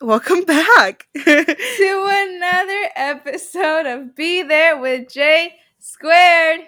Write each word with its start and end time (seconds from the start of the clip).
Welcome 0.00 0.44
back. 0.44 1.06
to 1.14 2.06
another 2.08 2.88
episode 2.96 3.86
of 3.86 4.14
Be 4.14 4.42
There 4.42 4.78
with 4.78 5.10
Jay 5.12 5.54
Squared. 5.78 6.60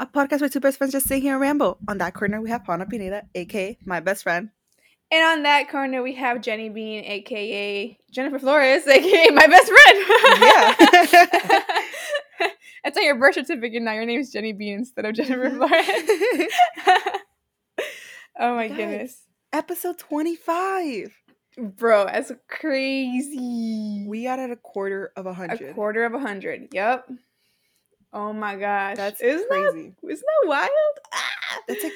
a 0.00 0.06
podcast 0.06 0.40
where 0.40 0.48
two 0.50 0.60
best 0.60 0.78
friends 0.78 0.92
just 0.92 1.06
sit 1.06 1.22
here 1.22 1.32
and 1.32 1.40
ramble. 1.40 1.78
On 1.88 1.98
that 1.98 2.14
corner, 2.14 2.40
we 2.40 2.50
have 2.50 2.64
Paula 2.64 2.86
Pineda, 2.86 3.22
aka 3.34 3.78
my 3.84 4.00
best 4.00 4.22
friend. 4.24 4.50
And 5.10 5.24
on 5.24 5.42
that 5.44 5.70
corner, 5.70 6.02
we 6.02 6.14
have 6.16 6.40
Jenny 6.42 6.68
Bean, 6.68 7.04
aka 7.04 7.98
Jennifer 8.10 8.38
Flores, 8.38 8.86
aka 8.86 9.30
my 9.30 9.46
best 9.46 9.72
friend. 9.72 10.04
Yeah. 10.42 11.62
That's 12.84 12.96
on 12.98 13.04
your 13.04 13.18
birth 13.18 13.34
certificate 13.34 13.82
now. 13.82 13.92
Your 13.92 14.06
name 14.06 14.20
is 14.20 14.32
Jenny 14.32 14.52
Bean 14.52 14.74
instead 14.74 15.04
of 15.04 15.14
Jennifer. 15.14 15.50
Flores. 15.56 16.48
Oh 18.42 18.54
my 18.54 18.68
Guys. 18.68 18.76
goodness. 18.76 19.22
Episode 19.52 19.98
25. 19.98 21.14
Bro, 21.58 22.06
that's 22.06 22.32
crazy. 22.48 24.04
We 24.08 24.24
got 24.24 24.38
at 24.38 24.50
a 24.50 24.56
quarter 24.56 25.12
of 25.16 25.26
a 25.26 25.34
hundred. 25.34 25.70
a 25.70 25.74
quarter 25.74 26.04
of 26.04 26.14
a 26.14 26.18
hundred. 26.18 26.68
Yep. 26.72 27.10
Oh 28.12 28.32
my 28.32 28.56
gosh. 28.56 28.96
That's 28.96 29.20
isn't 29.20 29.48
crazy. 29.48 29.94
That, 30.02 30.10
isn't 30.10 30.26
that 30.42 30.48
wild? 30.48 30.70
Ah! 31.12 31.58
That's 31.68 31.84
like 31.84 31.92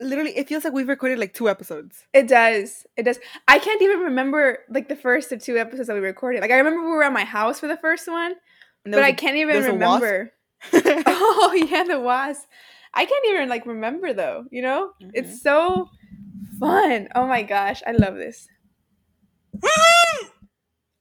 literally. 0.00 0.36
It 0.36 0.48
feels 0.48 0.64
like 0.64 0.72
we've 0.72 0.88
recorded 0.88 1.20
like 1.20 1.34
two 1.34 1.48
episodes. 1.48 2.04
It 2.12 2.26
does. 2.26 2.84
It 2.96 3.04
does. 3.04 3.20
I 3.46 3.60
can't 3.60 3.80
even 3.80 4.00
remember 4.00 4.58
like 4.68 4.88
the 4.88 4.96
first 4.96 5.30
of 5.30 5.40
two 5.40 5.56
episodes 5.56 5.86
that 5.86 5.94
we 5.94 6.00
recorded. 6.00 6.40
Like 6.40 6.50
I 6.50 6.58
remember 6.58 6.82
we 6.82 6.90
were 6.90 7.04
at 7.04 7.12
my 7.12 7.24
house 7.24 7.60
for 7.60 7.68
the 7.68 7.76
first 7.76 8.08
one, 8.08 8.34
but 8.84 9.04
I 9.04 9.12
can't 9.12 9.36
even 9.36 9.60
there 9.60 9.72
was 9.72 9.72
a 9.72 9.74
wasp? 9.74 10.02
remember. 10.02 10.32
oh 11.06 11.66
yeah, 11.70 11.84
the 11.84 12.00
wasp. 12.00 12.44
I 12.94 13.04
can't 13.06 13.26
even 13.28 13.48
like 13.48 13.66
remember 13.66 14.12
though. 14.12 14.44
You 14.50 14.62
know, 14.62 14.92
Mhm. 15.02 15.10
it's 15.14 15.42
so 15.42 15.88
fun. 16.60 17.08
Oh 17.14 17.26
my 17.26 17.42
gosh, 17.42 17.82
I 17.86 17.92
love 17.92 18.14
this. 18.14 18.46
oh 19.64 20.28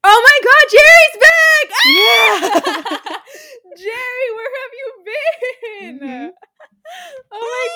my 0.04 0.40
God, 0.44 0.66
Jerry's 0.72 1.18
back! 1.22 1.68
Yeah. 1.98 3.18
Jerry, 3.78 4.30
where 4.36 4.52
have 4.62 4.74
you 4.80 4.88
been? 5.06 6.00
Mhm. 6.10 6.30
Oh 7.32 7.42
my 7.56 7.68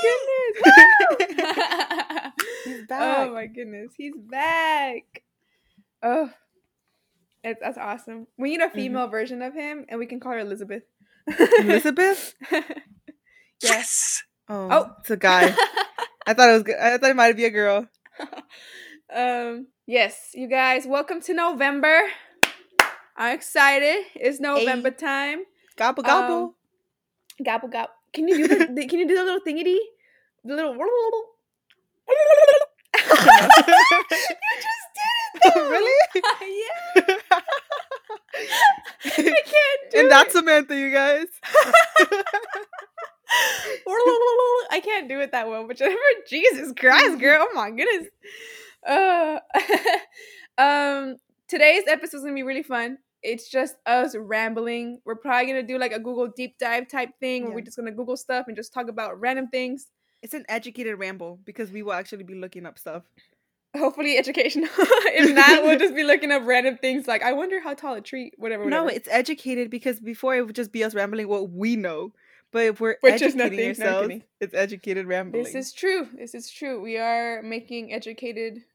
goodness! 1.18 2.34
He's 2.66 2.82
back. 2.88 3.02
Oh 3.02 3.34
my 3.34 3.48
goodness, 3.48 3.92
he's 3.98 4.14
back. 4.16 5.24
Oh, 6.04 6.30
it's, 7.44 7.60
that's 7.62 7.78
awesome. 7.80 8.28
We 8.38 8.50
need 8.52 8.62
a 8.62 8.70
female 8.70 9.08
version 9.08 9.42
of 9.42 9.54
him, 9.56 9.86
and 9.90 9.98
we 9.98 10.06
can 10.06 10.20
call 10.20 10.34
her 10.34 10.40
Elizabeth. 10.40 10.84
Elizabeth. 11.60 12.36
Yes. 13.62 14.24
Oh, 14.50 14.70
Oh. 14.72 14.96
it's 15.02 15.12
a 15.12 15.18
guy. 15.18 15.54
I 16.26 16.34
thought 16.34 16.50
it 16.50 16.54
was. 16.54 16.64
good. 16.64 16.78
I 16.78 16.98
thought 16.98 17.10
it 17.10 17.16
might 17.18 17.36
be 17.36 17.44
a 17.44 17.50
girl. 17.50 17.86
um. 19.14 19.68
Yes, 19.86 20.32
you 20.34 20.48
guys, 20.48 20.86
welcome 20.88 21.20
to 21.24 21.34
November. 21.34 22.00
I'm 23.18 23.36
excited. 23.36 24.06
It's 24.16 24.40
November 24.40 24.92
time. 24.92 25.40
Gobble 25.76 26.02
gobble. 26.04 26.44
Um, 26.44 26.54
Gobble 27.46 27.68
gobble. 27.68 27.92
Can 28.14 28.28
you 28.30 28.38
do 28.38 28.48
the, 28.48 28.66
the- 28.74 28.88
Can 28.88 29.00
you 29.00 29.08
do 29.08 29.16
the 29.16 29.24
little 29.24 29.42
thingity? 29.42 29.80
The 30.46 30.56
little. 30.56 30.74
you 30.76 30.80
just 34.08 34.88
did 34.96 35.16
it. 35.36 35.54
Though. 35.56 35.70
really? 35.70 36.00
yeah. 36.16 37.40
I 39.04 39.10
can't 39.12 39.92
do 39.92 39.98
and 40.00 40.08
it. 40.08 40.10
that's 40.10 40.32
Samantha, 40.34 40.76
you 40.78 40.92
guys. 40.92 41.28
I 44.72 44.80
can't 44.80 45.08
do 45.10 45.20
it 45.20 45.32
that 45.32 45.48
well, 45.48 45.66
but 45.68 45.80
Jesus 46.30 46.74
Christ, 46.78 47.20
girl, 47.20 47.46
oh 47.50 47.54
my 47.56 47.72
goodness. 47.72 48.08
Uh, 48.86 49.40
um, 50.62 51.18
today's 51.48 51.84
episode 51.88 52.18
is 52.18 52.24
gonna 52.24 52.36
be 52.36 52.44
really 52.44 52.64
fun. 52.64 52.98
It's 53.24 53.50
just 53.50 53.76
us 53.86 54.16
rambling. 54.16 55.02
We're 55.06 55.16
probably 55.16 55.48
gonna 55.48 55.64
do 55.64 55.78
like 55.78 55.92
a 55.92 56.00
Google 56.00 56.28
deep 56.28 56.58
dive 56.60 56.88
type 56.88 57.10
thing 57.20 57.44
where 57.44 57.52
Yeah. 57.52 57.56
we're 57.56 57.62
just 57.62 57.78
gonna 57.78 57.92
Google 57.92 58.18
stuff 58.18 58.46
and 58.48 58.56
just 58.56 58.74
talk 58.74 58.88
about 58.88 59.20
random 59.20 59.48
things. 59.48 59.88
It's 60.22 60.34
an 60.34 60.46
educated 60.50 60.98
ramble 61.00 61.40
because 61.46 61.72
we 61.72 61.84
will 61.84 61.94
actually 61.94 62.24
be 62.24 62.36
looking 62.36 62.66
up 62.66 62.80
stuff. 62.80 63.04
Hopefully 63.76 64.18
educational. 64.18 64.70
if 64.78 65.36
not, 65.36 65.64
we'll 65.64 65.78
just 65.78 65.94
be 65.96 66.04
looking 66.04 66.32
up 66.32 66.44
random 66.46 66.78
things 66.78 67.08
like 67.08 67.22
I 67.22 67.34
wonder 67.34 67.60
how 67.60 67.74
tall 67.74 67.96
a 67.96 68.02
tree, 68.02 68.32
whatever. 68.38 68.64
whatever. 68.64 68.86
No, 68.86 68.90
it's 68.90 69.08
educated 69.12 69.70
because 69.70 70.00
before 70.00 70.36
it 70.36 70.46
would 70.46 70.56
just 70.56 70.72
be 70.72 70.84
us 70.84 70.96
rambling 70.96 71.28
what 71.28 71.50
we 71.52 71.76
know. 71.76 72.14
But 72.52 72.64
if 72.66 72.80
we're 72.80 72.98
Which 73.02 73.22
is 73.22 73.36
educating 73.36 73.40
nothing. 73.40 73.60
No, 73.60 73.86
ourselves, 73.86 74.08
kidding. 74.08 74.24
it's 74.40 74.54
educated 74.54 75.06
rambling. 75.08 75.44
This 75.44 75.54
is 75.56 75.74
true. 75.74 76.08
This 76.18 76.34
is 76.34 76.50
true. 76.50 76.82
We 76.82 76.98
are 76.98 77.42
making 77.44 77.94
educated. 77.94 78.64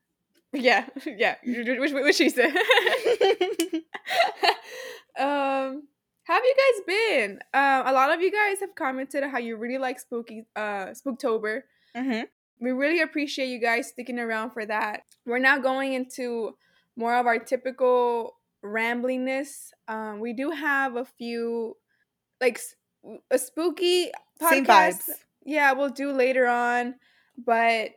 Yeah, 0.54 0.84
yeah. 1.06 1.36
Which, 1.46 1.92
which 1.94 2.16
she 2.16 2.28
said. 2.28 2.50
um, 5.18 5.82
have 6.24 6.42
you 6.44 6.54
guys 6.54 6.80
been? 6.86 7.38
Um, 7.54 7.86
a 7.86 7.92
lot 7.92 8.12
of 8.12 8.20
you 8.20 8.30
guys 8.30 8.60
have 8.60 8.74
commented 8.74 9.24
how 9.24 9.38
you 9.38 9.56
really 9.56 9.78
like 9.78 9.98
spooky, 9.98 10.44
uh, 10.54 10.88
Spooktober. 10.92 11.62
Mhm. 11.96 12.26
We 12.60 12.70
really 12.72 13.00
appreciate 13.00 13.46
you 13.46 13.58
guys 13.60 13.88
sticking 13.88 14.18
around 14.18 14.50
for 14.50 14.66
that. 14.66 15.04
We're 15.24 15.38
now 15.38 15.58
going 15.58 15.94
into 15.94 16.54
more 16.96 17.14
of 17.14 17.26
our 17.26 17.38
typical 17.38 18.36
ramblingness. 18.62 19.70
Um, 19.88 20.20
we 20.20 20.32
do 20.32 20.50
have 20.50 20.96
a 20.96 21.04
few, 21.04 21.76
like 22.40 22.60
a 23.30 23.38
spooky 23.38 24.10
Same 24.40 24.64
podcast 24.66 25.08
vibes. 25.08 25.10
yeah, 25.44 25.72
we'll 25.72 25.90
do 25.90 26.12
later 26.12 26.46
on. 26.46 26.94
But 27.36 27.90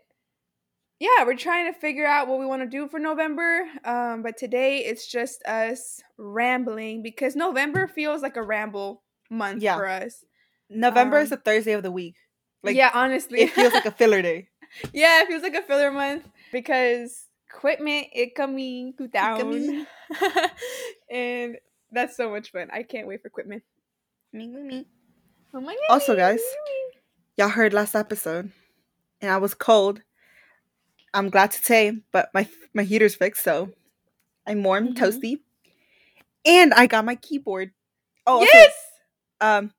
yeah, 0.99 1.25
we're 1.25 1.35
trying 1.35 1.71
to 1.71 1.77
figure 1.79 2.05
out 2.05 2.27
what 2.27 2.39
we 2.39 2.45
want 2.45 2.61
to 2.63 2.67
do 2.69 2.87
for 2.87 2.99
November. 2.99 3.65
Um, 3.83 4.21
but 4.23 4.37
today 4.37 4.79
it's 4.79 5.07
just 5.11 5.43
us 5.45 6.01
rambling 6.17 7.03
because 7.03 7.35
November 7.35 7.87
feels 7.87 8.21
like 8.21 8.37
a 8.37 8.43
ramble 8.43 9.03
month 9.29 9.61
Yeah. 9.61 9.75
for 9.75 9.87
us. 9.87 10.23
November 10.69 11.19
is 11.19 11.31
Um, 11.31 11.37
the 11.37 11.43
Thursday 11.43 11.73
of 11.73 11.83
the 11.83 11.91
week. 11.91 12.15
Like 12.63 12.75
yeah, 12.75 12.89
honestly, 12.93 13.41
it 13.41 13.51
feels 13.51 13.73
like 13.73 13.85
a 13.85 13.91
filler 13.91 14.21
day. 14.21 14.47
yeah, 14.93 15.21
it 15.21 15.27
feels 15.27 15.43
like 15.43 15.53
a 15.53 15.61
filler 15.61 15.91
month 15.91 16.27
because 16.51 17.25
equipment 17.53 18.07
it 18.13 18.33
coming 18.33 18.93
to 18.97 19.07
town, 19.07 19.39
coming. 19.39 19.85
and 21.11 21.57
that's 21.91 22.17
so 22.17 22.29
much 22.31 22.51
fun. 22.51 22.69
I 22.73 22.83
can't 22.83 23.07
wait 23.07 23.21
for 23.21 23.27
equipment. 23.27 23.63
Me, 24.33 24.47
me, 24.47 24.63
me. 24.63 24.85
Oh 25.55 25.61
my 25.61 25.75
Also, 25.89 26.15
guys, 26.15 26.41
Y'all 27.37 27.49
heard 27.49 27.73
last 27.73 27.95
episode, 27.95 28.51
and 29.21 29.31
I 29.31 29.37
was 29.37 29.53
cold. 29.53 30.01
I'm 31.13 31.29
glad 31.29 31.51
to 31.51 31.61
say, 31.61 31.91
but 32.11 32.29
my 32.33 32.47
my 32.73 32.83
heater's 32.83 33.15
fixed, 33.15 33.43
so 33.43 33.71
I'm 34.47 34.63
warm, 34.63 34.89
Mhm. 34.89 34.97
toasty, 34.97 35.35
and 36.45 36.73
I 36.73 36.87
got 36.87 37.03
my 37.05 37.15
keyboard. 37.15 37.71
Oh, 38.27 38.39
also, 38.39 38.45
yes. 38.53 38.73
um, 39.41 39.73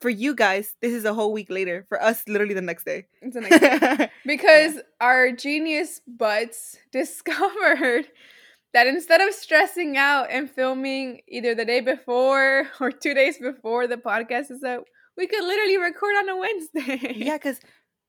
for 0.00 0.10
you 0.10 0.34
guys, 0.34 0.74
this 0.80 0.92
is 0.92 1.04
a 1.04 1.14
whole 1.14 1.32
week 1.32 1.48
later. 1.50 1.86
For 1.88 2.00
us, 2.02 2.22
literally 2.28 2.54
the 2.54 2.60
next 2.60 2.84
day. 2.84 3.06
It's 3.22 3.34
the 3.34 3.40
next 3.46 3.60
day. 3.60 4.10
because 4.26 4.78
our 5.00 5.30
genius 5.32 6.00
butts 6.06 6.76
discovered 6.92 8.06
that 8.74 8.86
instead 8.86 9.20
of 9.20 9.32
stressing 9.32 9.96
out 9.96 10.26
and 10.30 10.50
filming 10.50 11.22
either 11.28 11.54
the 11.54 11.64
day 11.64 11.80
before 11.80 12.68
or 12.80 12.90
two 12.92 13.14
days 13.14 13.38
before 13.38 13.86
the 13.86 13.96
podcast 13.96 14.50
is 14.50 14.62
out, 14.62 14.86
we 15.16 15.26
could 15.26 15.42
literally 15.44 15.78
record 15.78 16.14
on 16.16 16.28
a 16.28 16.36
Wednesday. 16.36 17.14
yeah, 17.16 17.36
because 17.40 17.60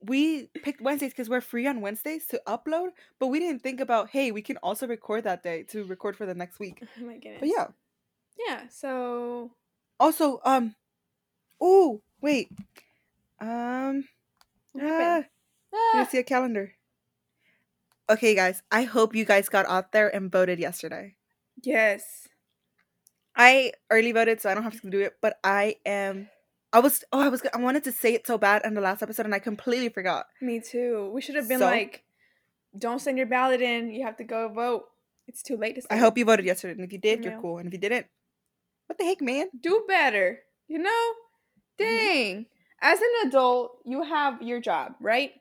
we 0.01 0.49
picked 0.63 0.81
Wednesdays 0.81 1.11
because 1.11 1.29
we're 1.29 1.41
free 1.41 1.65
on 1.65 1.81
Wednesdays 1.81 2.27
to 2.27 2.41
upload, 2.47 2.89
but 3.19 3.27
we 3.27 3.39
didn't 3.39 3.61
think 3.61 3.79
about 3.79 4.09
hey, 4.09 4.31
we 4.31 4.41
can 4.41 4.57
also 4.57 4.85
record 4.87 5.23
that 5.23 5.41
day 5.43 5.63
to 5.69 5.85
record 5.85 6.17
for 6.17 6.25
the 6.25 6.35
next 6.35 6.59
week. 6.59 6.83
Oh 7.01 7.05
my 7.05 7.13
goodness. 7.13 7.39
But 7.39 7.49
yeah. 7.49 7.67
Yeah. 8.47 8.67
So 8.69 9.51
Also, 9.99 10.41
um, 10.43 10.75
oh 11.61 12.01
wait, 12.21 12.49
um, 13.39 14.03
ah, 14.81 15.23
Ah, 15.73 16.07
see 16.09 16.17
a 16.17 16.23
calendar. 16.23 16.73
Okay, 18.09 18.35
guys, 18.35 18.61
I 18.72 18.84
hope 18.84 19.16
you 19.16 19.25
guys 19.25 19.49
got 19.49 19.66
out 19.66 19.91
there 19.91 20.13
and 20.13 20.31
voted 20.31 20.59
yesterday. 20.59 21.16
yes. 21.63 22.28
I 23.37 23.73
early 23.91 24.13
voted, 24.13 24.40
so 24.40 24.49
I 24.49 24.53
don't 24.53 24.63
have 24.63 24.79
to 24.79 24.90
do 24.90 25.02
it. 25.02 25.13
But 25.22 25.37
I 25.43 25.75
am. 25.85 26.29
I 26.72 26.79
was. 26.79 27.03
Oh, 27.11 27.19
I 27.19 27.28
was. 27.28 27.41
I 27.53 27.57
wanted 27.57 27.84
to 27.84 27.91
say 27.91 28.13
it 28.13 28.25
so 28.25 28.37
bad 28.37 28.61
in 28.63 28.75
the 28.75 28.81
last 28.81 29.03
episode, 29.03 29.25
and 29.25 29.35
I 29.35 29.40
completely 29.40 29.90
forgot. 29.90 30.28
Me 30.41 30.61
too. 30.61 31.11
We 31.13 31.19
should 31.22 31.35
have 31.35 31.49
been 31.49 31.59
So? 31.59 31.66
like, 31.66 32.03
don't 32.79 32.99
send 33.02 33.17
your 33.17 33.28
ballot 33.28 33.61
in. 33.61 33.91
You 33.91 34.05
have 34.05 34.16
to 34.17 34.23
go 34.23 34.47
vote. 34.47 34.84
It's 35.28 35.43
too 35.43 35.57
late 35.57 35.75
to 35.75 35.81
I 35.91 35.97
hope 35.97 36.17
you 36.17 36.23
voted 36.23 36.46
yesterday, 36.46 36.73
and 36.79 36.85
if 36.85 36.93
you 36.93 36.99
did, 36.99 37.25
you're 37.25 37.41
cool. 37.41 37.57
And 37.57 37.67
if 37.67 37.73
you 37.73 37.79
didn't, 37.79 38.05
what 38.87 38.97
the 38.97 39.03
heck, 39.03 39.19
man? 39.22 39.47
do 39.59 39.84
better. 39.87 40.40
You 40.69 40.79
know? 40.79 40.90
Mhm. 41.78 41.78
Dang. 41.78 42.46
As 42.81 42.99
an 43.02 43.28
adult, 43.28 43.79
you 43.85 44.03
have 44.03 44.41
your 44.41 44.61
job, 44.61 44.93
right? 45.02 45.31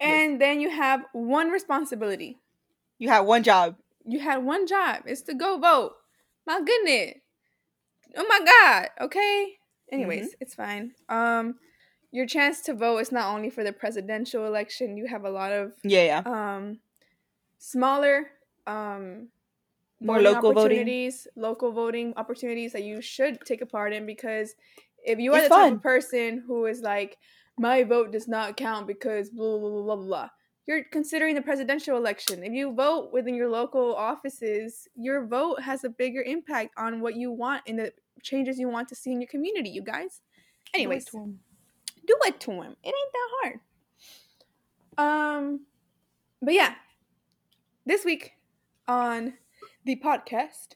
Yes. 0.00 0.08
And 0.28 0.40
then 0.40 0.60
you 0.60 0.70
have 0.70 1.04
one 1.12 1.48
responsibility. 1.50 2.38
You 2.98 3.08
had 3.08 3.20
one 3.20 3.42
job. 3.42 3.76
You 4.04 4.20
had 4.20 4.44
one 4.44 4.66
job. 4.66 5.02
It's 5.06 5.22
to 5.22 5.34
go 5.34 5.58
vote. 5.58 5.92
My 6.46 6.60
goodness. 6.60 7.14
Oh 8.16 8.26
my 8.28 8.40
god. 8.44 8.88
Okay. 9.04 9.54
Anyways, 9.90 10.34
it's 10.40 10.54
fine. 10.54 10.92
Um 11.08 11.56
your 12.10 12.26
chance 12.26 12.62
to 12.62 12.72
vote 12.74 12.98
is 12.98 13.12
not 13.12 13.34
only 13.34 13.50
for 13.50 13.62
the 13.62 13.72
presidential 13.72 14.46
election. 14.46 14.96
You 14.96 15.06
have 15.08 15.24
a 15.24 15.30
lot 15.30 15.52
of 15.52 15.72
Yeah, 15.84 16.22
yeah. 16.22 16.22
um 16.24 16.78
smaller 17.58 18.28
um 18.66 19.28
More 20.00 20.16
voting 20.16 20.32
local 20.34 20.52
voting. 20.52 20.78
opportunities, 20.78 21.26
local 21.36 21.72
voting 21.72 22.14
opportunities 22.16 22.72
that 22.72 22.82
you 22.84 23.00
should 23.02 23.40
take 23.44 23.60
a 23.60 23.66
part 23.66 23.92
in 23.92 24.06
because 24.06 24.54
if 25.04 25.18
you 25.18 25.32
are 25.34 25.38
It's 25.38 25.48
the 25.48 25.54
type 25.54 25.72
of 25.74 25.82
person 25.82 26.42
who 26.46 26.66
is 26.66 26.80
like, 26.80 27.18
my 27.58 27.84
vote 27.84 28.12
does 28.12 28.28
not 28.28 28.56
count 28.56 28.86
because 28.86 29.30
blah 29.30 29.58
blah 29.58 29.70
blah 29.70 29.82
blah 29.82 29.96
blah, 29.96 30.28
you're 30.66 30.84
considering 30.84 31.34
the 31.34 31.42
presidential 31.42 31.96
election. 31.96 32.42
If 32.44 32.52
you 32.52 32.72
vote 32.74 33.12
within 33.12 33.34
your 33.34 33.48
local 33.48 33.94
offices, 33.94 34.88
your 34.94 35.26
vote 35.26 35.60
has 35.62 35.84
a 35.84 35.88
bigger 35.88 36.22
impact 36.22 36.74
on 36.76 37.00
what 37.00 37.16
you 37.16 37.32
want 37.32 37.62
and 37.66 37.78
the 37.78 37.92
changes 38.22 38.58
you 38.58 38.68
want 38.68 38.88
to 38.88 38.94
see 38.94 39.12
in 39.12 39.20
your 39.20 39.28
community. 39.28 39.70
You 39.70 39.82
guys. 39.82 40.20
Anyways, 40.74 41.06
Do 41.06 41.08
it 41.08 41.10
to 41.10 41.22
'em. 41.22 41.40
do 42.06 42.16
it 42.26 42.40
to 42.40 42.50
him. 42.62 42.76
It 42.82 42.88
ain't 42.88 43.12
that 43.12 43.30
hard. 43.42 43.60
Um, 44.98 45.66
but 46.42 46.54
yeah, 46.54 46.74
this 47.86 48.04
week 48.04 48.32
on 48.86 49.34
the 49.84 49.96
podcast, 49.96 50.74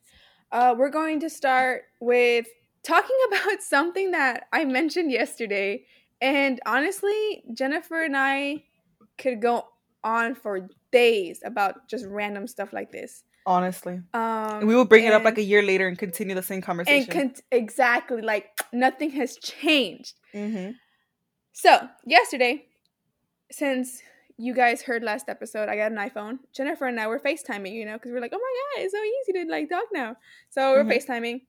uh, 0.50 0.74
we're 0.76 0.90
going 0.90 1.20
to 1.20 1.30
start 1.30 1.82
with 2.00 2.46
talking 2.82 3.16
about 3.28 3.62
something 3.62 4.10
that 4.12 4.44
I 4.52 4.64
mentioned 4.64 5.10
yesterday, 5.10 5.84
and 6.22 6.58
honestly, 6.64 7.42
Jennifer 7.52 8.02
and 8.02 8.16
I 8.16 8.64
could 9.18 9.42
go 9.42 9.66
on 10.04 10.34
for 10.34 10.68
days 10.90 11.40
about 11.44 11.88
just 11.88 12.06
random 12.06 12.46
stuff 12.46 12.72
like 12.72 12.90
this. 12.92 13.24
honestly. 13.44 14.00
Um, 14.14 14.66
we 14.66 14.74
will 14.74 14.84
bring 14.84 15.04
it 15.04 15.12
up 15.12 15.24
like 15.24 15.36
a 15.38 15.42
year 15.42 15.62
later 15.62 15.88
and 15.88 15.98
continue 15.98 16.34
the 16.34 16.42
same 16.42 16.56
and 16.56 16.64
conversation. 16.64 17.12
con- 17.12 17.34
exactly 17.50 18.22
like 18.22 18.46
nothing 18.72 19.10
has 19.10 19.36
changed. 19.36 20.14
mm-hmm. 20.32 20.70
So, 21.52 21.88
yesterday, 22.06 22.66
since 23.50 24.00
you 24.38 24.54
guys 24.54 24.80
heard 24.82 25.02
last 25.02 25.28
episode, 25.28 25.68
I 25.68 25.76
got 25.76 25.92
an 25.92 25.98
iPhone. 25.98 26.38
Jennifer 26.54 26.86
and 26.86 26.98
I 26.98 27.06
were 27.06 27.18
FaceTiming, 27.20 27.72
you 27.74 27.84
know, 27.84 27.94
because 27.94 28.12
we're 28.12 28.20
like, 28.20 28.32
oh 28.34 28.38
my 28.38 28.54
God, 28.80 28.84
it's 28.84 28.94
so 28.94 29.02
easy 29.02 29.44
to 29.44 29.50
like 29.50 29.68
talk 29.68 29.84
now. 29.92 30.16
So 30.50 30.72
we're 30.72 30.84
Mhm. 30.84 30.92
FaceTiming. 30.96 31.40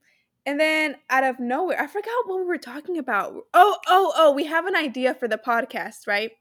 And 0.45 0.59
then 0.59 0.97
out 1.09 1.23
of 1.23 1.39
nowhere, 1.39 1.79
I 1.81 1.87
forgot 1.87 2.11
what 2.25 2.37
we 2.39 2.45
were 2.45 2.57
talking 2.57 2.97
about. 2.97 3.33
Oh, 3.53 3.77
oh, 3.87 4.11
oh, 4.15 4.31
we 4.33 4.45
have 4.45 4.65
an 4.65 4.75
idea 4.75 5.13
for 5.13 5.27
the 5.27 5.37
podcast, 5.37 6.05
right? 6.07 6.31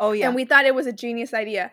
Oh 0.00 0.12
yeah, 0.12 0.26
And 0.26 0.34
we 0.34 0.44
thought 0.44 0.64
it 0.66 0.74
was 0.74 0.86
a 0.86 0.92
genius 0.92 1.32
idea. 1.32 1.70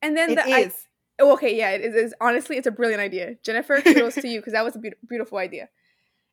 And 0.00 0.16
then 0.16 0.30
it 0.30 0.36
the 0.36 0.48
is. 0.48 0.72
I- 0.72 0.76
Oh, 1.18 1.32
okay, 1.32 1.56
yeah, 1.56 1.70
it 1.70 1.80
is, 1.80 1.94
is. 1.94 2.14
Honestly, 2.20 2.58
it's 2.58 2.66
a 2.66 2.70
brilliant 2.70 3.00
idea. 3.00 3.36
Jennifer, 3.42 3.80
kudos 3.80 4.16
to 4.16 4.28
you 4.28 4.38
because 4.38 4.52
that 4.52 4.62
was 4.66 4.76
a 4.76 4.78
beau- 4.78 4.90
beautiful 5.08 5.38
idea. 5.38 5.70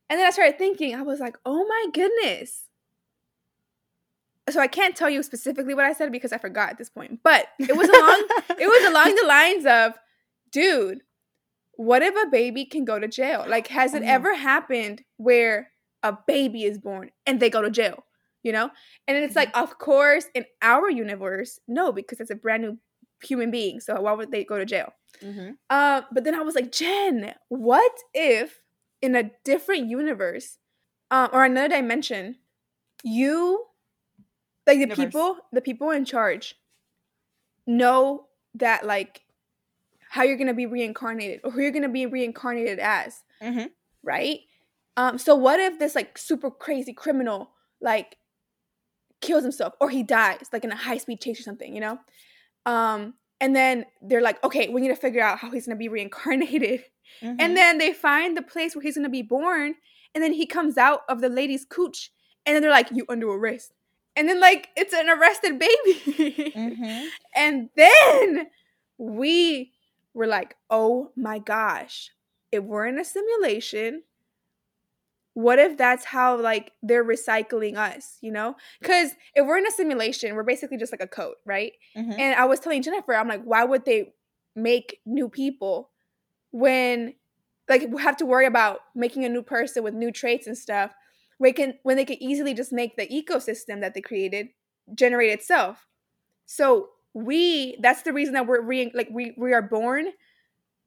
And 0.10 0.20
then 0.20 0.28
I 0.28 0.30
started 0.32 0.58
thinking, 0.58 0.94
I 0.94 1.04
was 1.04 1.22
like, 1.22 1.38
oh 1.46 1.66
my 1.66 1.86
goodness. 1.94 2.64
So 4.50 4.60
I 4.60 4.68
can't 4.68 4.94
tell 4.94 5.10
you 5.10 5.24
specifically 5.24 5.74
what 5.74 5.86
I 5.86 5.94
said 5.94 6.12
because 6.12 6.34
I 6.34 6.38
forgot 6.38 6.70
at 6.72 6.78
this 6.78 6.90
point. 6.90 7.20
But 7.24 7.48
it 7.60 7.78
was 7.78 7.88
along 7.88 8.28
it 8.60 8.68
was 8.68 8.90
along 8.90 9.16
the 9.16 9.26
lines 9.28 9.66
of, 9.66 9.94
dude, 10.52 11.00
what 11.76 12.02
if 12.02 12.16
a 12.16 12.30
baby 12.30 12.66
can 12.66 12.86
go 12.86 13.00
to 13.00 13.08
jail? 13.08 13.46
Like, 13.48 13.68
has 13.68 13.94
it 13.94 14.04
Oh, 14.04 14.08
ever 14.08 14.36
happened 14.36 15.04
where 15.18 15.72
a 16.04 16.18
baby 16.28 16.64
is 16.64 16.78
born 16.78 17.12
and 17.26 17.40
they 17.40 17.50
go 17.50 17.62
to 17.62 17.70
jail? 17.72 18.06
You 18.44 18.52
know? 18.52 18.70
And 19.08 19.18
it's 19.18 19.36
like, 19.36 19.56
of 19.58 19.80
course, 19.80 20.26
in 20.34 20.46
our 20.62 20.90
universe, 20.90 21.60
no, 21.68 21.92
because 21.92 22.20
it's 22.20 22.30
a 22.32 22.36
brand 22.36 22.64
new 22.64 22.78
human 23.24 23.52
being. 23.52 23.80
So 23.80 24.00
why 24.02 24.12
would 24.14 24.32
they 24.32 24.44
go 24.44 24.58
to 24.58 24.66
jail? 24.66 24.94
hmm 25.22 25.52
Uh, 25.70 26.02
but 26.12 26.24
then 26.26 26.36
I 26.36 26.42
was 26.42 26.56
like, 26.56 26.72
Jen, 26.72 27.34
what 27.50 27.92
if 28.14 28.60
in 29.02 29.16
a 29.16 29.32
different 29.46 29.88
universe 29.90 30.58
um, 31.12 31.30
or 31.32 31.44
another 31.46 31.70
dimension, 31.70 32.38
you, 33.04 33.66
like 34.68 34.78
the 34.78 34.82
Universe. 34.82 35.06
people, 35.06 35.38
the 35.52 35.62
people 35.62 35.92
in 35.92 36.06
charge, 36.06 36.56
know 37.66 38.28
that 38.56 38.86
like 38.86 39.22
how 40.14 40.22
you're 40.22 40.38
gonna 40.38 40.54
be 40.54 40.68
reincarnated 40.68 41.40
or 41.44 41.50
who 41.50 41.60
you're 41.60 41.72
gonna 41.72 41.90
be 41.90 42.06
reincarnated 42.06 42.78
as, 42.78 43.24
hmm 43.42 43.64
right? 44.04 44.42
Um, 44.96 45.18
so 45.18 45.34
what 45.34 45.60
if 45.60 45.80
this 45.80 45.96
like 45.96 46.20
super 46.20 46.52
crazy 46.52 46.94
criminal 46.94 47.50
like 47.82 48.18
kills 49.22 49.42
himself 49.42 49.74
or 49.82 49.90
he 49.90 50.04
dies 50.04 50.50
like 50.54 50.64
in 50.64 50.72
a 50.72 50.76
high 50.76 50.98
speed 50.98 51.20
chase 51.20 51.40
or 51.40 51.44
something, 51.44 51.74
you 51.74 51.82
know? 51.82 51.98
Um, 52.68 53.16
and 53.42 53.56
then 53.56 53.86
they're 54.04 54.22
like, 54.22 54.44
okay, 54.44 54.70
we 54.70 54.82
need 54.82 54.90
to 54.90 54.96
figure 54.96 55.24
out 55.24 55.40
how 55.40 55.50
he's 55.50 55.66
gonna 55.66 55.80
be 55.80 55.90
reincarnated. 55.90 56.84
Mm-hmm. 57.24 57.38
And 57.40 57.58
then 57.58 57.80
they 57.80 57.92
find 57.92 58.38
the 58.38 58.44
place 58.44 58.76
where 58.76 58.84
he's 58.84 58.96
gonna 58.96 59.10
be 59.10 59.24
born, 59.24 59.74
and 60.14 60.24
then 60.24 60.34
he 60.34 60.46
comes 60.46 60.78
out 60.78 61.02
of 61.10 61.22
the 61.22 61.30
lady's 61.30 61.66
cooch, 61.66 62.12
and 62.46 62.54
then 62.54 62.62
they're 62.62 62.70
like, 62.70 62.92
you 62.92 63.04
under 63.10 63.30
arrest. 63.30 63.74
And 64.16 64.30
then 64.30 64.40
like 64.40 64.68
it's 64.76 64.94
an 64.94 65.10
arrested 65.10 65.58
baby. 65.58 66.52
hmm 66.56 67.08
And 67.36 67.70
then 67.76 68.48
we 69.00 69.72
were 70.14 70.28
like, 70.28 70.56
oh 70.70 71.12
my 71.16 71.40
gosh, 71.40 72.12
if 72.52 72.64
we're 72.64 72.86
in 72.86 73.00
a 73.00 73.06
simulation, 73.06 74.04
what 75.34 75.58
if 75.58 75.78
that's 75.78 76.06
how 76.06 76.40
like 76.40 76.72
they're 76.84 77.04
recycling 77.04 77.76
us, 77.76 78.18
you 78.22 78.32
know? 78.32 78.56
Because 78.80 79.12
if 79.34 79.46
we're 79.48 79.58
in 79.58 79.66
a 79.68 79.72
simulation, 79.72 80.36
we're 80.36 80.44
basically 80.44 80.78
just 80.78 80.94
like 80.94 81.02
a 81.02 81.08
code, 81.08 81.36
right? 81.46 81.74
hmm 81.96 82.12
And 82.12 82.36
I 82.36 82.46
was 82.46 82.60
telling 82.60 82.82
Jennifer, 82.84 83.16
I'm 83.16 83.28
like, 83.28 83.44
why 83.44 83.64
would 83.64 83.86
they 83.86 84.14
make 84.56 85.00
new 85.06 85.30
people 85.30 85.90
when 86.52 87.16
like 87.68 87.88
we 87.90 88.02
have 88.02 88.18
to 88.18 88.26
worry 88.26 88.46
about 88.46 88.82
making 88.96 89.26
a 89.26 89.30
new 89.30 89.42
person 89.42 89.84
with 89.84 89.96
new 89.96 90.12
traits 90.12 90.46
and 90.46 90.58
stuff? 90.58 90.94
We 91.40 91.52
can 91.52 91.74
when 91.82 91.98
they 91.98 92.06
could 92.06 92.20
easily 92.22 92.54
just 92.54 92.72
make 92.72 92.96
the 92.96 93.08
ecosystem 93.08 93.82
that 93.82 93.96
they 93.96 94.02
created 94.02 94.50
generate 94.94 95.32
itself. 95.32 95.88
So 96.46 96.90
we 97.14 97.78
that's 97.82 98.04
the 98.04 98.14
reason 98.14 98.34
that 98.34 98.48
we're 98.48 98.62
re- 98.62 98.92
like 98.94 99.10
we 99.12 99.34
we 99.38 99.54
are 99.54 99.62
born 99.62 100.12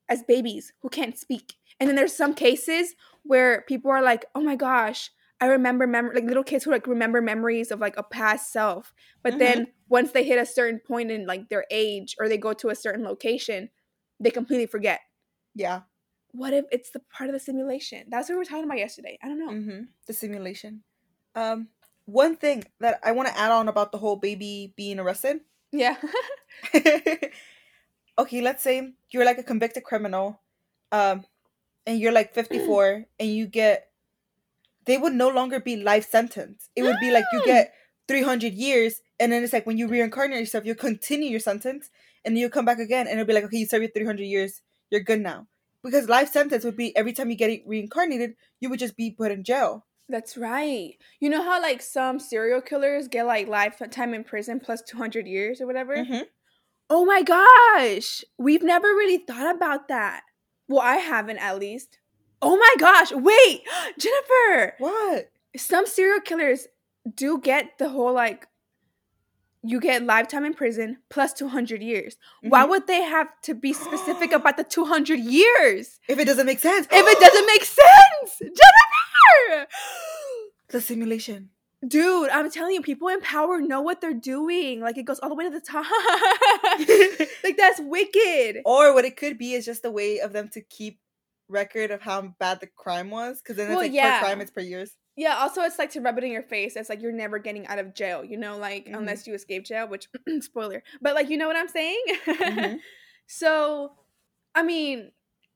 as 0.08 0.22
babies 0.22 0.72
who 0.82 0.88
can't 0.88 1.18
speak. 1.18 1.54
And 1.80 1.88
then 1.88 1.96
there's 1.96 2.14
some 2.14 2.34
cases 2.34 2.94
where 3.24 3.62
people 3.62 3.90
are 3.90 4.02
like, 4.02 4.24
"Oh 4.34 4.40
my 4.40 4.56
gosh, 4.56 5.10
I 5.40 5.46
remember 5.46 5.86
mem- 5.86 6.12
like 6.14 6.24
little 6.24 6.44
kids 6.44 6.64
who 6.64 6.70
like 6.70 6.86
remember 6.86 7.20
memories 7.20 7.70
of 7.70 7.80
like 7.80 7.96
a 7.96 8.02
past 8.02 8.52
self." 8.52 8.94
But 9.22 9.34
Mhm. 9.34 9.38
then 9.38 9.72
once 9.88 10.12
they 10.12 10.24
hit 10.24 10.38
a 10.40 10.46
certain 10.46 10.80
point 10.80 11.10
in 11.10 11.26
like 11.26 11.48
their 11.48 11.66
age 11.70 12.16
or 12.20 12.28
they 12.28 12.38
go 12.38 12.52
to 12.54 12.70
a 12.70 12.74
certain 12.76 13.04
location, 13.04 13.70
they 14.20 14.30
completely 14.30 14.66
forget. 14.66 15.00
Yeah. 15.54 15.84
What 16.32 16.52
if 16.52 16.66
it's 16.70 16.90
the 16.90 17.00
part 17.00 17.30
of 17.30 17.34
the 17.34 17.40
simulation? 17.40 18.08
That's 18.10 18.28
what 18.28 18.34
we 18.34 18.38
were 18.38 18.44
talking 18.44 18.64
about 18.64 18.78
yesterday. 18.78 19.18
I 19.22 19.28
don't 19.28 19.38
know. 19.38 19.50
hmm 19.50 19.84
The 20.06 20.12
simulation. 20.12 20.84
Um, 21.34 21.68
one 22.04 22.36
thing 22.36 22.64
that 22.80 23.00
I 23.02 23.12
want 23.12 23.28
to 23.28 23.36
add 23.36 23.50
on 23.50 23.68
about 23.68 23.92
the 23.92 23.98
whole 23.98 24.16
baby 24.16 24.72
being 24.76 24.98
arrested. 24.98 25.40
Yeah. 25.76 25.96
okay, 28.18 28.40
let's 28.40 28.62
say 28.62 28.94
you're 29.10 29.24
like 29.24 29.38
a 29.38 29.42
convicted 29.42 29.84
criminal, 29.84 30.40
um, 30.90 31.24
and 31.86 32.00
you're 32.00 32.12
like 32.12 32.34
54, 32.34 33.04
and 33.20 33.28
you 33.28 33.46
get, 33.46 33.88
they 34.86 34.96
would 34.96 35.12
no 35.12 35.28
longer 35.28 35.60
be 35.60 35.76
life 35.76 36.08
sentence. 36.08 36.70
It 36.74 36.82
would 36.82 36.98
be 37.00 37.10
like 37.10 37.24
you 37.32 37.44
get 37.44 37.74
300 38.08 38.54
years, 38.54 39.02
and 39.20 39.30
then 39.30 39.44
it's 39.44 39.52
like 39.52 39.66
when 39.66 39.76
you 39.76 39.86
reincarnate 39.86 40.40
yourself, 40.40 40.64
you 40.64 40.74
continue 40.74 41.28
your 41.28 41.40
sentence, 41.40 41.90
and 42.24 42.38
you 42.38 42.48
come 42.48 42.64
back 42.64 42.78
again, 42.78 43.06
and 43.06 43.20
it'll 43.20 43.26
be 43.26 43.34
like, 43.34 43.44
okay, 43.44 43.58
you 43.58 43.66
serve 43.66 43.82
your 43.82 43.90
300 43.90 44.24
years, 44.24 44.62
you're 44.90 45.02
good 45.02 45.20
now. 45.20 45.46
Because 45.82 46.08
life 46.08 46.32
sentence 46.32 46.64
would 46.64 46.76
be 46.76 46.96
every 46.96 47.12
time 47.12 47.30
you 47.30 47.36
get 47.36 47.62
reincarnated, 47.66 48.34
you 48.60 48.70
would 48.70 48.80
just 48.80 48.96
be 48.96 49.10
put 49.10 49.30
in 49.30 49.44
jail. 49.44 49.84
That's 50.08 50.36
right. 50.36 50.94
You 51.20 51.28
know 51.30 51.42
how 51.42 51.60
like 51.60 51.82
some 51.82 52.18
serial 52.20 52.60
killers 52.60 53.08
get 53.08 53.26
like 53.26 53.48
lifetime 53.48 54.14
in 54.14 54.22
prison 54.24 54.60
plus 54.60 54.82
200 54.82 55.26
years 55.26 55.60
or 55.60 55.66
whatever? 55.66 55.96
Mhm. 55.96 56.24
Oh 56.88 57.04
my 57.04 57.22
gosh. 57.22 58.24
We've 58.38 58.62
never 58.62 58.88
really 58.88 59.18
thought 59.18 59.54
about 59.54 59.88
that. 59.88 60.22
Well, 60.68 60.80
I 60.80 60.96
haven't 60.96 61.38
at 61.38 61.58
least. 61.58 61.98
Oh 62.40 62.56
my 62.56 62.74
gosh. 62.78 63.10
Wait, 63.12 63.62
Jennifer. 63.98 64.74
What? 64.78 65.30
Some 65.56 65.86
serial 65.86 66.20
killers 66.20 66.68
do 67.14 67.38
get 67.40 67.78
the 67.78 67.88
whole 67.88 68.12
like 68.12 68.46
you 69.62 69.80
get 69.80 70.04
lifetime 70.04 70.44
in 70.44 70.54
prison 70.54 70.98
plus 71.10 71.32
200 71.32 71.82
years. 71.82 72.16
Why 72.42 72.64
Mhm. 72.64 72.68
would 72.68 72.86
they 72.86 73.02
have 73.02 73.28
to 73.42 73.54
be 73.54 73.72
specific 73.72 74.30
about 74.30 74.56
the 74.56 74.62
200 74.62 75.18
years? 75.18 75.98
If 76.08 76.20
it 76.20 76.26
doesn't 76.26 76.46
make 76.46 76.60
sense. 76.60 76.86
If 76.88 77.04
it 77.06 77.18
doesn't 77.18 77.46
make 77.46 77.64
sense. 77.64 78.38
Jennifer! 78.38 78.85
the 80.68 80.80
simulation. 80.80 81.50
Dude, 81.86 82.30
I'm 82.30 82.50
telling 82.50 82.74
you, 82.74 82.82
people 82.82 83.08
in 83.08 83.20
power 83.20 83.60
know 83.60 83.80
what 83.82 84.00
they're 84.00 84.14
doing. 84.14 84.80
Like 84.80 84.96
it 84.98 85.04
goes 85.04 85.18
all 85.20 85.28
the 85.28 85.34
way 85.34 85.44
to 85.44 85.50
the 85.50 85.60
top. 85.60 85.84
like 87.44 87.56
that's 87.56 87.80
wicked. 87.80 88.62
or 88.64 88.92
what 88.94 89.04
it 89.04 89.16
could 89.16 89.38
be 89.38 89.52
is 89.52 89.64
just 89.64 89.84
a 89.84 89.90
way 89.90 90.18
of 90.20 90.32
them 90.32 90.48
to 90.54 90.60
keep 90.62 90.98
record 91.48 91.90
of 91.92 92.00
how 92.02 92.34
bad 92.40 92.58
the 92.60 92.66
crime 92.66 93.08
was 93.10 93.40
because 93.40 93.56
then 93.56 93.66
it's 93.66 93.76
Well, 93.76 93.84
like 93.84 93.92
yeah. 93.92 94.18
per 94.18 94.24
crime 94.26 94.40
it's 94.40 94.50
per 94.50 94.60
years 94.62 94.96
Yeah, 95.16 95.36
also 95.36 95.60
it's 95.62 95.78
like 95.78 95.90
to 95.92 96.00
rub 96.00 96.18
it 96.18 96.24
in 96.24 96.32
your 96.32 96.42
face. 96.42 96.74
It's 96.74 96.88
like 96.88 97.00
you're 97.02 97.12
never 97.12 97.38
getting 97.38 97.66
out 97.68 97.78
of 97.78 97.94
jail, 97.94 98.24
you 98.24 98.36
know, 98.36 98.56
like 98.58 98.86
Mhm. 98.86 98.96
unless 98.96 99.26
you 99.28 99.34
escape 99.34 99.64
jail, 99.64 99.86
which 99.86 100.08
spoiler. 100.40 100.82
But 101.00 101.14
like 101.14 101.30
you 101.30 101.36
know 101.36 101.46
what 101.46 101.56
I'm 101.56 101.68
saying? 101.68 102.02
Mhm. 102.26 102.78
so 103.28 103.92
I 104.56 104.62
mean, 104.64 105.12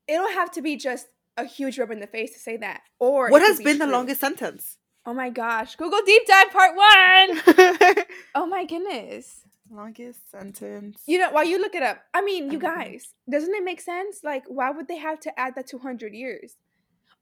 it'll 0.07 0.29
have 0.31 0.53
to 0.53 0.63
be 0.63 0.77
just 0.77 1.09
a 1.41 1.47
huge 1.47 1.79
rub 1.79 1.91
in 1.91 2.01
the 2.01 2.07
face 2.07 2.33
to 2.33 2.39
say 2.39 2.57
that. 2.59 2.83
Or 2.99 3.31
what 3.31 3.43
has 3.43 3.59
be 3.59 3.65
been 3.65 3.79
the 3.79 3.87
longest 3.87 4.21
sentence 4.21 4.77
Oh 5.07 5.15
my 5.15 5.31
gosh. 5.31 5.77
Google 5.77 6.01
deep 6.05 6.27
dive 6.27 6.51
part 6.51 6.77
one. 6.77 8.05
Oh 8.35 8.47
my 8.47 8.65
goodness. 8.65 9.41
Longest 9.71 10.31
sentence. 10.31 11.01
You 11.07 11.19
know, 11.19 11.31
while 11.31 11.45
you 11.45 11.61
look 11.61 11.75
it 11.75 11.83
up, 11.83 12.03
I 12.13 12.23
mean, 12.23 12.51
you 12.51 12.59
guys, 12.59 13.15
doesn't 13.29 13.55
it 13.55 13.65
make 13.65 13.81
sense? 13.81 14.21
Like, 14.23 14.45
why 14.47 14.71
would 14.71 14.89
they 14.89 14.97
have 14.99 15.21
to 15.21 15.41
add 15.41 15.55
that 15.55 15.69
200 15.69 16.13
years? 16.13 16.57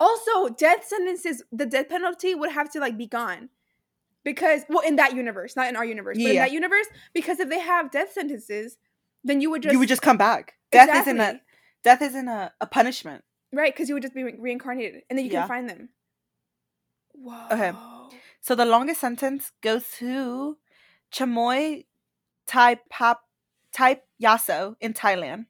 Also, 0.00 0.48
death 0.48 0.84
sentences, 0.86 1.42
the 1.52 1.66
death 1.66 1.88
penalty 1.88 2.34
would 2.34 2.50
have 2.50 2.70
to 2.72 2.80
like 2.80 2.96
be 2.96 3.06
gone. 3.06 3.50
Because, 4.24 4.62
well, 4.68 4.80
in 4.80 4.96
that 4.96 5.14
universe, 5.14 5.56
not 5.56 5.68
in 5.68 5.76
our 5.76 5.84
universe, 5.84 6.18
but 6.18 6.30
in 6.30 6.36
that 6.36 6.52
universe, 6.52 6.86
because 7.14 7.38
if 7.40 7.48
they 7.48 7.60
have 7.60 7.90
death 7.90 8.12
sentences, 8.12 8.76
then 9.24 9.40
you 9.40 9.50
would 9.50 9.62
just, 9.62 9.72
you 9.72 9.78
would 9.78 9.88
just 9.88 10.02
come 10.02 10.16
back. 10.16 10.54
Death 10.72 10.94
isn't 10.94 11.20
a 11.20 11.40
death 11.84 12.02
isn't 12.02 12.28
a, 12.28 12.52
a 12.60 12.66
punishment. 12.66 13.24
Right, 13.52 13.72
because 13.72 13.88
you 13.88 13.94
would 13.94 14.02
just 14.02 14.14
be 14.14 14.22
re- 14.22 14.36
reincarnated 14.38 15.02
and 15.08 15.18
then 15.18 15.24
you 15.26 15.32
Yeah. 15.32 15.40
can 15.42 15.48
find 15.48 15.68
them. 15.70 15.88
Whoa. 17.12 17.46
Okay. 17.50 17.72
So 18.40 18.54
the 18.54 18.64
longest 18.64 19.00
sentence 19.00 19.50
goes 19.62 19.84
to 19.98 20.56
Chamoy 21.12 21.84
Tai 22.46 22.76
Pap 22.90 23.20
Tai 23.72 24.00
Yaso 24.22 24.76
in 24.80 24.94
Thailand. 24.94 25.46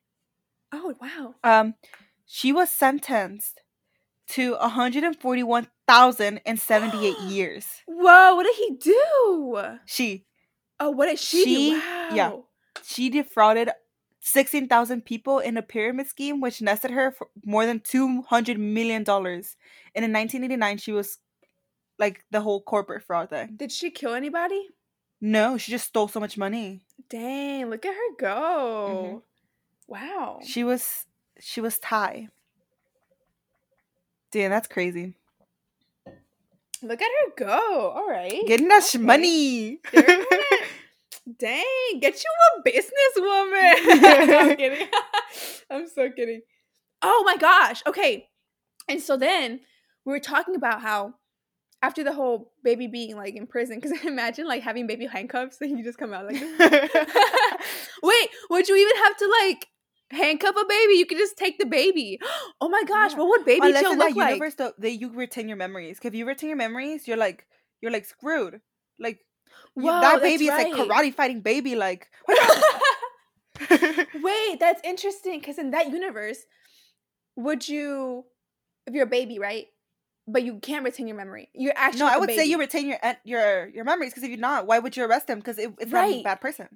Oh, 0.73 0.95
wow. 1.01 1.35
Um, 1.45 1.75
she 2.27 2.53
was 2.53 2.71
sentenced 2.71 3.61
to 4.29 4.55
141,078 4.57 7.19
years. 7.29 7.67
Whoa, 7.87 8.35
what 8.35 8.45
did 8.45 8.57
he 8.57 8.71
do? 8.77 9.63
She 9.87 10.25
Oh, 10.81 10.91
what 10.91 11.07
did 11.07 11.19
she, 11.19 11.45
She- 11.45 11.71
do? 11.71 11.79
Wow. 11.79 12.09
yeah. 12.15 12.33
she 12.85 13.11
defrauded 13.11 13.71
16,000 14.29 15.05
people 15.05 15.39
in 15.39 15.57
a 15.57 15.63
pyramid 15.63 16.07
scheme 16.09 16.41
which 16.41 16.61
nested 16.63 16.91
her 16.93 17.11
for 17.11 17.29
more 17.45 17.67
than 17.67 17.81
200 17.81 18.59
million 18.59 19.03
dollars. 19.05 19.57
And 19.95 20.05
in 20.05 20.13
1989 20.13 20.79
she 20.79 20.93
was 20.93 21.19
like 21.99 22.25
the 22.31 22.41
whole 22.43 22.61
corporate 22.63 23.03
fraud 23.03 23.31
thing. 23.31 23.55
Did 23.57 23.73
she 23.73 23.91
kill 23.91 24.15
anybody? 24.15 24.69
No, 25.21 25.59
she 25.59 25.73
just 25.73 25.87
stole 25.89 26.09
so 26.09 26.21
much 26.21 26.39
money. 26.39 26.83
Dang, 27.09 27.71
look 27.71 27.85
at 27.85 27.95
her 27.95 28.17
go. 28.19 28.89
Mm-hmm. 28.91 29.19
Wow. 29.89 30.41
She 30.45 30.63
was 30.65 31.07
she 31.41 31.61
was 31.61 31.79
Thai. 31.79 32.29
Damn, 34.31 34.51
that's 34.51 34.69
crazy. 34.69 35.15
Look 36.83 37.03
at 37.03 37.09
her 37.09 37.33
go. 37.47 37.91
All 37.91 38.09
right. 38.09 38.47
Getting 38.47 38.71
us 38.71 38.95
Okay. 38.95 39.05
money. 39.05 39.81
Dang, 41.39 42.01
get 42.01 42.23
you 42.23 42.31
a 42.57 42.63
businesswoman. 42.63 43.75
I'm 44.51 44.57
kidding. 44.57 44.89
I'm 45.71 45.87
so 45.89 46.11
kidding. 46.11 46.41
Oh 47.03 47.23
my 47.27 47.37
gosh. 47.37 47.83
Okay. 47.87 48.29
And 48.89 49.01
so 49.03 49.17
then 49.17 49.61
we 50.05 50.13
were 50.13 50.21
talking 50.21 50.55
about 50.55 50.81
how 50.81 51.15
after 51.83 52.03
the 52.03 52.13
whole 52.13 52.53
baby 52.65 52.87
being 52.87 53.15
like 53.17 53.37
in 53.37 53.47
prison, 53.47 53.79
because 53.81 53.93
imagine 54.05 54.47
like 54.47 54.63
having 54.63 54.87
baby 54.87 55.07
handcuffs 55.07 55.59
and 55.61 55.79
you 55.79 55.85
just 55.85 55.99
come 55.99 56.13
out 56.15 56.27
like. 56.27 56.41
Wait, 58.03 58.29
would 58.51 58.69
you 58.69 58.77
even 58.77 58.97
have 59.05 59.17
to 59.19 59.37
like 59.43 59.67
handcuff 60.11 60.57
a 60.57 60.65
baby? 60.67 60.95
You 60.95 61.07
could 61.07 61.19
just 61.19 61.37
take 61.37 61.59
the 61.59 61.67
baby. 61.67 62.19
Oh 62.61 62.69
my 62.69 62.83
gosh, 62.85 63.13
Yeah. 63.13 63.19
what 63.19 63.29
would 63.29 63.45
baby 63.45 63.67
Unless 63.69 63.85
in 63.85 63.99
look 63.99 64.09
that 64.09 64.17
like? 64.17 64.31
universe, 64.31 64.55
though, 64.55 64.73
they 64.79 64.91
you 64.91 65.11
retain 65.13 65.47
your 65.49 65.57
memories. 65.57 65.99
If 66.03 66.15
you 66.15 66.27
retain 66.27 66.49
your 66.49 66.57
memories, 66.57 67.07
you're 67.07 67.17
like 67.17 67.47
you're 67.81 67.93
like 67.93 68.05
screwed. 68.07 68.61
Like 68.99 69.21
that 69.85 70.23
baby 70.23 70.45
is 70.45 70.51
like 70.51 70.73
right. 70.73 70.89
karate 70.89 71.15
fighting 71.15 71.41
baby. 71.41 71.77
Like 71.77 72.09
Wait, 73.71 74.61
that's 74.61 74.81
interesting 74.85 75.41
because 75.41 75.59
in 75.59 75.71
that 75.71 75.91
universe, 75.91 76.39
would 77.37 77.69
you, 77.69 78.25
if 78.87 78.95
you're 78.95 79.05
a 79.05 79.07
baby, 79.07 79.39
right? 79.39 79.67
But 80.27 80.43
you 80.43 80.59
can't 80.59 80.85
retain 80.85 81.09
your 81.09 81.17
memory. 81.17 81.49
You're 81.55 81.73
actually 81.75 82.01
no, 82.01 82.09
I 82.09 82.19
would 82.19 82.31
say 82.31 82.45
you 82.45 82.59
retain 82.59 82.87
your 82.87 82.99
your 83.25 83.69
your 83.69 83.85
memories. 83.85 84.11
Because 84.11 84.25
if 84.25 84.29
you're 84.29 84.39
not, 84.39 84.67
why 84.67 84.79
would 84.79 84.95
you 84.95 85.05
arrest 85.05 85.27
them? 85.27 85.39
Because 85.39 85.59
it, 85.59 85.73
it's 85.79 85.91
not 85.91 86.05
a 86.05 86.23
bad 86.23 86.41
person. 86.43 86.69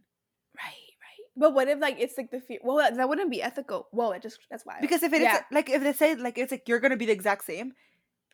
right, 0.57 0.65
right. 0.65 1.27
But 1.37 1.53
what 1.53 1.69
if 1.69 1.79
like 1.79 1.97
it's 2.01 2.17
like 2.17 2.31
the 2.31 2.41
fear? 2.41 2.61
Well, 2.63 2.79
that, 2.79 2.97
that 2.97 3.11
wouldn't 3.11 3.31
be 3.31 3.43
ethical. 3.43 3.89
Whoa, 3.91 4.13
it 4.13 4.23
just 4.23 4.39
that's 4.51 4.65
why. 4.65 4.79
Because 4.81 5.03
if 5.03 5.13
it 5.13 5.21
is 5.21 5.25
Yeah. 5.25 5.43
like 5.51 5.69
if 5.69 5.83
they 5.83 5.93
say 5.93 6.15
like 6.15 6.39
it's 6.39 6.51
like 6.51 6.67
you're 6.67 6.81
gonna 6.81 6.97
be 6.97 7.05
the 7.05 7.13
exact 7.13 7.45
same, 7.45 7.75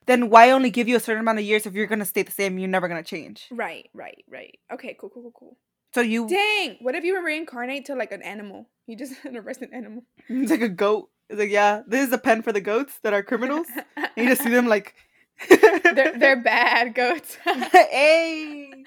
then 0.08 0.30
why 0.30 0.50
only 0.50 0.70
give 0.70 0.88
you 0.88 0.96
a 0.96 1.00
certain 1.00 1.20
amount 1.20 1.38
of 1.38 1.44
years 1.44 1.66
if 1.66 1.74
you're 1.74 1.86
gonna 1.86 2.04
stay 2.04 2.22
the 2.22 2.32
same? 2.32 2.58
You're 2.58 2.68
never 2.68 2.88
gonna 2.88 3.04
change. 3.04 3.46
right, 3.52 3.88
right, 3.94 4.24
right. 4.28 4.58
Okay, 4.72 4.96
cool, 4.98 5.10
cool, 5.10 5.22
cool, 5.22 5.32
cool. 5.38 5.56
So 5.94 6.00
you 6.00 6.28
Dang, 6.28 6.76
what 6.80 6.94
if 6.94 7.04
you 7.04 7.14
were 7.14 7.22
reincarnate 7.22 7.84
to 7.86 7.94
like 7.94 8.10
an 8.12 8.22
animal? 8.22 8.68
You 8.86 8.96
just 8.96 9.14
an 9.24 9.36
arrested 9.36 9.70
animal. 9.72 10.04
it's 10.28 10.50
like 10.50 10.62
a 10.62 10.68
goat. 10.68 11.10
It's 11.28 11.38
like 11.38 11.50
yeah, 11.50 11.82
this 11.86 12.06
is 12.08 12.12
a 12.12 12.18
pen 12.18 12.42
for 12.42 12.52
the 12.52 12.60
goats 12.60 12.98
that 13.02 13.12
are 13.12 13.22
criminals. 13.22 13.66
And 13.96 14.10
you 14.16 14.28
just 14.28 14.42
see 14.42 14.50
them 14.50 14.66
like. 14.74 14.94
they're 15.48 16.18
they're 16.18 16.42
bad 16.42 16.94
goats. 16.94 17.36
hey. 17.44 18.84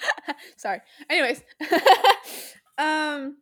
Sorry. 0.58 0.82
Anyways, 1.10 1.42
um, 2.78 3.38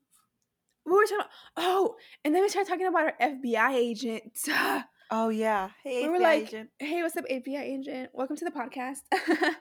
what 0.84 0.94
were 0.94 1.00
we 1.00 1.06
talking 1.06 1.18
about? 1.18 1.30
Oh, 1.58 1.96
and 2.24 2.36
then 2.36 2.44
we 2.44 2.50
started 2.50 2.70
talking 2.70 2.86
about 2.86 3.06
our 3.06 3.14
FBI 3.22 3.74
agent. 3.74 4.48
Oh 5.12 5.30
yeah. 5.30 5.70
Hey, 5.84 6.04
We 6.04 6.10
were 6.10 6.20
like, 6.20 6.44
agent. 6.44 6.70
hey, 6.78 7.02
what's 7.02 7.18
up, 7.18 7.26
FBI 7.26 7.62
agent? 7.62 8.10
Welcome 8.14 8.36
to 8.38 8.46
the 8.46 8.52
podcast. 8.52 9.00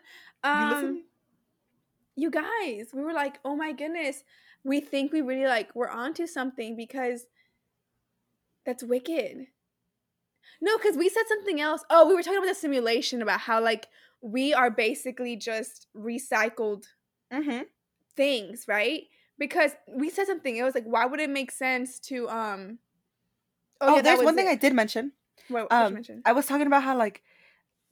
You 0.45 0.51
um, 0.53 0.71
listen? 0.71 1.05
you 2.15 2.31
guys, 2.31 2.91
we 2.95 3.03
were 3.03 3.13
like, 3.13 3.41
oh 3.45 3.57
my 3.57 3.73
goodness, 3.73 4.23
we 4.63 4.81
think 4.81 5.13
we 5.13 5.21
really 5.21 5.47
like 5.47 5.75
we're 5.75 5.89
onto 5.89 6.29
something 6.29 6.77
because 6.77 7.25
that's 8.65 8.85
wicked. 8.85 9.47
No, 10.61 10.77
because 10.79 10.97
we 10.97 11.09
said 11.09 11.25
something 11.29 11.61
else. 11.61 11.83
Oh, 11.91 12.07
we 12.07 12.15
were 12.15 12.23
talking 12.23 12.39
about 12.39 12.47
the 12.49 12.55
simulation 12.55 13.21
about 13.21 13.41
how 13.41 13.61
like 13.61 13.89
we 14.21 14.55
are 14.55 14.71
basically 14.71 15.35
just 15.37 15.89
recycled 15.97 16.85
Mm-hmm. 17.33 17.63
things, 18.17 18.65
right? 18.69 19.03
Because 19.39 19.73
we 19.93 20.09
said 20.09 20.27
something. 20.29 20.57
It 20.57 20.63
was 20.63 20.75
like, 20.77 20.85
why 20.87 21.05
would 21.05 21.21
it 21.21 21.31
make 21.31 21.51
sense 21.51 21.99
to 22.01 22.29
um? 22.29 22.79
Oh, 23.81 23.97
that 23.97 24.05
there's 24.05 24.19
was 24.19 24.25
one 24.25 24.37
thing 24.37 24.47
it. 24.47 24.51
I 24.53 24.55
did 24.55 24.73
mention. 24.73 25.13
What, 25.49 25.65
what 25.65 25.71
did 25.71 25.77
you 25.77 25.87
Um, 25.87 25.95
mention? 25.95 26.23
I 26.25 26.33
was 26.33 26.47
talking 26.47 26.67
about 26.67 26.83
how 26.83 26.97
like, 26.97 27.23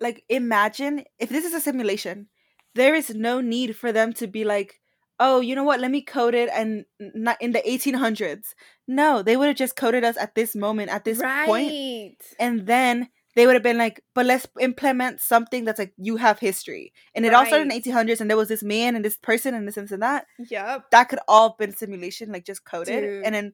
like 0.01 0.25
imagine 0.29 1.05
if 1.19 1.29
this 1.29 1.45
is 1.45 1.55
a 1.55 1.61
simulation, 1.61 2.29
there 2.75 2.95
is 2.95 3.11
no 3.15 3.41
need 3.41 3.77
for 3.77 3.93
them 3.93 4.13
to 4.15 4.27
be 4.27 4.45
like, 4.45 4.81
oh, 5.19 5.41
you 5.41 5.55
know 5.55 5.65
what? 5.65 5.81
Let 5.81 5.91
me 5.91 6.03
code 6.03 6.35
it 6.35 6.51
and 6.53 6.85
not 7.01 7.41
in 7.41 7.53
the 7.53 7.63
1800s. 7.67 8.55
No, 8.87 9.23
they 9.23 9.37
would 9.37 9.49
have 9.49 9.57
just 9.57 9.77
coded 9.77 10.05
us 10.05 10.17
at 10.17 10.35
this 10.35 10.55
moment, 10.55 10.91
at 10.91 11.05
this 11.05 11.19
right. 11.19 11.47
point, 11.47 12.23
and 12.39 12.67
then 12.67 13.09
they 13.35 13.47
would 13.47 13.55
have 13.55 13.63
been 13.63 13.79
like, 13.79 14.03
but 14.15 14.27
let's 14.27 14.47
implement 14.61 15.21
something 15.21 15.65
that's 15.65 15.79
like 15.79 15.93
you 15.97 16.17
have 16.17 16.39
history, 16.39 16.93
and 17.15 17.25
it 17.25 17.35
all 17.35 17.47
started 17.47 17.71
in 17.71 17.81
1800s, 17.83 18.21
and 18.21 18.31
there 18.31 18.37
was 18.37 18.49
this 18.49 18.63
man 18.63 18.97
and 18.97 19.05
this 19.05 19.17
person 19.17 19.55
and 19.55 19.67
this 19.67 19.77
and 19.77 19.87
this 19.87 19.93
and 19.93 20.03
that. 20.03 20.27
Yep. 20.51 20.91
that 20.91 21.09
could 21.09 21.19
all 21.29 21.51
have 21.51 21.59
been 21.59 21.75
simulation, 21.75 22.31
like 22.31 22.45
just 22.45 22.65
coded. 22.65 23.03
Dude. 23.03 23.25
And 23.25 23.35
then 23.35 23.53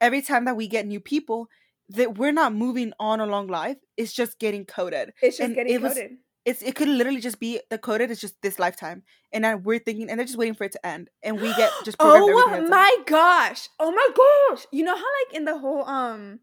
every 0.00 0.22
time 0.22 0.44
that 0.46 0.56
we 0.56 0.68
get 0.68 0.86
new 0.86 1.00
people, 1.00 1.48
that 1.90 2.18
we're 2.18 2.32
not 2.32 2.54
moving 2.54 2.92
on 3.00 3.20
along 3.20 3.46
life. 3.48 3.76
It's 3.96 4.12
just 4.12 4.38
getting 4.38 4.64
coded. 4.66 5.12
It's 5.22 5.38
just 5.38 5.46
And 5.46 5.54
getting 5.54 5.72
it 5.74 5.80
was- 5.82 5.94
coded. 5.94 6.18
It's 6.44 6.62
it 6.62 6.76
could 6.76 6.88
literally 6.88 7.20
just 7.20 7.38
be 7.40 7.60
the 7.68 7.76
coded 7.76 8.10
is 8.10 8.20
just 8.20 8.40
this 8.40 8.58
lifetime, 8.58 9.02
and 9.32 9.44
then 9.44 9.62
we're 9.64 9.78
thinking, 9.80 10.08
and 10.08 10.18
they're 10.18 10.24
just 10.24 10.38
waiting 10.38 10.54
for 10.54 10.64
it 10.64 10.72
to 10.72 10.86
end, 10.86 11.10
and 11.22 11.38
we 11.38 11.54
get 11.56 11.70
just 11.84 11.98
programmed 11.98 12.66
oh 12.66 12.68
my 12.70 12.96
gosh! 13.04 13.68
Oh 13.78 13.90
my 13.92 14.08
gosh! 14.16 14.64
You 14.72 14.82
know 14.84 14.94
how 14.96 15.02
like 15.26 15.36
in 15.36 15.44
the 15.44 15.58
whole 15.58 15.84
um 15.84 16.40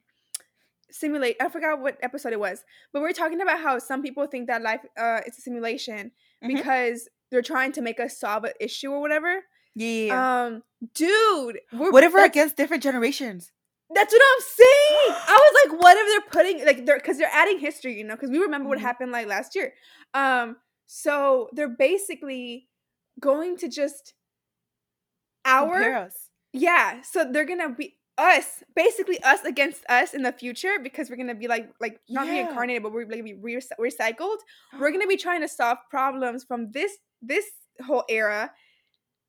simulate 0.92 1.38
I 1.42 1.50
forgot 1.50 1.80
what 1.82 1.98
episode 2.04 2.34
it 2.34 2.40
was, 2.40 2.64
but 2.94 3.02
we 3.02 3.10
are 3.10 3.14
talking 3.14 3.42
about 3.42 3.60
how 3.60 3.80
some 3.80 4.04
people 4.04 4.28
think 4.28 4.48
that 4.48 4.62
life 4.62 4.82
uh 4.98 5.22
is 5.26 5.38
a 5.38 5.42
simulation 5.42 6.12
Mhm. 6.44 6.56
because 6.56 7.10
they're 7.32 7.42
trying 7.42 7.72
to 7.72 7.82
make 7.82 8.00
us 8.00 8.20
solve 8.20 8.44
an 8.44 8.54
issue 8.60 8.92
or 8.92 9.02
whatever. 9.02 9.44
Yeah. 9.76 10.44
Um, 10.46 10.64
dude, 10.94 11.60
we're, 11.74 11.92
what 11.92 12.04
if 12.04 12.14
we're 12.14 12.24
against 12.26 12.56
different 12.58 12.84
generations? 12.84 13.52
That's 13.94 14.12
what 14.14 14.22
I'm 14.22 14.42
saying. 14.42 15.16
I 15.28 15.40
was 15.40 15.70
like, 15.72 15.82
what 15.82 15.98
if 15.98 16.08
they're 16.08 16.32
putting 16.44 16.66
like 16.66 16.86
they're 16.86 16.98
because 16.98 17.18
they're 17.18 17.30
adding 17.32 17.60
history, 17.60 17.96
you 17.98 18.04
know? 18.04 18.16
Because 18.16 18.32
we 18.32 18.40
remember 18.40 18.68
what 18.70 18.80
Mhm. 18.80 18.82
happened 18.82 19.12
like 19.12 19.28
last 19.28 19.56
year. 19.56 19.74
Um, 20.14 20.58
so 20.88 21.50
they're 21.54 21.70
basically 21.70 22.68
going 23.20 23.58
to 23.58 23.68
just 23.70 24.14
our 25.46 25.80
yeah. 26.54 27.02
So 27.02 27.30
they're 27.32 27.46
gonna 27.46 27.70
be 27.70 27.98
us, 28.18 28.64
basically 28.76 29.22
us 29.24 29.44
against 29.44 29.84
us 29.90 30.14
in 30.14 30.24
the 30.24 30.32
future 30.32 30.80
because 30.82 31.10
we're 31.10 31.18
gonna 31.18 31.36
be 31.36 31.48
like 31.48 31.70
like 31.80 32.00
not 32.10 32.26
Yeah. 32.28 32.34
reincarnated, 32.34 32.82
but 32.84 32.92
we're 32.94 33.06
gonna 33.06 33.24
be 33.24 33.34
re- 33.34 33.58
recycled. 33.80 34.38
We're 34.80 34.92
gonna 34.92 35.08
be 35.16 35.18
trying 35.18 35.42
to 35.42 35.48
solve 35.48 35.78
problems 35.90 36.44
from 36.44 36.72
this 36.72 36.98
this 37.22 37.46
whole 37.86 38.04
era. 38.10 38.52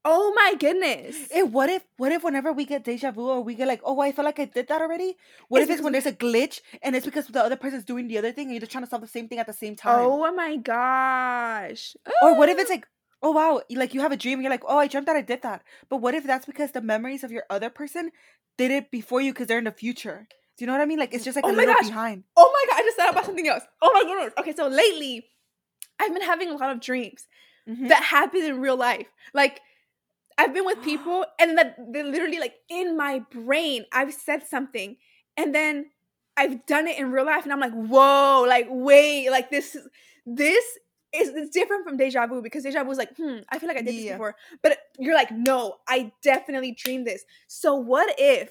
Oh 0.09 0.33
my 0.37 0.55
goodness! 0.55 1.17
And 1.35 1.53
what 1.53 1.69
if 1.69 1.83
what 1.97 2.13
if 2.13 2.23
whenever 2.23 2.53
we 2.53 2.65
get 2.65 2.85
deja 2.85 3.11
vu 3.11 3.29
or 3.29 3.41
we 3.41 3.57
get 3.57 3.67
like, 3.67 3.81
oh, 3.85 3.99
I 3.99 4.13
feel 4.13 4.25
like 4.25 4.39
I 4.39 4.45
did 4.45 4.69
that 4.69 4.81
already? 4.81 5.17
What 5.49 5.63
It's 5.63 5.69
if 5.69 5.75
it's 5.75 5.83
when 5.83 5.93
there's 5.93 6.07
a 6.07 6.13
glitch 6.13 6.61
and 6.81 6.95
it's 6.95 7.05
because 7.05 7.27
the 7.27 7.43
other 7.43 7.57
person's 7.57 7.83
doing 7.85 8.07
the 8.07 8.17
other 8.19 8.31
thing 8.31 8.45
and 8.47 8.53
you're 8.53 8.61
just 8.61 8.71
trying 8.71 8.85
to 8.85 8.91
solve 8.91 9.03
the 9.03 9.09
same 9.09 9.27
thing 9.27 9.41
at 9.41 9.49
the 9.49 9.53
same 9.53 9.75
time? 9.75 10.07
Oh 10.07 10.33
my 10.33 10.57
gosh! 10.59 11.97
Or 12.23 12.39
what 12.39 12.49
if 12.49 12.57
it's 12.57 12.71
like, 12.71 12.87
oh 13.21 13.33
wow, 13.33 13.63
like 13.71 13.95
you 13.95 14.01
have 14.01 14.13
a 14.13 14.17
dream, 14.17 14.39
and 14.39 14.45
you're 14.45 14.51
like, 14.53 14.63
oh, 14.69 14.79
I 14.79 14.87
dreamt 14.87 15.07
that 15.07 15.17
I 15.17 15.23
did 15.23 15.43
that. 15.43 15.65
But 15.89 15.97
what 15.97 16.15
if 16.15 16.25
that's 16.25 16.47
because 16.47 16.71
the 16.71 16.81
memories 16.83 17.25
of 17.25 17.33
your 17.33 17.43
other 17.51 17.69
person 17.69 18.13
did 18.57 18.71
it 18.71 18.93
before 18.93 19.21
you 19.21 19.33
because 19.33 19.49
they're 19.49 19.59
in 19.59 19.65
the 19.65 19.73
future? 19.73 20.29
Do 20.57 20.63
you 20.65 20.67
know 20.69 20.73
what 20.75 20.83
I 20.83 20.87
mean? 20.87 21.01
Like 21.01 21.15
it's 21.15 21.25
just 21.25 21.35
like 21.35 21.45
Oh 21.45 21.51
a 21.51 21.53
little 21.53 21.75
gosh. 21.75 21.89
behind. 21.89 22.23
Oh 22.37 22.49
my 22.55 22.71
god, 22.71 22.81
I 22.81 22.85
just 22.85 22.97
thought 22.97 23.11
about 23.11 23.27
something 23.27 23.49
else. 23.49 23.65
Oh 23.83 23.91
my 23.93 24.05
goodness. 24.05 24.35
Okay, 24.39 24.55
so 24.55 24.69
lately, 24.69 25.27
I've 25.99 26.13
been 26.13 26.23
having 26.23 26.49
a 26.51 26.55
lot 26.55 26.71
of 26.71 26.81
dreams 26.81 27.27
Mhm. 27.69 27.89
that 27.89 28.05
happen 28.05 28.45
in 28.45 28.61
real 28.61 28.77
life. 28.77 29.09
Like 29.35 29.61
I've 30.39 30.55
been 30.55 30.65
with 30.65 30.83
people 30.85 31.25
and 31.39 31.59
that 31.59 31.77
they're 31.93 32.05
literally 32.05 32.39
like 32.39 32.55
in 32.69 32.97
my 32.97 33.21
brain, 33.31 33.85
I've 33.93 34.13
said 34.13 34.47
something 34.47 34.97
and 35.37 35.55
then 35.55 35.91
I've 36.37 36.67
done 36.67 36.87
it 36.87 36.99
in 36.99 37.11
real 37.11 37.27
life 37.27 37.45
and 37.45 37.53
I'm 37.53 37.61
like, 37.61 37.73
whoa, 37.73 38.45
like 38.47 38.67
wait, 38.69 39.31
like 39.31 39.51
this 39.51 39.75
is 39.75 39.89
this 40.27 40.65
is 41.15 41.31
it's 41.31 41.51
different 41.51 41.85
from 41.85 41.97
deja 41.97 42.27
vu 42.27 42.43
because 42.43 42.63
deja 42.65 42.85
vu 42.85 42.91
is 42.91 42.99
like, 42.99 43.17
hmm, 43.17 43.39
I 43.49 43.59
feel 43.59 43.69
like 43.69 43.79
I 43.79 43.83
did 43.83 43.95
this 43.95 44.11
before. 44.13 44.37
But 44.63 44.79
you're 44.99 45.15
like, 45.15 45.31
no, 45.31 45.77
I 45.89 46.13
definitely 46.23 46.73
dreamed 46.73 47.07
this. 47.07 47.25
So 47.47 47.75
what 47.75 48.15
if 48.19 48.51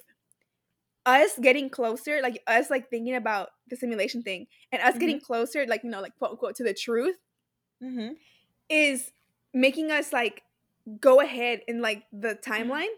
us 1.06 1.38
getting 1.40 1.70
closer, 1.70 2.22
like 2.22 2.42
us 2.48 2.70
like 2.70 2.90
thinking 2.90 3.16
about 3.16 3.50
the 3.70 3.76
simulation 3.76 4.24
thing 4.24 4.48
and 4.72 4.82
us 4.82 4.98
getting 4.98 5.20
closer, 5.20 5.66
like 5.68 5.84
you 5.84 5.90
know, 5.90 6.02
like 6.02 6.18
quote 6.18 6.32
unquote 6.32 6.56
to 6.56 6.64
the 6.64 6.74
truth, 6.74 7.18
mm-hmm. 7.84 8.14
is 8.70 9.12
making 9.54 9.92
us 9.92 10.12
like 10.12 10.42
go 11.00 11.22
ahead 11.22 11.62
in 11.68 11.82
like 11.82 12.04
the 12.14 12.36
timeline 12.36 12.94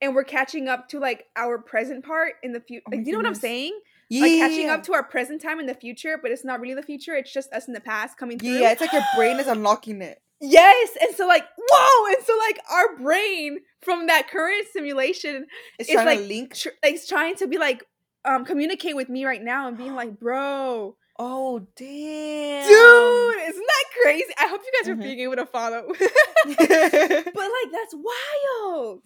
and 0.00 0.14
we're 0.14 0.24
catching 0.24 0.68
up 0.68 0.88
to 0.88 0.98
like 0.98 1.26
our 1.36 1.58
present 1.58 2.04
part 2.04 2.34
in 2.42 2.52
the 2.52 2.60
future. 2.60 2.82
Oh 2.88 2.96
Like, 2.96 3.06
you 3.06 3.12
know 3.12 3.18
what 3.18 3.26
I'm 3.26 3.34
saying? 3.34 3.78
Yeah. 4.08 4.22
Like 4.22 4.38
catching 4.38 4.68
up 4.68 4.82
to 4.84 4.94
our 4.94 5.04
present 5.04 5.40
time 5.40 5.60
in 5.60 5.66
the 5.66 5.74
future, 5.74 6.18
but 6.20 6.30
it's 6.30 6.44
not 6.44 6.60
really 6.60 6.74
the 6.74 6.82
future. 6.82 7.14
It's 7.14 7.32
just 7.32 7.52
us 7.52 7.68
in 7.68 7.74
the 7.74 7.80
past 7.80 8.16
coming 8.16 8.38
through. 8.38 8.58
Yeah, 8.58 8.72
it's 8.72 8.80
like 8.80 8.92
your 8.92 9.04
brain 9.16 9.38
is 9.38 9.46
unlocking 9.46 10.02
it. 10.02 10.20
yes, 10.40 10.96
and 11.00 11.14
so 11.14 11.26
like 11.28 11.44
whoa, 11.56 12.06
and 12.14 12.24
so 12.24 12.36
like 12.38 12.58
our 12.72 12.96
brain 12.96 13.58
from 13.82 14.06
that 14.08 14.28
current 14.28 14.66
simulation 14.72 15.46
It's, 15.78 15.90
trying 15.90 16.06
like 16.06 16.18
to 16.20 16.24
link. 16.24 16.54
tr- 16.56 16.68
like 16.82 16.94
it's 16.94 17.06
trying 17.06 17.36
to 17.36 17.46
be 17.46 17.58
like 17.58 17.84
um 18.24 18.44
communicate 18.44 18.96
with 18.96 19.08
me 19.08 19.24
right 19.24 19.42
now 19.42 19.68
and 19.68 19.76
being 19.78 19.94
like, 20.02 20.18
bro, 20.18 20.96
Oh 21.22 21.60
damn, 21.76 22.66
dude, 22.66 23.48
isn't 23.50 23.66
that 23.66 23.84
crazy? 24.02 24.24
I 24.38 24.46
hope 24.48 24.62
you 24.64 24.72
guys 24.80 24.88
are 24.88 24.96
Mhm. 24.96 25.02
being 25.02 25.20
able 25.20 25.36
to 25.36 25.44
follow. 25.44 25.86
but 26.46 26.58
like 26.58 27.72
that's 27.72 27.94
wild. 27.94 29.02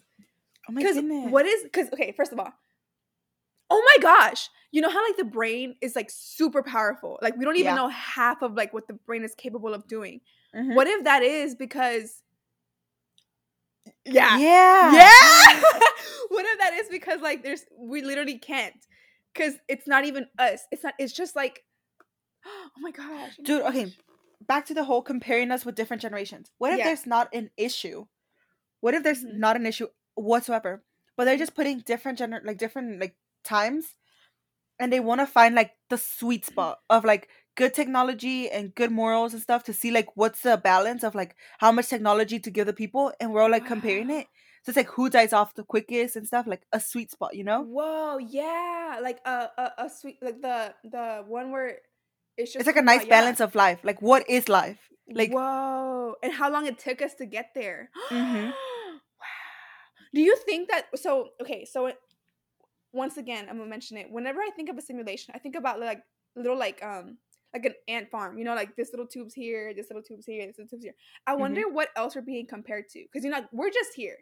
Oh 0.69 0.73
my 0.73 0.81
goodness. 0.83 1.33
what 1.33 1.45
is 1.45 1.65
because 1.65 1.89
okay, 1.93 2.13
first 2.17 2.33
of 2.33 2.39
all, 2.39 2.53
oh 3.69 3.83
my 3.85 4.01
gosh, 4.01 4.49
you 4.71 4.81
know 4.81 4.91
how 4.91 5.05
like 5.09 5.17
the 5.17 5.25
brain 5.25 5.75
is 5.83 5.97
like 5.97 6.09
super 6.09 6.63
powerful. 6.63 7.19
Like 7.21 7.37
we 7.37 7.45
don't 7.45 7.57
even 7.57 7.67
Yeah. 7.75 7.75
know 7.75 7.89
half 7.89 8.43
of 8.43 8.55
like 8.55 8.73
what 8.73 8.87
the 8.87 8.95
brain 8.95 9.25
is 9.25 9.35
capable 9.35 9.75
of 9.75 9.89
doing. 9.89 10.21
Mhm. 10.55 10.77
What 10.77 10.87
if 10.87 11.03
that 11.05 11.25
is 11.25 11.57
because 11.57 12.23
yeah. 14.07 14.39
Yeah. 14.39 14.93
Yeah. 14.95 15.61
what 16.29 16.47
if 16.47 16.59
that 16.61 16.75
is 16.75 16.89
because 16.89 17.21
like 17.21 17.43
there's 17.43 17.65
we 17.77 18.03
literally 18.03 18.39
can't 18.39 18.75
because 19.35 19.55
it's 19.69 19.89
not 19.89 20.05
even 20.05 20.27
us. 20.39 20.61
It's 20.71 20.85
not. 20.85 20.95
It's 20.99 21.13
just 21.13 21.35
like 21.35 21.65
oh 22.77 22.81
my 22.81 22.91
gosh, 22.91 23.37
oh 23.39 23.45
Dude, 23.45 23.63
okay. 23.63 23.87
Back 24.47 24.67
to 24.67 24.75
the 24.75 24.85
whole 24.85 25.03
comparing 25.03 25.51
us 25.51 25.65
with 25.65 25.75
different 25.75 26.03
generations. 26.03 26.51
What 26.59 26.71
if 26.73 26.79
Yeah. 26.79 26.85
there's 26.85 27.07
not 27.07 27.29
an 27.35 27.51
issue? 27.57 28.07
What 28.81 28.95
if 28.95 29.03
there's 29.03 29.25
Mhm. 29.25 29.39
not 29.39 29.57
an 29.57 29.67
issue 29.67 29.89
whatsoever? 30.15 30.83
But 31.17 31.25
they're 31.25 31.39
just 31.39 31.55
putting 31.55 31.81
different 31.81 32.19
gener 32.19 32.45
like 32.45 32.59
different 32.59 33.01
like 33.01 33.17
times 33.45 33.95
and 34.79 34.93
they 34.93 35.01
want 35.01 35.21
to 35.21 35.27
find 35.27 35.55
like 35.55 35.73
the 35.91 35.97
sweet 35.99 36.45
spot 36.45 36.81
of 36.91 37.05
like 37.05 37.29
good 37.57 37.73
technology 37.75 38.51
and 38.51 38.75
good 38.75 38.91
morals 38.91 39.33
and 39.33 39.43
stuff 39.43 39.65
to 39.65 39.73
see 39.73 39.91
like 39.93 40.09
what's 40.17 40.43
the 40.43 40.57
balance 40.57 41.05
of 41.05 41.15
like 41.15 41.37
how 41.59 41.71
much 41.73 41.89
technology 41.89 42.39
to 42.41 42.51
give 42.51 42.67
the 42.67 42.73
people 42.73 43.13
and 43.21 43.33
we're 43.33 43.43
all 43.43 43.51
like 43.51 43.65
comparing 43.67 44.11
it. 44.11 44.27
So 44.65 44.71
it's 44.71 44.77
like 44.77 44.89
who 44.89 45.09
dies 45.11 45.33
off 45.33 45.55
the 45.55 45.65
quickest 45.65 46.17
and 46.17 46.27
stuff, 46.27 46.47
like 46.47 46.67
a 46.73 46.81
sweet 46.81 47.11
spot, 47.13 47.37
you 47.37 47.45
know? 47.45 47.63
Whoa, 47.63 48.19
yeah, 48.19 48.99
like 49.03 49.21
a 49.25 49.49
a, 49.57 49.73
a 49.87 49.91
sweet 49.91 50.19
like 50.23 50.43
the 50.43 50.75
the 50.85 51.25
one 51.27 51.53
where 51.53 51.79
it's 52.37 52.53
just 52.53 52.61
It's 52.61 52.67
like 52.67 52.77
a 52.77 52.83
nice 52.83 53.05
balance 53.07 53.41
of 53.41 53.55
life. 53.55 53.81
Like 53.83 54.01
what 54.03 54.29
is 54.29 54.49
life? 54.49 54.79
like- 55.09 55.33
whoa, 55.33 56.15
and 56.23 56.33
how 56.33 56.51
long 56.51 56.67
it 56.67 56.79
took 56.79 57.03
us 57.03 57.15
to 57.17 57.27
get 57.27 57.51
there. 57.55 57.91
Mhm. 58.11 58.47
wow. 58.49 58.55
Do 60.15 60.21
you 60.21 60.37
think 60.47 60.69
that? 60.71 60.87
So 60.99 61.31
okay, 61.43 61.65
so 61.65 61.87
it, 61.87 61.97
once 62.93 63.17
again, 63.17 63.47
I'm 63.51 63.59
gonna 63.59 63.69
mention 63.71 63.97
it. 63.97 64.11
Whenever 64.11 64.41
I 64.41 64.51
think 64.57 64.69
of 64.69 64.79
a 64.79 64.83
simulation, 64.83 65.35
I 65.35 65.39
think 65.39 65.57
about 65.57 65.81
like 65.81 66.03
little 66.37 66.57
like 66.59 66.83
um 66.85 67.19
like 67.53 67.65
an 67.67 67.75
ant 67.89 68.11
farm. 68.11 68.39
You 68.39 68.45
know, 68.45 68.55
like 68.55 68.75
this 68.77 68.91
little 68.93 69.07
tube's 69.07 69.35
here, 69.35 69.73
this 69.75 69.89
little 69.91 70.03
tube's 70.03 70.27
here, 70.27 70.47
this 70.47 70.57
little 70.59 70.69
tube's 70.69 70.85
here. 70.85 70.95
I 71.27 71.35
wonder 71.37 71.69
what 71.69 71.89
else 71.97 72.15
we're 72.17 72.23
being 72.23 72.47
compared 72.47 72.89
to 72.91 73.03
because 73.03 73.25
you 73.25 73.31
know 73.31 73.45
we're 73.53 73.71
just 73.71 73.95
here. 73.95 74.17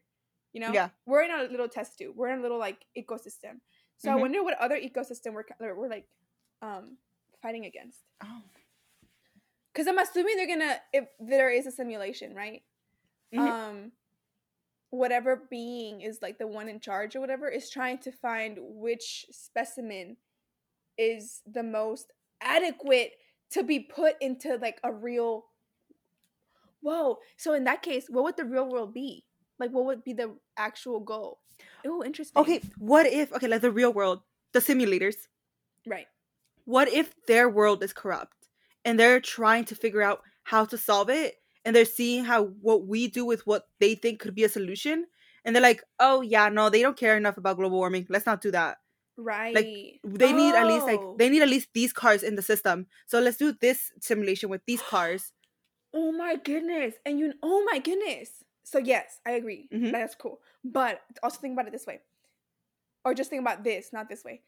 You 0.53 0.61
know, 0.61 0.73
Yeah. 0.73 0.91
we're 1.07 1.23
in 1.23 1.31
a 1.31 1.45
little 1.45 1.69
test 1.69 1.97
tube. 1.99 2.15
We're 2.17 2.29
in 2.33 2.41
a 2.41 2.43
little 2.43 2.59
like 2.59 2.85
ecosystem. 2.99 3.61
So 3.99 4.11
I 4.11 4.15
Mhm. 4.17 4.21
wonder 4.21 4.43
what 4.43 4.59
other 4.59 4.79
ecosystem 4.79 5.33
we're 5.33 5.45
we're 5.61 5.75
we're, 5.75 5.89
like 5.89 6.07
um 6.61 6.99
fighting 7.43 7.67
against. 7.67 7.99
Oh. 8.23 8.43
Because 9.73 9.87
I'm 9.87 9.99
assuming 9.99 10.37
they're 10.37 10.47
gonna 10.47 10.77
if 10.93 11.09
there 11.19 11.51
is 11.51 11.67
a 11.67 11.71
simulation, 11.71 12.35
right? 12.35 12.63
Mhm. 13.33 13.39
Um, 13.39 13.93
whatever 14.91 15.37
being 15.51 16.03
is 16.03 16.21
like 16.21 16.39
the 16.39 16.47
one 16.47 16.69
in 16.69 16.79
charge 16.79 17.17
or 17.17 17.21
whatever 17.21 17.49
is 17.49 17.71
trying 17.71 17.99
to 17.99 18.13
find 18.13 18.59
which 18.61 19.27
specimen 19.31 20.19
is 20.99 21.43
the 21.47 21.63
most 21.63 22.13
adequate 22.43 23.13
to 23.51 23.63
be 23.63 23.81
put 23.81 24.17
into 24.21 24.57
like 24.59 24.79
a 24.85 24.93
real. 24.93 25.47
Whoa! 26.81 27.19
So 27.37 27.55
in 27.55 27.65
that 27.65 27.83
case, 27.83 28.07
what 28.09 28.25
would 28.25 28.37
the 28.37 28.45
real 28.45 28.69
world 28.69 28.93
be? 28.93 29.25
Like, 29.59 29.71
what 29.71 29.85
would 29.87 30.05
be 30.05 30.13
the 30.13 30.37
actual 30.57 31.01
goal? 31.01 31.41
Oh, 31.87 32.05
interesting. 32.05 32.41
Okay, 32.41 32.61
what 32.79 33.07
if 33.07 33.33
okay, 33.33 33.49
like 33.49 33.61
the 33.63 33.71
real 33.71 33.93
world, 33.93 34.21
the 34.53 34.61
simulators, 34.61 35.15
right. 35.87 36.07
What 36.65 36.89
if 36.89 37.15
their 37.27 37.49
world 37.49 37.83
is 37.83 37.93
corrupt 37.93 38.49
and 38.85 38.99
they're 38.99 39.21
trying 39.21 39.65
to 39.67 39.75
figure 39.75 40.03
out 40.03 40.23
how 40.45 40.65
to 40.65 40.79
solve 40.79 41.09
it 41.11 41.37
and 41.65 41.75
they're 41.75 41.85
seeing 41.85 42.25
how 42.25 42.45
what 42.45 42.87
we 42.87 43.09
do 43.09 43.25
with 43.25 43.47
what 43.47 43.69
they 43.81 43.95
think 43.95 44.21
could 44.21 44.35
be 44.35 44.45
a 44.45 44.49
solution 44.49 45.07
and 45.45 45.55
they're 45.55 45.63
like 45.63 45.83
oh 46.01 46.21
yeah 46.21 46.49
no 46.49 46.71
they 46.71 46.83
don't 46.83 46.97
care 46.97 47.17
enough 47.17 47.37
about 47.39 47.57
global 47.57 47.79
warming 47.79 48.07
let's 48.09 48.27
not 48.27 48.41
do 48.41 48.51
that 48.51 48.79
Right. 49.17 49.55
like 49.55 49.73
they 50.05 50.33
need 50.33 50.55
at 50.55 50.67
least 50.67 50.87
like 50.87 51.05
Oh. 51.05 51.15
they 51.17 51.29
need 51.29 51.43
at 51.43 51.49
least 51.49 51.69
these 51.75 51.93
cars 51.93 52.23
in 52.23 52.37
the 52.37 52.43
system 52.43 52.87
so 53.07 53.21
let's 53.21 53.37
do 53.37 53.53
this 53.53 53.93
simulation 54.01 54.49
with 54.51 54.63
these 54.67 54.83
cars 54.83 55.33
Oh 55.95 56.13
my 56.13 56.37
goodness. 56.37 56.95
And 57.05 57.19
you 57.19 57.35
oh 57.43 57.65
my 57.71 57.79
goodness. 57.79 58.45
So 58.65 58.79
yes, 58.79 59.21
I 59.27 59.33
agree. 59.33 59.71
Mhm. 59.73 59.93
That's 59.93 60.15
cool. 60.15 60.41
But 60.65 61.03
also 61.23 61.41
think 61.41 61.53
about 61.55 61.67
it 61.67 61.73
this 61.73 61.87
way. 61.87 62.01
Or 63.05 63.15
just 63.15 63.31
think 63.31 63.41
about 63.43 63.65
this, 63.65 63.93
not 63.93 64.09
this 64.09 64.25
way. 64.25 64.43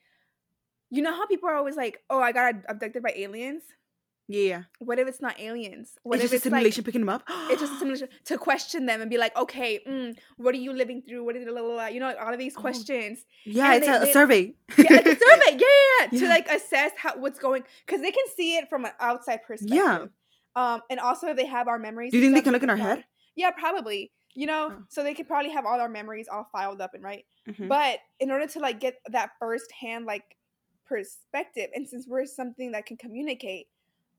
You 0.95 1.03
know 1.03 1.13
how 1.19 1.27
people 1.27 1.49
are 1.49 1.57
always 1.57 1.77
like, 1.77 2.03
"Oh, 2.11 2.21
I 2.21 2.33
got 2.33 2.55
abducted 2.69 3.03
by 3.03 3.13
aliens." 3.17 3.63
yeah 4.27 4.63
What 4.79 4.99
if 4.99 5.07
it's 5.07 5.21
not 5.21 5.39
aliens? 5.39 5.99
What 6.03 6.15
it's 6.17 6.25
if 6.25 6.31
just 6.31 6.33
a 6.33 6.37
it's 6.37 6.45
simulation 6.45 6.81
like 6.81 6.87
picking 6.87 7.03
them 7.03 7.11
up 7.11 7.23
it's 7.51 7.61
just 7.61 7.75
a 7.75 7.79
simulation 7.79 8.09
to 8.25 8.39
question 8.39 8.87
them 8.87 9.03
and 9.03 9.11
be 9.11 9.19
like, 9.19 9.37
"Okay, 9.37 9.81
mm, 9.87 10.17
what 10.39 10.55
are 10.55 10.63
you 10.67 10.73
living 10.73 11.03
through? 11.07 11.23
What 11.27 11.37
is 11.37 11.43
it, 11.47 11.53
la, 11.53 11.61
la, 11.61 11.75
la?" 11.75 11.87
you 11.95 12.01
know, 12.01 12.11
all 12.25 12.33
of 12.33 12.39
these 12.39 12.57
Oh. 12.57 12.61
questions. 12.67 13.17
yeah 13.45 13.75
it's 13.75 13.87
they- 13.87 13.97
a, 13.97 14.01
they- 14.01 14.13
survey 14.19 14.43
Yeah, 14.79 14.93
like 14.99 15.07
a 15.07 15.19
survey. 15.29 15.53
Yeah, 15.65 15.77
yeah, 15.81 16.09
yeah. 16.13 16.19
To 16.21 16.29
like 16.37 16.49
assess 16.49 16.93
how 16.97 17.13
what's 17.19 17.39
going 17.39 17.65
because 17.85 18.01
they 18.01 18.13
can 18.19 18.25
see 18.37 18.57
it 18.57 18.71
from 18.71 18.87
an 18.87 18.93
outside 19.09 19.41
perspective. 19.47 19.77
Yeah. 19.77 20.07
Um, 20.57 20.81
and 20.89 20.99
also 21.01 21.25
if 21.33 21.37
they 21.37 21.47
have 21.47 21.67
our 21.69 21.79
memories. 21.79 22.11
do 22.13 22.17
you 22.19 22.23
think 22.25 22.35
they 22.35 22.41
can 22.49 22.53
look 22.57 22.63
in 22.63 22.71
our 22.71 22.77
head 22.89 23.05
Yeah, 23.37 23.51
probably. 23.51 24.11
You 24.35 24.47
know, 24.47 24.63
Oh. 24.73 24.83
so 24.89 25.03
they 25.03 25.13
could 25.15 25.29
probably 25.29 25.51
have 25.57 25.67
all 25.67 25.79
our 25.85 25.89
memories 26.01 26.29
all 26.33 26.47
filed 26.51 26.81
up 26.81 26.93
and 26.95 27.05
right. 27.05 27.25
Mhm. 27.49 27.69
But 27.69 27.99
in 28.21 28.31
order 28.31 28.47
to 28.55 28.59
like 28.67 28.81
get 28.81 28.95
that 29.17 29.31
first 29.39 29.69
hand 29.83 30.07
like 30.07 30.25
perspective, 30.87 31.71
and 31.75 31.89
since 31.89 32.07
we're 32.07 32.27
something 32.27 32.73
that 32.73 32.87
can 32.87 32.97
communicate, 32.97 33.69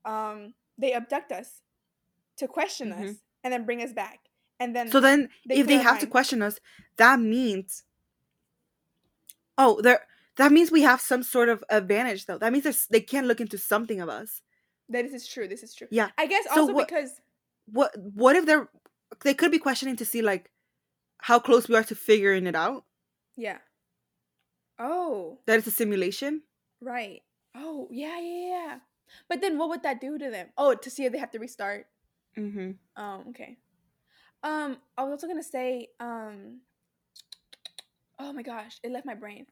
um, 0.04 0.54
they 0.78 0.92
abduct 0.92 1.32
us 1.32 1.62
to 2.36 2.46
question 2.48 2.90
Mhm. 2.92 3.10
us 3.10 3.16
and 3.42 3.52
then 3.52 3.64
bring 3.64 3.82
us 3.82 3.92
back. 3.92 4.20
And 4.58 4.74
then 4.74 4.90
So 4.90 5.00
then, 5.00 5.30
they 5.46 5.56
if 5.56 5.66
they 5.66 5.76
have 5.76 5.98
to 6.00 6.06
question 6.06 6.42
us, 6.42 6.58
that 6.96 7.20
means, 7.20 7.84
oh, 9.58 9.80
there. 9.80 10.06
That 10.36 10.52
means 10.52 10.70
we 10.70 10.82
have 10.82 11.00
some 11.00 11.22
sort 11.22 11.48
of 11.48 11.64
advantage, 11.70 12.26
though. 12.26 12.36
That 12.36 12.52
means 12.52 12.86
they 12.88 13.00
can't 13.00 13.26
look 13.26 13.40
into 13.40 13.56
something 13.58 14.00
of 14.00 14.08
us. 14.08 14.42
that 14.88 15.04
is 15.06 15.26
true. 15.26 15.48
This 15.48 15.62
is 15.64 15.74
true. 15.74 15.88
Yeah. 15.90 16.10
I 16.16 16.26
guess 16.26 16.44
So 16.44 16.60
also 16.60 16.72
what- 16.74 16.86
because 16.88 17.20
What? 17.66 17.96
What 17.98 18.36
if 18.36 18.46
they're? 18.46 18.68
They 19.24 19.34
could 19.34 19.50
be 19.50 19.58
questioning 19.58 19.96
to 19.96 20.04
see 20.04 20.22
like 20.22 20.52
how 21.18 21.40
close 21.40 21.68
we 21.68 21.74
are 21.74 21.82
to 21.84 21.94
figuring 21.96 22.46
it 22.46 22.54
out. 22.54 22.84
yeah. 23.34 23.58
Oh, 24.78 25.40
That 25.46 25.58
it's 25.58 25.66
a 25.66 25.70
simulation. 25.72 26.42
Right. 26.80 27.22
Oh, 27.54 27.88
yeah, 27.90 28.20
yeah, 28.20 28.48
yeah. 28.48 28.78
But 29.28 29.40
then 29.40 29.58
what 29.58 29.68
would 29.68 29.82
that 29.82 30.00
do 30.00 30.18
to 30.18 30.30
them? 30.30 30.48
Oh, 30.58 30.74
to 30.74 30.90
see 30.90 31.04
if 31.04 31.12
they 31.12 31.18
have 31.18 31.30
to 31.30 31.38
restart. 31.38 31.86
Mm-hmm. 32.38 32.72
Oh, 32.96 33.24
okay. 33.30 33.56
Um, 34.42 34.78
I 34.96 35.02
was 35.02 35.12
also 35.12 35.26
gonna 35.26 35.42
say, 35.42 35.88
um, 36.00 36.60
oh 38.18 38.32
my 38.32 38.42
gosh, 38.42 38.78
it 38.82 38.92
left 38.92 39.06
my 39.06 39.14
brain. 39.14 39.46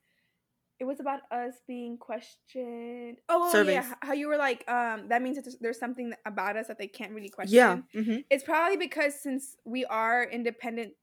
It 0.81 0.85
was 0.85 1.01
about 1.01 1.21
us 1.31 1.55
being 1.67 1.97
questioned. 1.97 3.19
Oh, 3.29 3.51
oh, 3.55 3.63
yeah, 3.63 3.95
how 4.03 4.13
you 4.13 4.29
were 4.29 4.37
like, 4.37 4.69
um, 4.69 5.09
that 5.09 5.23
means 5.23 5.37
that 5.37 5.43
there's, 5.43 5.57
there's 5.61 5.79
something 5.79 6.13
about 6.27 6.57
us 6.57 6.67
that 6.67 6.79
they 6.79 6.89
can't 6.89 7.13
really 7.13 7.29
question. 7.29 7.57
Yeah. 7.57 7.79
Mm-hmm. 7.95 8.19
It's 8.29 8.45
probably 8.45 8.77
because 8.77 9.15
since 9.21 9.57
we 9.65 9.85
are 9.85 10.25
independent, 10.25 10.95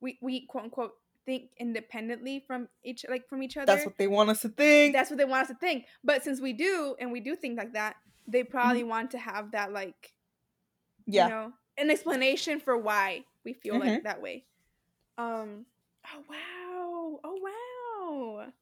we 0.00 0.18
we 0.20 0.46
quote 0.46 0.64
unquote 0.64 0.94
think 1.24 1.50
independently 1.58 2.42
from 2.46 2.68
each 2.84 3.04
like 3.08 3.28
from 3.28 3.42
each 3.42 3.56
other. 3.56 3.66
That's 3.66 3.86
what 3.86 3.98
they 3.98 4.08
want 4.08 4.30
us 4.30 4.42
to 4.42 4.48
think. 4.48 4.94
That's 4.94 5.10
what 5.10 5.18
they 5.18 5.24
want 5.24 5.42
us 5.42 5.48
to 5.48 5.54
think. 5.54 5.86
But 6.04 6.22
since 6.24 6.40
we 6.40 6.52
do, 6.52 6.96
and 6.98 7.12
we 7.12 7.20
do 7.20 7.36
think 7.36 7.58
like 7.58 7.72
that, 7.74 7.96
they 8.26 8.44
probably 8.44 8.84
want 8.84 9.10
to 9.12 9.18
have 9.18 9.52
that 9.52 9.72
like 9.72 10.12
Yeah. 11.06 11.24
You 11.26 11.30
know, 11.30 11.52
an 11.78 11.90
explanation 11.90 12.60
for 12.60 12.76
why 12.76 13.24
we 13.44 13.54
feel 13.54 13.78
like 13.78 14.00
Mhm. 14.00 14.02
that 14.04 14.22
way. 14.22 14.44
Um. 15.18 15.66
Oh 16.12 16.24
wow. 16.28 17.20
Oh 17.24 17.38
wow. 17.42 18.52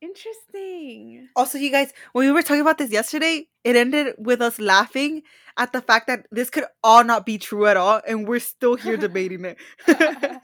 Interesting. 0.00 1.28
Also, 1.34 1.58
you 1.58 1.70
guys, 1.70 1.92
when 2.12 2.26
we 2.26 2.32
were 2.32 2.42
talking 2.42 2.60
about 2.60 2.78
this 2.78 2.90
yesterday, 2.90 3.48
it 3.64 3.76
ended 3.76 4.14
with 4.18 4.42
us 4.42 4.58
laughing 4.58 5.22
at 5.56 5.72
the 5.72 5.80
fact 5.80 6.06
that 6.08 6.26
this 6.30 6.50
could 6.50 6.64
all 6.82 7.04
not 7.04 7.24
be 7.24 7.38
true 7.38 7.66
at 7.66 7.76
all, 7.76 8.00
and 8.06 8.28
we're 8.28 8.40
still 8.40 8.74
here 8.76 8.96
debating 9.06 9.44
it. 9.44 9.56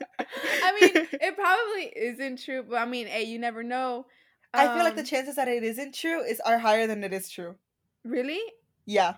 I 0.61 0.73
mean, 0.73 1.01
it 1.19 1.35
probably 1.35 1.85
isn't 1.95 2.43
true, 2.43 2.63
but 2.63 2.77
I 2.77 2.85
mean, 2.85 3.07
hey, 3.07 3.23
you 3.23 3.39
never 3.39 3.63
know. 3.63 4.05
I 4.53 4.69
feel 4.69 4.83
like 4.83 4.95
the 4.95 5.01
Um, 5.01 5.05
chances 5.05 5.35
that 5.35 5.47
it 5.47 5.63
isn't 5.63 5.93
true 5.95 6.21
is 6.23 6.39
are 6.41 6.57
higher 6.59 6.87
than 6.87 7.03
it 7.03 7.13
is 7.13 7.29
true. 7.29 7.55
really. 8.03 8.41
Yeah, 8.85 9.17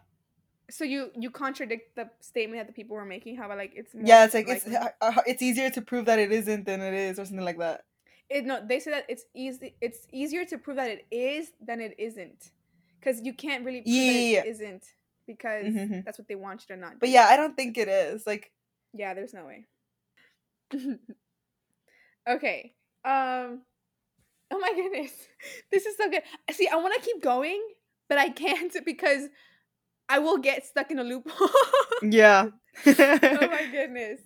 So 0.70 0.84
you 0.86 1.12
you 1.20 1.30
contradict 1.30 1.96
the 1.96 2.10
statement 2.22 2.60
that 2.60 2.68
the 2.68 2.74
people 2.74 2.96
were 2.96 3.06
making. 3.06 3.36
How 3.38 3.46
about 3.46 3.58
like 3.58 3.74
it's 3.76 3.94
yeah. 3.94 4.24
It's 4.26 4.34
like 4.34 4.48
it's 4.48 4.66
uh, 4.68 4.90
uh, 5.02 5.22
it's 5.28 5.42
easier 5.42 5.70
to 5.70 5.82
prove 5.82 6.06
that 6.06 6.20
it 6.20 6.32
isn't 6.32 6.66
than 6.66 6.82
it 6.82 6.94
is, 6.94 7.20
or 7.20 7.26
something 7.26 7.46
like 7.46 7.60
that. 7.60 7.86
it 8.30 8.46
no 8.46 8.60
they 8.66 8.80
say 8.80 8.92
that 8.92 9.06
it's 9.10 9.26
easy 9.34 9.76
it's 9.82 10.08
easier 10.12 10.46
to 10.46 10.58
prove 10.58 10.78
that 10.78 10.90
it 10.90 11.06
is 11.12 11.52
than 11.62 11.80
it 11.82 11.94
isn't 11.98 12.52
because 13.00 13.22
you 13.22 13.34
can't 13.34 13.66
really 13.66 13.82
prove 13.82 13.94
Yeah, 13.94 14.04
that 14.06 14.16
yeah, 14.22 14.42
it 14.42 14.48
isn't 14.48 14.84
because 15.28 15.66
Mhm. 15.66 16.06
that's 16.06 16.18
what 16.18 16.28
they 16.28 16.36
want 16.36 16.62
you 16.68 16.76
to 16.76 16.82
not 16.82 17.00
But 17.00 17.10
do. 17.10 17.14
yeah, 17.14 17.28
I 17.30 17.38
don't 17.38 17.56
think 17.56 17.78
it 17.78 17.88
is. 17.88 18.26
Like, 18.26 18.52
yeah 18.94 19.14
there's 19.14 19.34
no 19.34 19.46
way 19.46 19.66
okay 22.30 22.74
um 23.06 23.62
oh 24.52 24.60
my 24.60 24.72
goodness 24.76 25.12
this 25.72 25.86
is 25.86 25.98
so 25.98 26.10
good 26.10 26.22
see 26.52 26.68
i 26.68 26.76
want 26.76 26.94
to 26.96 27.02
keep 27.02 27.22
going 27.22 27.62
but 28.10 28.18
i 28.18 28.30
can't 28.30 28.76
because 28.86 29.28
i 30.10 30.20
will 30.20 30.38
get 30.38 30.66
stuck 30.66 30.92
in 30.92 31.00
a 31.00 31.04
loophole 31.04 31.50
yeah. 32.02 32.48
oh 32.86 33.48
my 33.48 33.68
goodness 33.72 34.20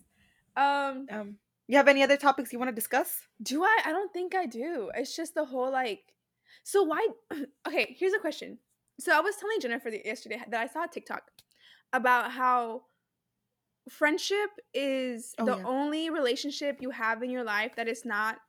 um 0.56 1.06
um, 1.12 1.36
you 1.68 1.76
have 1.76 1.88
any 1.88 2.02
other 2.02 2.18
topics 2.18 2.54
you 2.54 2.60
want 2.60 2.70
to 2.70 2.76
discuss? 2.76 3.28
Do 3.42 3.64
I? 3.64 3.82
I 3.86 3.92
don't 3.92 4.14
think 4.14 4.34
I 4.34 4.46
do. 4.46 4.90
It's 4.96 5.16
just 5.16 5.36
the 5.36 5.46
whole 5.46 5.72
like. 5.72 6.14
So 6.64 6.84
why? 6.84 7.06
Okay, 7.68 7.96
here's 8.00 8.14
a 8.14 8.20
question. 8.20 8.60
So 9.00 9.16
I 9.16 9.20
was 9.20 9.36
telling 9.36 9.60
Jennifer 9.60 9.90
yesterday 9.90 10.42
that 10.50 10.62
I 10.62 10.68
saw 10.68 10.86
a 10.86 10.88
TikTok 10.88 11.24
about 11.92 12.32
how 12.32 12.84
friendship 13.90 14.50
is 14.74 15.34
Oh, 15.40 15.46
the 15.46 15.58
yeah. 15.58 15.64
only 15.66 16.10
relationship 16.10 16.82
you 16.82 16.90
have 16.92 17.24
in 17.24 17.30
your 17.30 17.44
life 17.44 17.76
that 17.76 17.88
is 17.88 18.06
not 18.06 18.40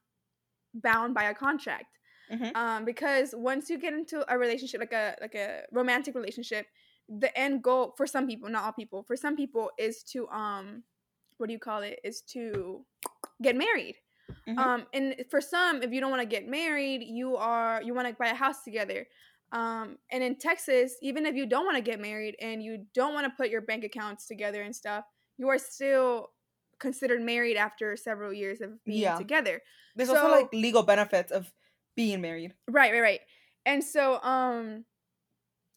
bound 0.75 1.15
by 1.15 1.25
a 1.25 1.35
contract. 1.35 1.99
Mhm. 2.31 2.55
Um, 2.55 2.85
because 2.85 3.35
once 3.35 3.71
you 3.71 3.79
get 3.79 3.95
into 3.95 4.25
a 4.33 4.39
relationship, 4.39 4.81
like 4.81 4.93
a 4.93 5.17
like 5.21 5.35
a 5.35 5.65
romantic 5.73 6.15
relationship, 6.15 6.67
the 7.09 7.37
end 7.39 7.63
goal 7.63 7.95
for 7.97 8.07
some 8.07 8.27
people, 8.27 8.49
not 8.51 8.65
all 8.65 8.73
people, 8.73 9.03
for 9.03 9.17
some 9.17 9.35
people 9.35 9.71
is 9.79 10.03
to 10.13 10.29
um, 10.29 10.85
what 11.39 11.47
do 11.47 11.53
you 11.53 11.59
call 11.59 11.83
it? 11.83 11.99
Is 12.05 12.21
to 12.35 12.85
get 13.41 13.57
married. 13.57 13.97
Mhm. 14.47 14.59
Um, 14.59 14.87
and 14.93 15.25
for 15.31 15.41
some, 15.41 15.83
if 15.83 15.91
you 15.91 16.01
don't 16.03 16.11
want 16.11 16.21
to 16.21 16.27
get 16.29 16.47
married, 16.47 17.03
you 17.03 17.37
are 17.37 17.81
you 17.83 17.95
want 17.95 18.09
to 18.09 18.15
buy 18.15 18.29
a 18.29 18.35
house 18.35 18.63
together. 18.63 19.07
Um, 19.53 19.97
and 20.11 20.23
in 20.23 20.37
Texas, 20.37 20.99
even 21.01 21.25
if 21.25 21.35
you 21.35 21.47
don't 21.47 21.65
want 21.65 21.77
to 21.79 21.83
get 21.83 21.99
married 21.99 22.37
and 22.39 22.63
you 22.63 22.85
don't 22.93 23.15
want 23.15 23.25
to 23.25 23.31
put 23.35 23.49
your 23.49 23.63
bank 23.63 23.85
accounts 23.85 24.27
together 24.27 24.61
and 24.63 24.77
stuff, 24.77 25.07
you 25.39 25.49
are 25.49 25.59
still 25.59 26.31
considered 26.79 27.23
married 27.23 27.57
after 27.57 27.97
several 27.97 28.33
years 28.33 28.61
of 28.61 28.85
being 28.85 29.01
Yeah. 29.03 29.17
together. 29.17 29.63
There's 29.97 30.09
also 30.09 30.29
like 30.29 30.53
legal 30.53 30.83
benefits 30.83 31.33
of 31.33 31.53
being 31.97 32.21
married. 32.21 32.55
Right, 32.69 32.93
right, 32.93 33.01
right. 33.01 33.21
And 33.67 33.83
so, 33.83 34.23
um, 34.23 34.85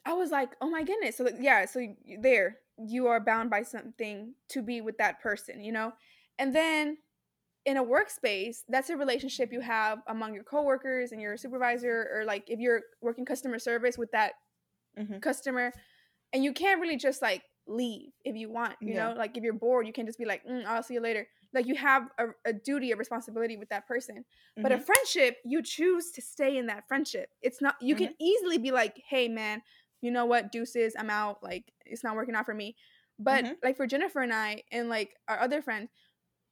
I 0.06 0.14
was 0.14 0.32
like, 0.32 0.56
oh 0.62 0.70
my 0.70 0.84
goodness. 0.84 1.18
So 1.18 1.30
yeah, 1.40 1.66
so 1.66 1.96
there 2.20 2.60
you 2.78 3.08
are 3.08 3.20
bound 3.20 3.50
by 3.50 3.62
something 3.64 4.34
to 4.50 4.62
be 4.62 4.82
with 4.82 4.98
that 4.98 5.22
person, 5.22 5.64
you 5.64 5.72
know. 5.72 5.94
And 6.40 6.56
then 6.56 6.98
in 7.66 7.78
a 7.78 7.84
workspace, 7.86 8.60
that's 8.70 8.90
a 8.90 8.98
relationship 8.98 9.54
you 9.54 9.62
have 9.62 10.00
among 10.08 10.34
your 10.34 10.44
coworkers 10.44 11.12
and 11.12 11.22
your 11.22 11.38
supervisor, 11.38 12.10
or 12.14 12.26
like 12.26 12.46
if 12.50 12.60
you're 12.60 12.82
working 13.02 13.26
customer 13.26 13.60
service 13.60 13.98
with 13.98 14.12
that 14.12 14.34
Mhm. 14.98 15.22
customer, 15.22 15.74
and 16.34 16.44
you 16.44 16.54
can't 16.54 16.82
really 16.82 16.98
just 16.98 17.22
like 17.22 17.44
leave 17.68 18.12
if 18.26 18.36
you 18.36 18.50
want, 18.50 18.76
you 18.84 18.94
Yeah. 18.94 18.96
know. 18.96 19.14
Like 19.18 19.38
if 19.38 19.44
you're 19.44 19.54
bored, 19.54 19.88
you 19.88 19.94
can 19.94 20.06
just 20.06 20.18
be 20.20 20.26
like, 20.26 20.46
mm, 20.46 20.66
I'll 20.66 20.84
see 20.84 20.96
you 20.96 21.02
later. 21.02 21.28
Like 21.54 21.66
you 21.68 21.76
have 21.76 22.10
a, 22.18 22.28
a 22.46 22.54
duty, 22.54 22.92
a 22.92 22.96
responsibility 22.96 23.58
with 23.58 23.70
that 23.70 23.88
person. 23.88 24.26
But 24.62 24.72
a 24.72 24.78
Mhm. 24.78 24.86
friendship, 24.86 25.38
you 25.46 25.62
choose 25.64 26.12
to 26.12 26.22
stay 26.22 26.58
in 26.58 26.68
that 26.68 26.88
friendship. 26.88 27.30
It's 27.42 27.62
not 27.62 27.76
you 27.82 27.96
can 27.96 28.14
easily 28.20 28.58
be 28.58 28.72
like, 28.72 29.02
"Hey 29.08 29.28
man, 29.28 29.62
you 30.02 30.12
know 30.12 30.26
what? 30.26 30.52
Deuces, 30.52 30.96
I'm 30.98 31.10
out. 31.10 31.44
Like 31.44 31.72
it's 31.86 32.04
not 32.04 32.16
working 32.16 32.36
out 32.36 32.46
for 32.46 32.54
me." 32.54 32.76
But 33.20 33.46
Mhm. 33.46 33.56
like 33.64 33.78
for 33.78 33.88
Jennifer 33.88 34.22
and 34.22 34.34
I 34.34 34.64
and 34.72 34.90
like 34.90 35.12
our 35.28 35.40
other 35.40 35.62
friend, 35.62 35.90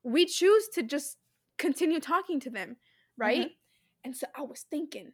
we 0.03 0.25
choose 0.25 0.67
to 0.75 0.83
just 0.83 1.17
continue 1.57 1.99
talking 1.99 2.39
to 2.41 2.49
them, 2.49 2.77
right? 3.17 3.51
And 4.03 4.15
so 4.15 4.27
I 4.37 4.41
was 4.43 4.65
thinking, 4.69 5.13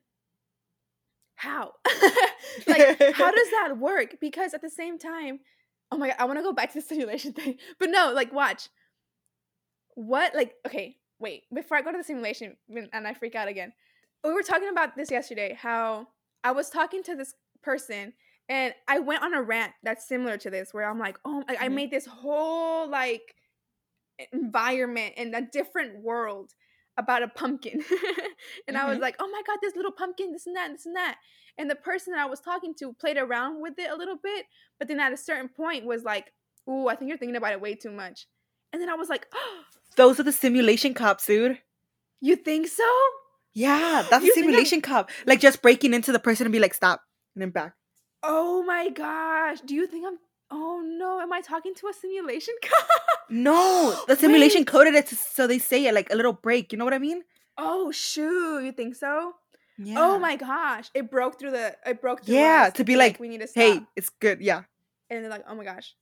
how? 1.36 1.74
like 2.68 2.92
how 3.12 3.32
does 3.32 3.50
that 3.52 3.78
work? 3.78 4.18
Because 4.20 4.54
at 4.54 4.62
the 4.62 4.70
same 4.70 4.98
time, 4.98 5.40
oh 5.92 5.98
my 5.98 6.08
god, 6.10 6.18
I 6.20 6.26
want 6.26 6.40
to 6.40 6.44
go 6.44 6.54
back 6.54 6.74
to 6.74 6.80
the 6.80 6.86
simulation 6.86 7.34
thing. 7.40 7.58
But 7.80 7.90
no, 7.90 8.12
like 8.14 8.34
watch. 8.34 8.70
What 9.96 10.36
like 10.36 10.56
okay, 10.66 10.98
wait, 11.20 11.44
before 11.54 11.78
I 11.78 11.82
go 11.82 11.92
to 11.92 11.98
the 11.98 12.04
simulation 12.04 12.58
and 12.94 13.08
I 13.08 13.14
freak 13.14 13.36
out 13.36 13.48
again. 13.48 13.74
We 14.24 14.34
were 14.34 14.44
talking 14.44 14.70
about 14.70 14.96
this 14.96 15.12
yesterday 15.12 15.58
how 15.60 16.08
I 16.44 16.52
was 16.52 16.70
talking 16.70 17.04
to 17.04 17.16
this 17.16 17.36
person 17.62 18.14
and 18.50 18.74
I 18.88 19.00
went 19.00 19.24
on 19.24 19.34
a 19.34 19.42
rant 19.42 19.74
that's 19.84 20.08
similar 20.08 20.38
to 20.38 20.50
this 20.50 20.74
where 20.74 20.90
I'm 20.90 21.00
like, 21.00 21.18
"Oh, 21.26 21.44
like, 21.48 21.62
I 21.62 21.70
Mhm. 21.70 21.74
made 21.74 21.92
this 21.92 22.06
whole 22.06 22.88
like 22.88 23.36
environment 24.32 25.14
in 25.18 25.34
a 25.34 25.42
different 25.42 26.00
world 26.02 26.54
about 26.98 27.24
a 27.24 27.28
pumpkin." 27.28 27.84
and 28.68 28.78
I 28.78 28.86
was 28.88 28.98
Mhm. 28.98 29.02
like, 29.02 29.16
"Oh 29.20 29.30
my 29.30 29.42
god, 29.46 29.58
this 29.62 29.76
little 29.76 29.92
pumpkin, 29.92 30.32
this 30.32 30.48
and 30.48 30.56
that, 30.56 30.72
this 30.72 30.86
and 30.86 30.96
that." 30.96 31.18
And 31.58 31.70
the 31.70 31.76
person 31.76 32.14
that 32.14 32.20
I 32.22 32.26
was 32.26 32.42
talking 32.42 32.74
to 32.80 32.94
played 32.94 33.18
around 33.18 33.62
with 33.62 33.80
it 33.80 33.90
a 33.90 33.96
little 33.96 34.18
bit, 34.18 34.46
but 34.80 34.88
then 34.88 35.00
at 35.00 35.14
a 35.14 35.18
certain 35.18 35.50
point 35.50 35.86
was 35.86 36.04
like, 36.04 36.34
"Ooh, 36.70 36.88
I 36.88 36.96
think 36.96 37.10
you're 37.10 37.18
thinking 37.18 37.36
about 37.38 37.54
it 37.54 37.62
way 37.62 37.76
too 37.76 37.92
much." 37.92 38.28
And 38.74 38.82
then 38.82 38.90
I 38.90 38.96
was 38.96 39.10
like, 39.10 39.28
oh, 39.34 39.64
Those 39.96 40.20
are 40.20 40.24
the 40.24 40.34
simulation 40.34 40.94
cops, 40.94 41.26
dude. 41.26 41.62
"You 42.20 42.36
think 42.36 42.68
so?" 42.68 42.84
Yeah, 43.54 44.06
that's 44.10 44.26
You 44.26 44.32
a 44.32 44.34
simulation 44.34 44.82
cop. 44.82 45.10
Like 45.26 45.40
just 45.40 45.62
breaking 45.62 45.94
into 45.94 46.12
the 46.12 46.20
person 46.20 46.46
and 46.46 46.52
be 46.52 46.60
like, 46.60 46.74
stop, 46.74 47.02
and 47.36 47.42
then 47.42 47.52
back. 47.52 47.74
Oh 48.22 48.64
my 48.64 48.90
gosh. 48.90 49.62
Do 49.62 49.76
you 49.76 49.88
think 49.88 50.06
I'm 50.06 50.18
Oh 50.52 50.82
no, 50.86 51.20
am 51.20 51.34
I 51.34 51.42
talking 51.42 51.74
to 51.76 51.88
a 51.88 51.94
simulation 51.94 52.54
cop? 52.64 52.88
No, 53.30 53.96
the 54.08 54.16
simulation 54.24 54.62
Wait. 54.62 54.68
coded 54.68 54.96
it 54.96 55.08
to, 55.08 55.16
so 55.16 55.48
they 55.48 55.60
say 55.60 55.86
it 55.88 55.94
like 55.94 56.12
a 56.12 56.16
little 56.16 56.34
break. 56.34 56.72
You 56.72 56.78
know 56.78 56.86
what 56.86 56.94
I 56.94 57.00
mean? 57.00 57.24
Oh 57.58 57.92
shoot, 57.92 58.64
you 58.64 58.72
think 58.72 58.96
so? 58.96 59.34
Oh 59.34 59.34
yeah. 59.78 59.96
Oh 59.98 60.20
my 60.20 60.36
gosh. 60.36 60.90
It 60.94 61.10
broke 61.10 61.40
through 61.40 61.52
the 61.52 61.76
it 61.86 62.02
broke 62.02 62.26
through 62.26 62.36
Yeah, 62.36 62.70
to 62.72 62.84
be 62.84 62.96
like, 62.96 63.20
we 63.20 63.28
need 63.28 63.42
to 63.42 63.48
stop. 63.48 63.64
Hey, 63.64 63.82
it's 63.96 64.10
good. 64.10 64.42
Yeah. 64.42 64.64
and 65.10 65.24
they're 65.24 65.30
like, 65.30 65.44
"Oh 65.48 65.56
my 65.56 65.64
gosh." 65.64 65.96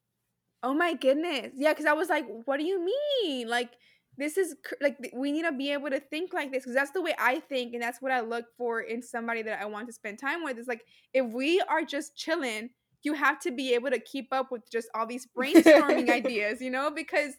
Oh 0.62 0.73
my 0.73 0.93
goodness. 0.93 1.51
Yeah, 1.56 1.73
cuz 1.73 1.86
I 1.86 1.93
was 1.93 2.10
like, 2.10 2.25
"What 2.45 2.58
do 2.58 2.63
you 2.65 2.79
mean?" 2.84 3.47
Like 3.47 3.71
this 4.17 4.38
is 4.38 4.56
like 4.82 4.97
we 5.13 5.32
need 5.32 5.43
to 5.43 5.51
be 5.51 5.71
able 5.73 5.89
to 5.89 5.99
think 5.99 6.34
like 6.34 6.51
this 6.51 6.65
cuz 6.65 6.73
that's 6.73 6.91
the 6.91 7.01
way 7.01 7.15
I 7.17 7.39
think 7.39 7.73
and 7.73 7.82
that's 7.84 8.01
what 8.01 8.12
I 8.12 8.21
look 8.21 8.45
for 8.58 8.82
in 8.82 9.01
somebody 9.01 9.41
that 9.43 9.60
I 9.62 9.65
want 9.65 9.88
to 9.88 9.93
spend 9.93 10.19
time 10.19 10.43
with. 10.43 10.58
Is 10.58 10.67
like 10.67 10.84
if 11.13 11.25
we 11.25 11.62
are 11.62 11.84
just 11.84 12.15
chilling, 12.15 12.69
you 13.03 13.13
have 13.13 13.39
to 13.41 13.51
be 13.51 13.73
able 13.73 13.89
to 13.91 13.99
keep 13.99 14.27
up 14.31 14.51
with 14.51 14.69
just 14.71 14.87
all 14.95 15.05
these 15.05 15.27
brainstorming 15.37 16.09
ideas, 16.09 16.61
you 16.61 16.69
know, 16.71 16.89
because 16.91 17.33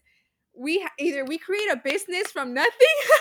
we 0.57 0.87
either 1.01 1.25
we 1.25 1.37
create 1.39 1.69
a 1.73 1.77
business 1.77 2.31
from 2.31 2.55
nothing 2.55 2.71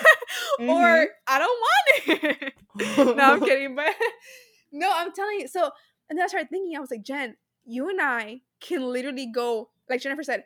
or 0.60 0.66
Mhm. 0.66 1.06
I 1.28 1.40
don't 1.40 1.60
want 1.60 2.24
it. 2.24 2.54
no, 3.18 3.24
I'm 3.34 3.40
kidding, 3.42 3.76
but 3.76 3.94
no, 4.72 4.92
I'm 4.94 5.12
telling 5.14 5.40
you. 5.40 5.48
So, 5.48 5.72
and 6.10 6.18
then 6.20 6.24
I 6.26 6.28
started 6.28 6.50
thinking, 6.50 6.76
I 6.78 6.80
was 6.80 6.92
like, 6.92 7.04
Jen, 7.04 7.36
you 7.66 7.90
and 7.90 8.00
I 8.02 8.42
can 8.60 8.84
literally 8.84 9.26
go, 9.26 9.70
like 9.90 10.02
Jennifer 10.02 10.22
said, 10.24 10.44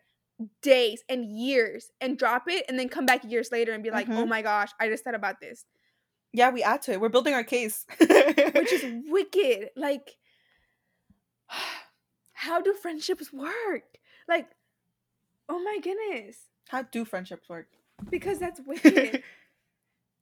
days 0.61 1.03
and 1.09 1.25
years 1.25 1.89
and 1.99 2.17
drop 2.17 2.43
it 2.47 2.63
and 2.69 2.77
then 2.77 2.87
come 2.89 3.05
back 3.05 3.23
years 3.29 3.51
later 3.51 3.73
and 3.73 3.83
be 3.83 3.89
like, 3.91 4.07
oh 4.07 4.23
Mhm. 4.23 4.27
my 4.29 4.41
gosh, 4.41 4.69
I 4.79 4.87
just 4.87 5.03
thought 5.03 5.15
about 5.15 5.41
this. 5.41 5.65
Yeah, 6.31 6.51
we 6.51 6.61
add 6.63 6.83
to 6.83 6.91
it. 6.93 7.01
We're 7.01 7.09
building 7.09 7.33
our 7.33 7.43
case. 7.43 7.85
Which 7.99 8.71
is 8.71 8.83
wicked. 9.07 9.71
Like, 9.75 10.15
how 12.37 12.61
do 12.61 12.71
friendships 12.73 13.33
work? 13.33 13.97
Like, 14.29 14.47
oh 15.49 15.59
my 15.59 15.79
goodness. 15.81 16.37
how 16.67 16.83
do 16.83 17.03
friendships 17.03 17.49
work? 17.49 17.67
Because 18.11 18.37
that's 18.37 18.61
wicked. 18.65 19.23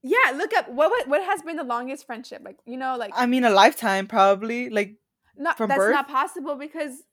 yeah, 0.01 0.32
look 0.34 0.54
up 0.54 0.69
what, 0.69 0.89
what 0.89 1.08
what 1.10 1.23
has 1.23 1.41
been 1.41 1.58
the 1.58 1.63
longest 1.65 2.06
friendship? 2.06 2.41
Like, 2.43 2.60
you 2.65 2.78
know, 2.78 2.95
like 2.95 3.12
I 3.13 3.25
mean, 3.25 3.43
a 3.43 3.49
lifetime 3.49 4.08
probably. 4.08 4.69
Like, 4.69 4.95
not 5.36 5.58
that's 5.58 5.75
birth? 5.75 5.91
not 5.91 6.08
possible 6.08 6.56
because 6.56 7.04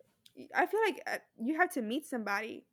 I 0.54 0.66
feel 0.66 0.80
like 0.86 1.02
uh, 1.06 1.18
you 1.36 1.56
have 1.58 1.72
to 1.72 1.82
meet 1.82 2.06
somebody 2.06 2.64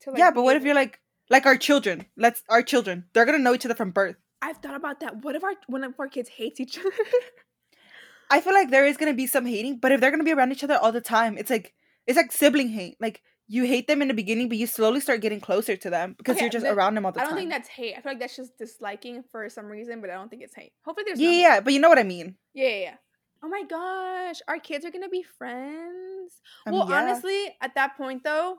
to 0.00 0.10
like 0.10 0.18
yeah, 0.18 0.32
but 0.32 0.42
what 0.42 0.56
if 0.56 0.64
you're 0.64 0.74
like, 0.74 0.98
like 1.30 1.46
our 1.46 1.56
children? 1.56 2.06
Let's 2.16 2.42
our 2.48 2.62
children. 2.62 3.04
They're 3.12 3.24
gonna 3.26 3.38
know 3.38 3.54
each 3.54 3.64
other 3.64 3.76
from 3.76 3.92
birth. 3.92 4.16
I've 4.42 4.58
thought 4.58 4.74
about 4.74 4.98
that. 5.00 5.22
What 5.22 5.36
if 5.36 5.44
our 5.44 5.54
one 5.68 5.84
of 5.84 5.94
our 6.00 6.08
kids 6.08 6.30
hates 6.30 6.58
each 6.58 6.78
other? 6.86 6.90
I 8.30 8.40
feel 8.40 8.54
like 8.54 8.70
there 8.70 8.86
is 8.86 8.96
gonna 8.96 9.14
be 9.14 9.26
some 9.26 9.46
hating, 9.46 9.78
but 9.78 9.92
if 9.92 10.00
they're 10.00 10.10
gonna 10.10 10.24
be 10.24 10.32
around 10.32 10.52
each 10.52 10.64
other 10.64 10.76
all 10.76 10.92
the 10.92 11.00
time, 11.00 11.38
it's 11.38 11.50
like 11.50 11.74
it's 12.06 12.16
like 12.16 12.32
sibling 12.32 12.68
hate. 12.68 12.96
Like 13.00 13.22
you 13.48 13.64
hate 13.64 13.86
them 13.86 14.02
in 14.02 14.08
the 14.08 14.14
beginning, 14.14 14.48
but 14.48 14.58
you 14.58 14.66
slowly 14.66 15.00
start 15.00 15.20
getting 15.20 15.40
closer 15.40 15.76
to 15.76 15.90
them 15.90 16.14
because 16.18 16.36
Okay, 16.36 16.44
you're 16.44 16.50
just 16.50 16.66
around 16.66 16.94
them 16.94 17.06
all 17.06 17.12
the 17.12 17.18
time. 17.18 17.26
I 17.26 17.30
don't 17.30 17.36
time. 17.36 17.40
think 17.42 17.50
that's 17.50 17.68
hate. 17.68 17.94
I 17.96 18.00
feel 18.00 18.12
like 18.12 18.20
that's 18.20 18.36
just 18.36 18.58
disliking 18.58 19.22
for 19.30 19.48
some 19.48 19.66
reason, 19.66 20.00
but 20.00 20.10
I 20.10 20.14
don't 20.14 20.28
think 20.28 20.42
it's 20.42 20.54
hate. 20.54 20.72
Hopefully, 20.84 21.04
there's 21.06 21.20
yeah, 21.20 21.30
yeah, 21.30 21.60
but 21.60 21.72
you 21.72 21.80
know 21.80 21.88
what 21.88 21.98
I 21.98 22.04
mean. 22.04 22.36
Yeah, 22.54 22.68
yeah, 22.68 22.78
yeah. 22.78 22.94
Oh 23.42 23.48
my 23.48 23.62
gosh, 23.62 24.40
our 24.48 24.58
kids 24.58 24.84
are 24.84 24.90
gonna 24.90 25.08
be 25.08 25.22
friends. 25.22 26.40
I 26.66 26.70
well, 26.72 26.86
yeah. 26.88 26.96
honestly, 26.96 27.54
at 27.60 27.74
that 27.76 27.96
point 27.96 28.24
though, 28.24 28.58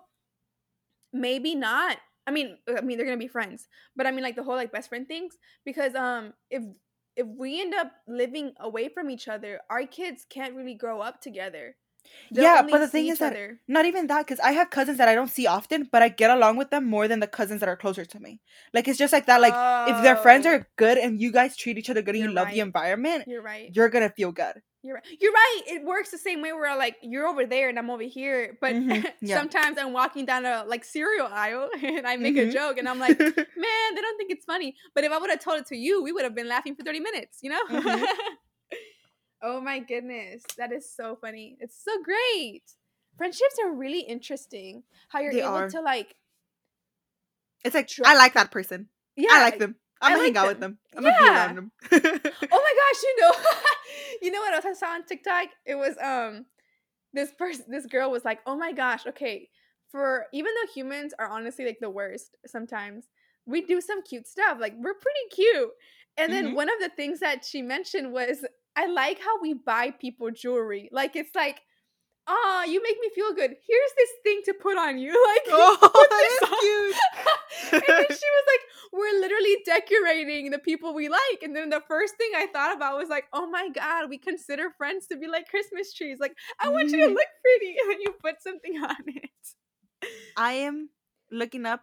maybe 1.11 1.55
not. 1.55 1.97
I 2.25 2.31
mean, 2.31 2.57
I 2.69 2.81
mean 2.81 2.97
they're 2.97 3.05
gonna 3.05 3.17
be 3.17 3.27
friends, 3.27 3.67
but 3.95 4.05
I 4.05 4.11
mean 4.11 4.23
like 4.23 4.35
the 4.35 4.43
whole 4.43 4.55
like 4.55 4.71
best 4.71 4.89
friend 4.89 5.07
things 5.07 5.37
because 5.65 5.95
um 5.95 6.33
if 6.49 6.63
if 7.17 7.27
we 7.27 7.59
end 7.61 7.73
up 7.73 7.91
living 8.07 8.53
away 8.59 8.89
from 8.89 9.09
each 9.09 9.27
other, 9.27 9.59
our 9.69 9.85
kids 9.85 10.25
can't 10.29 10.55
really 10.55 10.75
grow 10.75 11.01
up 11.01 11.21
together. 11.21 11.75
They'll 12.31 12.43
Yeah, 12.43 12.61
but 12.61 12.79
the 12.79 12.87
thing 12.87 13.07
is 13.07 13.19
that 13.19 13.33
other. 13.33 13.59
Not 13.67 13.85
even 13.85 14.07
that, 14.07 14.25
because 14.25 14.39
I 14.39 14.51
have 14.53 14.69
cousins 14.69 14.97
that 14.97 15.09
I 15.09 15.15
don't 15.15 15.29
see 15.29 15.45
often, 15.47 15.89
but 15.91 16.01
I 16.01 16.09
get 16.09 16.31
along 16.31 16.57
with 16.57 16.69
them 16.69 16.85
more 16.85 17.07
than 17.07 17.19
the 17.19 17.27
cousins 17.27 17.59
that 17.59 17.69
are 17.69 17.75
closer 17.77 18.05
to 18.05 18.19
me. 18.19 18.39
Like 18.73 18.87
it's 18.87 18.97
just 18.97 19.13
like 19.13 19.25
that. 19.27 19.41
Like 19.41 19.61
if 19.85 20.01
their 20.01 20.15
friends 20.15 20.45
Oh, 20.45 20.51
are 20.51 20.67
good 20.77 20.97
and 20.97 21.19
you 21.21 21.31
guys 21.31 21.57
treat 21.57 21.77
each 21.77 21.89
other 21.89 22.01
good 22.01 22.15
and 22.15 22.23
you 22.23 22.29
You're 22.29 22.35
love 22.35 22.51
the 22.51 22.59
environment, 22.61 23.25
you're 23.25 23.41
right. 23.41 23.73
you're 23.73 23.89
gonna 23.89 24.09
feel 24.09 24.31
good. 24.31 24.61
You're 24.87 24.95
right. 24.95 25.05
You're 25.19 25.33
right. 25.33 25.61
It 25.67 25.83
works 25.83 26.11
the 26.11 26.17
same 26.17 26.41
way 26.41 26.53
where 26.53 26.69
are 26.71 26.77
like 26.77 26.95
you're 27.01 27.27
over 27.27 27.45
there 27.45 27.67
and 27.69 27.77
I'm 27.77 27.89
over 27.89 28.03
here. 28.03 28.57
But 28.61 28.73
Mhm, 28.75 29.05
yeah. 29.21 29.35
sometimes 29.35 29.77
I'm 29.77 29.91
walking 29.93 30.25
down 30.25 30.45
a 30.45 30.63
like 30.65 30.85
cereal 30.85 31.27
aisle 31.27 31.69
and 31.83 32.07
I 32.07 32.15
make 32.15 32.37
a 32.37 32.45
Mhm. 32.47 32.53
joke 32.53 32.77
and 32.77 32.87
I'm 32.87 32.99
like, 32.99 33.19
man, 33.19 33.35
they 33.95 34.01
don't 34.01 34.17
think 34.17 34.31
it's 34.31 34.45
funny. 34.45 34.75
But 34.95 35.03
if 35.03 35.11
I 35.11 35.17
would 35.17 35.29
have 35.29 35.41
told 35.41 35.59
it 35.59 35.65
to 35.67 35.75
you, 35.75 36.01
we 36.03 36.11
would 36.13 36.23
have 36.23 36.33
been 36.35 36.47
laughing 36.47 36.75
for 36.75 36.83
30 36.83 37.01
minutes, 37.01 37.39
you 37.41 37.49
know? 37.49 37.59
Mhm. 37.69 38.05
oh 39.43 39.59
my 39.61 39.79
goodness. 39.79 40.43
That 40.57 40.71
is 40.71 40.89
so 40.89 41.17
funny. 41.19 41.57
It's 41.59 41.83
so 41.83 41.91
great. 42.01 42.63
Friendships 43.17 43.57
are 43.63 43.71
really 43.71 44.01
interesting. 44.01 44.83
How 45.09 45.19
you're 45.19 45.33
They 45.33 45.39
able 45.41 45.49
are. 45.49 45.69
to 45.69 45.81
like 45.81 46.15
it's 47.63 47.75
like 47.75 47.89
I 48.05 48.15
like 48.15 48.33
that 48.35 48.51
person. 48.51 48.87
yeah. 49.15 49.29
I 49.31 49.41
like 49.43 49.59
them. 49.59 49.75
I'm 50.01 50.11
I 50.11 50.13
gonna 50.13 50.23
hang 50.23 50.37
like 50.37 50.37
out 50.37 50.47
with 50.47 50.59
them. 50.59 50.77
them. 50.77 50.79
I'm 50.95 51.03
gonna 51.03 51.15
be 51.15 51.27
Yeah. 51.29 51.29
around 51.29 51.55
them. 51.55 51.71
Oh 52.51 52.61
my 52.61 52.73
gosh, 52.75 53.03
you 53.03 53.17
know, 53.21 53.61
you 54.21 54.31
know 54.31 54.39
what 54.41 54.53
else 54.53 54.65
I 54.65 54.73
saw 54.73 54.93
on 54.93 55.05
TikTok? 55.05 55.49
It 55.65 55.75
was 55.75 55.97
um 55.97 56.45
this 57.13 57.33
person 57.33 57.65
this 57.69 57.85
girl 57.85 58.11
was 58.11 58.25
like, 58.25 58.41
"Oh 58.45 58.57
my 58.57 58.73
gosh, 58.73 59.07
okay, 59.07 59.49
for 59.89 60.27
even 60.33 60.53
though 60.55 60.71
humans 60.73 61.13
are 61.19 61.29
honestly 61.29 61.65
like 61.65 61.79
the 61.81 61.89
worst 61.89 62.37
sometimes, 62.47 63.09
we 63.45 63.61
do 63.61 63.81
some 63.81 64.03
cute 64.03 64.27
stuff. 64.27 64.59
Like 64.61 64.73
we're 64.77 64.95
pretty 64.95 65.27
cute." 65.31 65.71
And 66.17 66.33
then 66.33 66.53
Mhm. 66.53 66.55
one 66.55 66.69
of 66.69 66.79
the 66.81 66.89
things 66.89 67.19
that 67.21 67.45
she 67.45 67.61
mentioned 67.61 68.13
was, 68.13 68.45
"I 68.75 68.87
like 68.87 69.19
how 69.19 69.39
we 69.41 69.53
buy 69.53 69.91
people 69.91 70.31
jewelry. 70.31 70.89
Like 70.91 71.15
it's 71.15 71.35
like, 71.35 71.61
"Ah, 72.27 72.63
you 72.65 72.81
make 72.83 72.97
me 72.99 73.09
feel 73.15 73.33
good. 73.33 73.51
Here's 73.65 73.91
this 73.97 74.09
thing 74.23 74.41
to 74.45 74.53
put 74.53 74.77
on 74.77 74.97
you." 74.97 75.11
Like 75.27 75.45
oh, 75.51 75.77
put 75.81 76.09
that 76.09 76.21
this 76.21 76.33
is 76.33 76.49
on." 76.49 76.59
cute. 76.59 76.95
and 77.73 77.83
then 77.87 78.07
she 78.17 78.29
was 78.37 78.45
like, 78.51 78.61
"We're 78.93 79.19
literally 79.19 79.57
decorating 79.65 80.51
the 80.51 80.59
people 80.59 80.93
we 80.93 81.09
like." 81.09 81.41
And 81.43 81.55
then 81.55 81.69
the 81.69 81.81
first 81.87 82.15
thing 82.17 82.31
I 82.35 82.47
thought 82.47 82.75
about 82.75 82.97
was 82.97 83.09
like, 83.09 83.25
"Oh 83.33 83.47
my 83.49 83.69
god, 83.69 84.09
we 84.09 84.17
consider 84.17 84.69
friends 84.77 85.07
to 85.07 85.17
be 85.17 85.27
like 85.27 85.47
Christmas 85.49 85.93
trees. 85.93 86.19
Like, 86.19 86.33
I 86.59 86.69
want 86.69 86.91
you 86.91 86.97
to 86.97 87.07
Mhm. 87.07 87.15
look 87.15 87.27
pretty, 87.43 87.75
and 87.89 87.99
you 88.01 88.13
put 88.21 88.41
something 88.41 88.77
on 88.83 88.95
it." 89.07 89.29
I 90.37 90.53
am 90.53 90.89
looking 91.31 91.65
up 91.65 91.81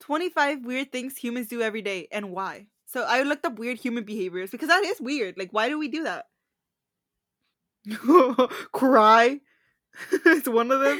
25 0.00 0.64
weird 0.64 0.90
things 0.92 1.16
humans 1.16 1.48
do 1.48 1.62
every 1.62 1.82
day 1.82 2.08
and 2.10 2.30
why. 2.32 2.66
So 2.86 3.02
I 3.04 3.22
looked 3.22 3.44
up 3.46 3.58
weird 3.58 3.78
human 3.78 4.04
behaviors 4.04 4.50
because 4.50 4.68
that 4.68 4.84
is 4.84 5.00
weird. 5.00 5.38
Like, 5.38 5.50
why 5.52 5.68
do 5.68 5.78
we 5.78 5.88
do 5.88 6.04
that? 6.04 6.26
Cry. 8.72 9.40
it's 10.12 10.48
one 10.48 10.70
of 10.70 10.80
them. 10.80 10.98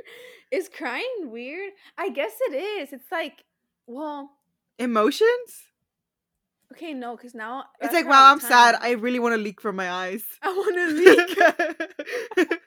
is 0.50 0.68
crying 0.68 1.30
weird? 1.30 1.72
I 1.96 2.10
guess 2.10 2.32
it 2.48 2.54
is. 2.54 2.92
It's 2.92 3.10
like, 3.10 3.44
well, 3.86 4.30
Emotions. 4.78 5.66
okay, 6.72 6.94
no, 6.94 7.16
because 7.16 7.34
now 7.34 7.64
It's 7.80 7.92
like, 7.92 8.06
wow, 8.06 8.30
I'm 8.30 8.40
sad. 8.40 8.76
I 8.80 8.92
really 8.92 9.18
want 9.18 9.34
to 9.34 9.40
leak 9.40 9.60
from 9.60 9.76
my 9.76 9.90
eyes. 9.90 10.24
I 10.42 10.48
want 10.48 10.74
to 10.76 10.86
leak. 12.46 12.58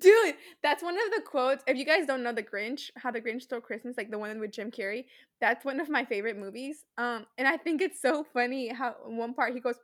Dude, 0.00 0.34
that's 0.62 0.82
one 0.82 0.94
of 0.94 1.10
the 1.14 1.22
quotes. 1.22 1.62
If 1.66 1.76
you 1.76 1.84
guys 1.84 2.06
don't 2.06 2.22
know 2.22 2.32
the 2.32 2.42
Grinch, 2.42 2.90
how 2.96 3.10
the 3.10 3.20
Grinch 3.20 3.42
stole 3.42 3.60
Christmas, 3.60 3.96
like 3.96 4.10
the 4.10 4.18
one 4.18 4.38
with 4.40 4.52
Jim 4.52 4.70
Carrey, 4.70 5.04
that's 5.40 5.64
one 5.64 5.80
of 5.80 5.88
my 5.88 6.04
favorite 6.04 6.36
movies. 6.36 6.84
Um, 6.98 7.26
and 7.38 7.46
I 7.48 7.56
think 7.56 7.80
it's 7.80 8.00
so 8.02 8.24
funny 8.32 8.68
how 8.68 8.96
one 9.06 9.34
part 9.34 9.54
he 9.54 9.60
goes, 9.60 9.76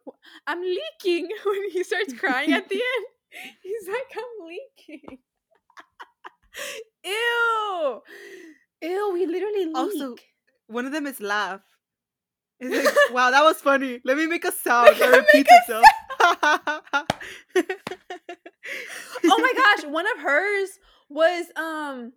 "I'm 0.46 0.60
leaking" 0.60 1.28
when 1.44 1.70
he 1.70 1.82
starts 1.84 2.12
crying 2.14 2.52
at 2.52 2.68
the 2.68 2.76
end. 2.76 3.06
He's 3.62 3.88
like, 3.88 4.12
"I'm 4.16 4.46
leaking." 4.46 5.18
Ew, 7.04 8.02
ew. 8.82 9.10
We 9.12 9.26
literally 9.26 9.66
leak. 9.66 9.76
Also, 9.76 10.16
one 10.66 10.86
of 10.86 10.92
them 10.92 11.06
is 11.06 11.20
laugh. 11.20 11.60
It's 12.60 12.86
like, 12.86 12.94
wow, 13.12 13.30
that 13.32 13.42
was 13.42 13.56
funny. 13.56 14.00
Let 14.04 14.16
me 14.16 14.26
make 14.28 14.44
a 14.44 14.52
sound 14.52 14.96
that 14.96 15.10
repeats 15.10 15.50
itself. 15.50 15.84
oh 19.24 19.38
my 19.38 19.52
gosh, 19.56 19.84
one 19.90 20.06
of 20.12 20.18
hers 20.22 20.78
was 21.08 21.46
um 21.56 22.12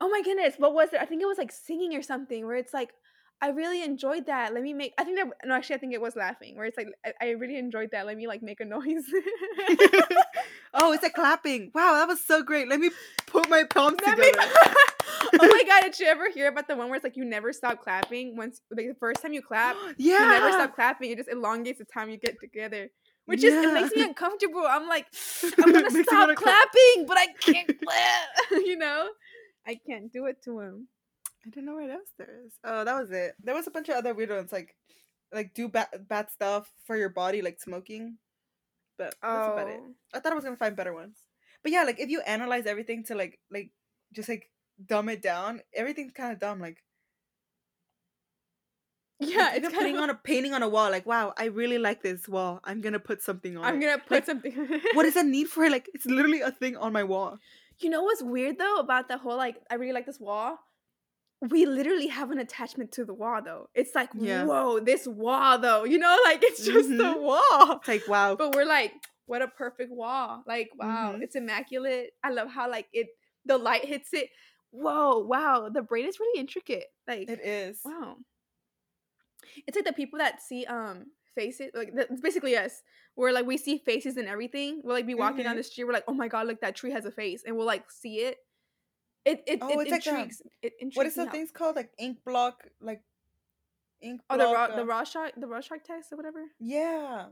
oh 0.00 0.08
my 0.08 0.22
goodness, 0.22 0.54
what 0.58 0.72
was 0.74 0.92
it? 0.92 1.00
I 1.00 1.04
think 1.04 1.20
it 1.22 1.26
was 1.26 1.38
like 1.38 1.52
singing 1.52 1.94
or 1.94 2.02
something 2.02 2.46
where 2.46 2.56
it's 2.56 2.72
like 2.72 2.90
I 3.40 3.50
really 3.50 3.84
enjoyed 3.84 4.26
that. 4.26 4.52
Let 4.52 4.62
me 4.62 4.74
make 4.74 4.94
I 4.98 5.04
think 5.04 5.18
that 5.18 5.28
no 5.44 5.54
actually 5.54 5.76
I 5.76 5.78
think 5.78 5.94
it 5.94 6.00
was 6.00 6.16
laughing 6.16 6.56
where 6.56 6.66
it's 6.66 6.76
like 6.76 6.88
I, 7.04 7.12
I 7.20 7.30
really 7.30 7.56
enjoyed 7.56 7.90
that. 7.92 8.06
Let 8.06 8.16
me 8.16 8.26
like 8.26 8.42
make 8.42 8.60
a 8.60 8.64
noise. 8.64 9.04
oh, 10.74 10.92
it's 10.92 11.02
like 11.02 11.14
clapping. 11.14 11.70
Wow, 11.74 11.94
that 11.94 12.08
was 12.08 12.20
so 12.20 12.42
great. 12.42 12.68
Let 12.68 12.80
me 12.80 12.90
put 13.26 13.48
my 13.48 13.64
palms 13.64 13.98
Let 14.04 14.16
together. 14.16 14.38
me- 14.38 14.74
oh 15.40 15.46
my 15.46 15.62
god, 15.66 15.82
did 15.82 16.00
you 16.00 16.06
ever 16.06 16.30
hear 16.30 16.48
about 16.48 16.68
the 16.68 16.76
one 16.76 16.88
where 16.88 16.96
it's 16.96 17.04
like 17.04 17.16
you 17.16 17.24
never 17.24 17.52
stop 17.52 17.82
clapping 17.82 18.36
once 18.36 18.60
like 18.70 18.86
the 18.86 18.96
first 18.98 19.22
time 19.22 19.32
you 19.32 19.42
clap, 19.42 19.76
yeah. 19.96 20.18
you 20.20 20.28
never 20.28 20.52
stop 20.52 20.74
clapping, 20.74 21.10
it 21.10 21.18
just 21.18 21.30
elongates 21.30 21.78
the 21.78 21.84
time 21.84 22.10
you 22.10 22.16
get 22.16 22.40
together. 22.40 22.88
Which 23.26 23.44
is 23.44 23.52
it 23.52 23.74
makes 23.74 23.94
me 23.94 24.02
uncomfortable. 24.02 24.64
I'm 24.66 24.88
like, 24.88 25.06
I'm 25.62 25.72
gonna 25.72 25.90
stop 25.90 26.34
clapping, 26.34 27.04
but 27.06 27.18
I 27.18 27.26
can't 27.38 27.66
clap. 27.66 28.50
you 28.50 28.78
know, 28.78 29.10
I 29.66 29.78
can't 29.86 30.10
do 30.10 30.26
it 30.26 30.42
to 30.44 30.60
him. 30.60 30.88
I 31.46 31.50
don't 31.50 31.64
know 31.64 31.74
what 31.74 31.90
else 31.90 32.08
there 32.18 32.40
is. 32.46 32.52
Oh, 32.64 32.84
that 32.84 33.00
was 33.00 33.10
it. 33.10 33.34
There 33.42 33.54
was 33.54 33.66
a 33.66 33.70
bunch 33.70 33.88
of 33.88 33.96
other 33.96 34.14
weird 34.14 34.30
ones 34.30 34.52
like 34.52 34.74
like 35.32 35.54
do 35.54 35.68
bad 35.68 35.88
bad 36.08 36.30
stuff 36.30 36.72
for 36.84 36.96
your 36.96 37.08
body, 37.10 37.42
like 37.42 37.60
smoking. 37.60 38.18
But 38.96 39.14
that's 39.22 39.48
about 39.48 39.68
it. 39.68 39.80
Oh. 39.80 39.94
I 40.14 40.20
thought 40.20 40.32
I 40.32 40.34
was 40.34 40.44
gonna 40.44 40.56
find 40.56 40.76
better 40.76 40.92
ones. 40.92 41.18
But 41.62 41.72
yeah, 41.72 41.84
like 41.84 42.00
if 42.00 42.08
you 42.08 42.20
analyze 42.22 42.66
everything 42.66 43.04
to 43.04 43.14
like 43.14 43.38
like 43.50 43.70
just 44.12 44.28
like 44.28 44.50
dumb 44.84 45.08
it 45.08 45.22
down, 45.22 45.60
everything's 45.74 46.12
kind 46.12 46.32
of 46.32 46.40
dumb. 46.40 46.60
Like 46.60 46.78
yeah, 49.20 49.50
it's 49.54 49.64
even 49.66 49.72
putting 49.72 49.98
on 49.98 50.10
a 50.10 50.14
painting 50.24 50.54
on 50.54 50.62
a 50.62 50.68
wall. 50.68 50.90
Like 50.90 51.06
wow, 51.06 51.34
I 51.36 51.46
really 51.46 51.78
like 51.78 52.02
this 52.02 52.28
wall. 52.28 52.60
I'm 52.64 52.80
gonna 52.80 53.00
put 53.00 53.22
something 53.22 53.56
on. 53.56 53.64
I'm 53.64 53.76
it. 53.76 53.86
gonna 53.86 53.98
put 53.98 54.10
Like, 54.10 54.26
something. 54.26 54.80
What 54.94 55.06
is 55.06 55.14
the 55.14 55.22
need 55.24 55.48
for 55.48 55.64
it? 55.64 55.72
Like 55.72 55.88
it's 55.94 56.06
literally 56.06 56.40
a 56.40 56.50
thing 56.50 56.76
on 56.76 56.92
my 56.92 57.04
wall. 57.04 57.38
You 57.80 57.90
know 57.90 58.02
what's 58.02 58.22
weird 58.22 58.58
though 58.58 58.76
about 58.78 59.08
the 59.08 59.18
whole 59.18 59.36
like 59.36 59.56
I 59.70 59.74
really 59.74 59.92
like 59.92 60.06
this 60.06 60.20
wall. 60.20 60.58
We 61.40 61.66
literally 61.66 62.08
have 62.08 62.30
an 62.32 62.38
attachment 62.38 62.90
to 62.92 63.04
the 63.04 63.14
wall 63.14 63.40
though. 63.44 63.68
It's 63.74 63.94
like 63.94 64.10
Yeah. 64.14 64.44
whoa, 64.44 64.80
this 64.80 65.06
wall 65.06 65.58
though. 65.58 65.84
You 65.84 65.98
know, 65.98 66.18
like 66.24 66.42
it's 66.42 66.64
just 66.64 66.88
the 66.88 67.04
Mhm. 67.04 67.20
wall. 67.22 67.76
It's 67.78 67.88
like 67.88 68.08
wow. 68.08 68.34
But 68.34 68.54
we're 68.56 68.64
like, 68.64 68.92
what 69.26 69.40
a 69.42 69.48
perfect 69.48 69.92
wall. 69.92 70.42
Like 70.46 70.70
wow, 70.76 71.12
Mhm. 71.14 71.22
it's 71.22 71.36
immaculate. 71.36 72.10
I 72.24 72.30
love 72.30 72.48
how 72.50 72.68
like 72.68 72.88
it 72.92 73.08
the 73.44 73.56
light 73.56 73.84
hits 73.84 74.12
it. 74.12 74.30
Whoa, 74.70 75.20
wow, 75.20 75.68
the 75.68 75.80
braid 75.82 76.06
is 76.06 76.18
really 76.20 76.40
intricate. 76.40 76.86
Like 77.06 77.30
It 77.30 77.40
is. 77.40 77.80
Wow. 77.84 78.16
It's 79.66 79.76
like 79.76 79.84
the 79.86 79.92
people 79.92 80.18
that 80.18 80.42
see 80.42 80.64
um 80.66 81.06
faces 81.34 81.70
like 81.74 81.94
th- 81.94 82.08
it's 82.10 82.20
basically 82.20 82.56
us 82.56 82.82
where 83.14 83.32
like 83.32 83.46
we 83.46 83.56
see 83.56 83.78
faces 83.78 84.16
and 84.16 84.26
everything. 84.28 84.80
We'll 84.82 84.94
like 84.96 85.06
be 85.06 85.14
walking 85.14 85.44
down 85.44 85.54
Mhm. 85.54 85.58
the 85.58 85.62
street. 85.62 85.84
We're 85.84 85.92
like, 85.92 86.04
oh 86.08 86.14
my 86.14 86.28
god, 86.28 86.46
look 86.48 86.60
that 86.62 86.74
tree 86.76 86.90
has 86.90 87.04
a 87.04 87.10
face, 87.12 87.44
and 87.46 87.56
we'll 87.56 87.66
like 87.66 87.90
see 87.90 88.20
it. 88.22 88.38
It 89.24 89.42
it, 89.46 89.58
Oh, 89.62 89.68
it 89.80 89.82
it's 89.82 89.90
like 89.90 90.04
the- 90.04 90.10
intrigues. 90.10 90.42
it 90.62 90.72
intrigues. 90.80 90.96
What 90.96 91.06
is 91.06 91.14
the 91.16 91.26
things 91.30 91.50
called? 91.50 91.76
Like 91.76 91.90
inkblot, 92.00 92.54
like 92.80 93.02
ink 94.00 94.20
Oh, 94.30 94.38
the 94.38 94.44
raw 94.44 94.66
block. 94.66 94.76
the 94.76 94.82
uh, 94.82 94.86
raw 94.86 95.04
shark 95.04 95.32
the 95.36 95.46
Rorschach 95.46 95.84
test 95.84 96.12
or 96.12 96.16
whatever. 96.16 96.44
Yeah. 96.58 97.26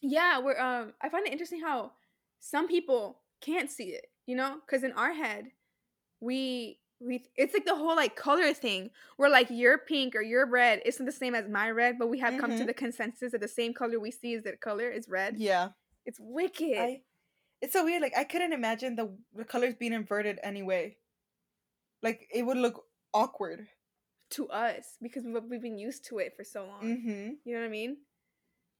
Yeah, 0.00 0.40
we're 0.40 0.58
um. 0.58 0.92
I 1.00 1.08
find 1.08 1.26
it 1.26 1.32
interesting 1.32 1.60
how 1.60 1.92
some 2.40 2.68
people 2.68 3.20
can't 3.40 3.70
see 3.70 3.90
it. 3.90 4.06
You 4.26 4.36
know, 4.36 4.56
because 4.64 4.84
in 4.84 4.92
our 4.92 5.12
head, 5.12 5.46
we 6.20 6.78
we 7.00 7.24
it's 7.36 7.52
like 7.54 7.66
the 7.66 7.74
whole 7.74 7.94
like 7.96 8.16
color 8.16 8.52
thing 8.54 8.90
where 9.16 9.28
like 9.30 9.48
your 9.50 9.78
pink 9.78 10.14
or 10.16 10.22
your 10.22 10.46
red 10.46 10.80
isn't 10.86 11.04
the 11.06 11.12
same 11.12 11.34
as 11.34 11.48
my 11.48 11.70
red, 11.70 11.98
but 11.98 12.08
we 12.08 12.18
have 12.20 12.38
come 12.40 12.50
to 12.50 12.64
Mhm. 12.64 12.66
the 12.66 12.74
consensus 12.74 13.32
that 13.32 13.40
the 13.40 13.48
same 13.48 13.74
color 13.74 13.98
we 14.00 14.10
see 14.10 14.32
is 14.34 14.42
the 14.44 14.56
color 14.56 14.90
is 14.90 15.08
red. 15.08 15.36
Yeah. 15.38 15.70
It's 16.06 16.18
wicked. 16.20 16.78
I 16.78 17.02
it's 17.64 17.72
so 17.72 17.84
weird. 17.84 18.02
Like 18.02 18.16
I 18.16 18.24
couldn't 18.24 18.52
imagine 18.52 18.94
the 18.96 19.06
the 19.34 19.44
colors 19.44 19.74
being 19.74 19.92
inverted 19.92 20.38
anyway. 20.42 20.96
Like 22.02 22.28
it 22.32 22.42
would 22.46 22.58
look 22.58 22.84
awkward. 23.12 23.66
to 24.30 24.48
us 24.48 24.96
because 25.00 25.22
we've, 25.24 25.60
been 25.62 25.78
used 25.78 26.02
to 26.08 26.18
it 26.18 26.32
for 26.36 26.42
so 26.44 26.60
long. 26.66 26.82
Mm-hmm. 26.82 27.26
You 27.44 27.50
know 27.54 27.60
what 27.60 27.66
I 27.72 27.76
mean? 27.80 27.92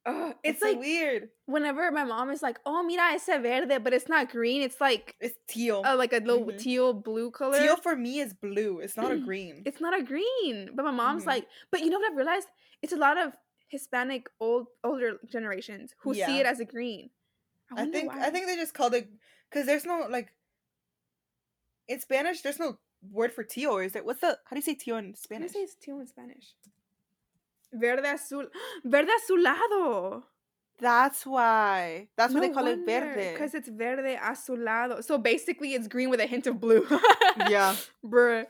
Ugh, 0.06 0.34
It's, 0.42 0.56
it's, 0.56 0.60
so 0.60 0.68
like 0.70 0.80
weird. 0.80 1.22
whenever 1.46 1.90
my 1.92 2.04
mom 2.04 2.30
is 2.30 2.42
like, 2.42 2.58
"Oh, 2.66 2.82
mira 2.82 3.06
ese 3.14 3.30
verde," 3.46 3.78
but 3.84 3.92
it's 3.96 4.08
not 4.14 4.30
green. 4.36 4.60
It's 4.68 4.80
like 4.80 5.14
It's 5.20 5.38
teal. 5.48 5.82
uh, 5.86 5.96
like 6.02 6.12
a 6.12 6.18
little 6.28 6.44
Mhm. 6.46 6.58
teal 6.64 6.88
blue 6.92 7.30
color. 7.30 7.58
Teal 7.60 7.76
for 7.86 7.94
me 7.96 8.12
is 8.24 8.32
blue. 8.46 8.80
It's 8.84 8.96
not 9.02 9.12
a 9.12 9.20
green. 9.28 9.62
It's 9.68 9.80
not 9.86 9.94
a 10.00 10.02
green. 10.12 10.56
But 10.74 10.82
my 10.90 10.96
mom's 11.02 11.24
Mhm. 11.24 11.32
like, 11.34 11.44
but 11.70 11.78
you 11.82 11.88
know 11.90 11.98
what 12.00 12.10
I've 12.10 12.16
realized? 12.22 12.48
It's 12.82 12.92
a 12.98 13.02
lot 13.06 13.16
of 13.24 13.28
Hispanic 13.68 14.24
old 14.40 14.66
older 14.88 15.10
generations 15.34 15.94
who 16.00 16.10
Yeah. 16.14 16.26
see 16.26 16.36
it 16.42 16.46
as 16.52 16.58
a 16.60 16.68
green. 16.74 17.04
I 17.76 17.82
wonder 17.82 17.98
think 17.98 18.12
I 18.12 18.30
think 18.30 18.46
they 18.46 18.56
just 18.56 18.74
called 18.74 18.94
it 18.94 19.08
because 19.50 19.66
there's 19.66 19.84
no 19.84 20.06
like 20.10 20.32
in 21.88 22.00
Spanish. 22.00 22.40
There's 22.42 22.58
no 22.58 22.78
word 23.10 23.32
for 23.32 23.44
teal. 23.44 23.70
Or 23.72 23.82
is 23.82 23.92
there? 23.92 24.04
What's 24.04 24.20
the? 24.20 24.38
How 24.44 24.50
do 24.50 24.56
you 24.56 24.62
say 24.62 24.74
teal 24.74 24.96
in 24.96 25.04
How 25.04 25.06
do 25.06 25.10
you 25.10 25.16
Spanish? 25.16 25.52
say 25.52 25.60
it's 25.60 25.74
teal 25.74 26.00
in 26.00 26.06
Spanish? 26.06 26.54
Verde 27.72 28.08
azul. 28.08 28.46
Verde 28.84 29.10
azulado. 29.18 30.22
That's 30.80 31.24
why. 31.24 32.08
That's 32.16 32.34
what 32.34 32.40
they 32.40 32.50
call 32.50 32.66
it 32.66 32.80
verde. 32.84 33.32
Because 33.32 33.54
it's 33.54 33.68
verde 33.68 34.16
azulado. 34.16 35.04
So 35.04 35.18
basically 35.18 35.74
it's 35.74 35.87
green 35.87 36.10
with 36.10 36.20
a 36.20 36.26
hint 36.26 36.46
of 36.48 36.60
blue. 36.60 36.84
Yeah. 37.48 37.76
Bruh. 38.04 38.46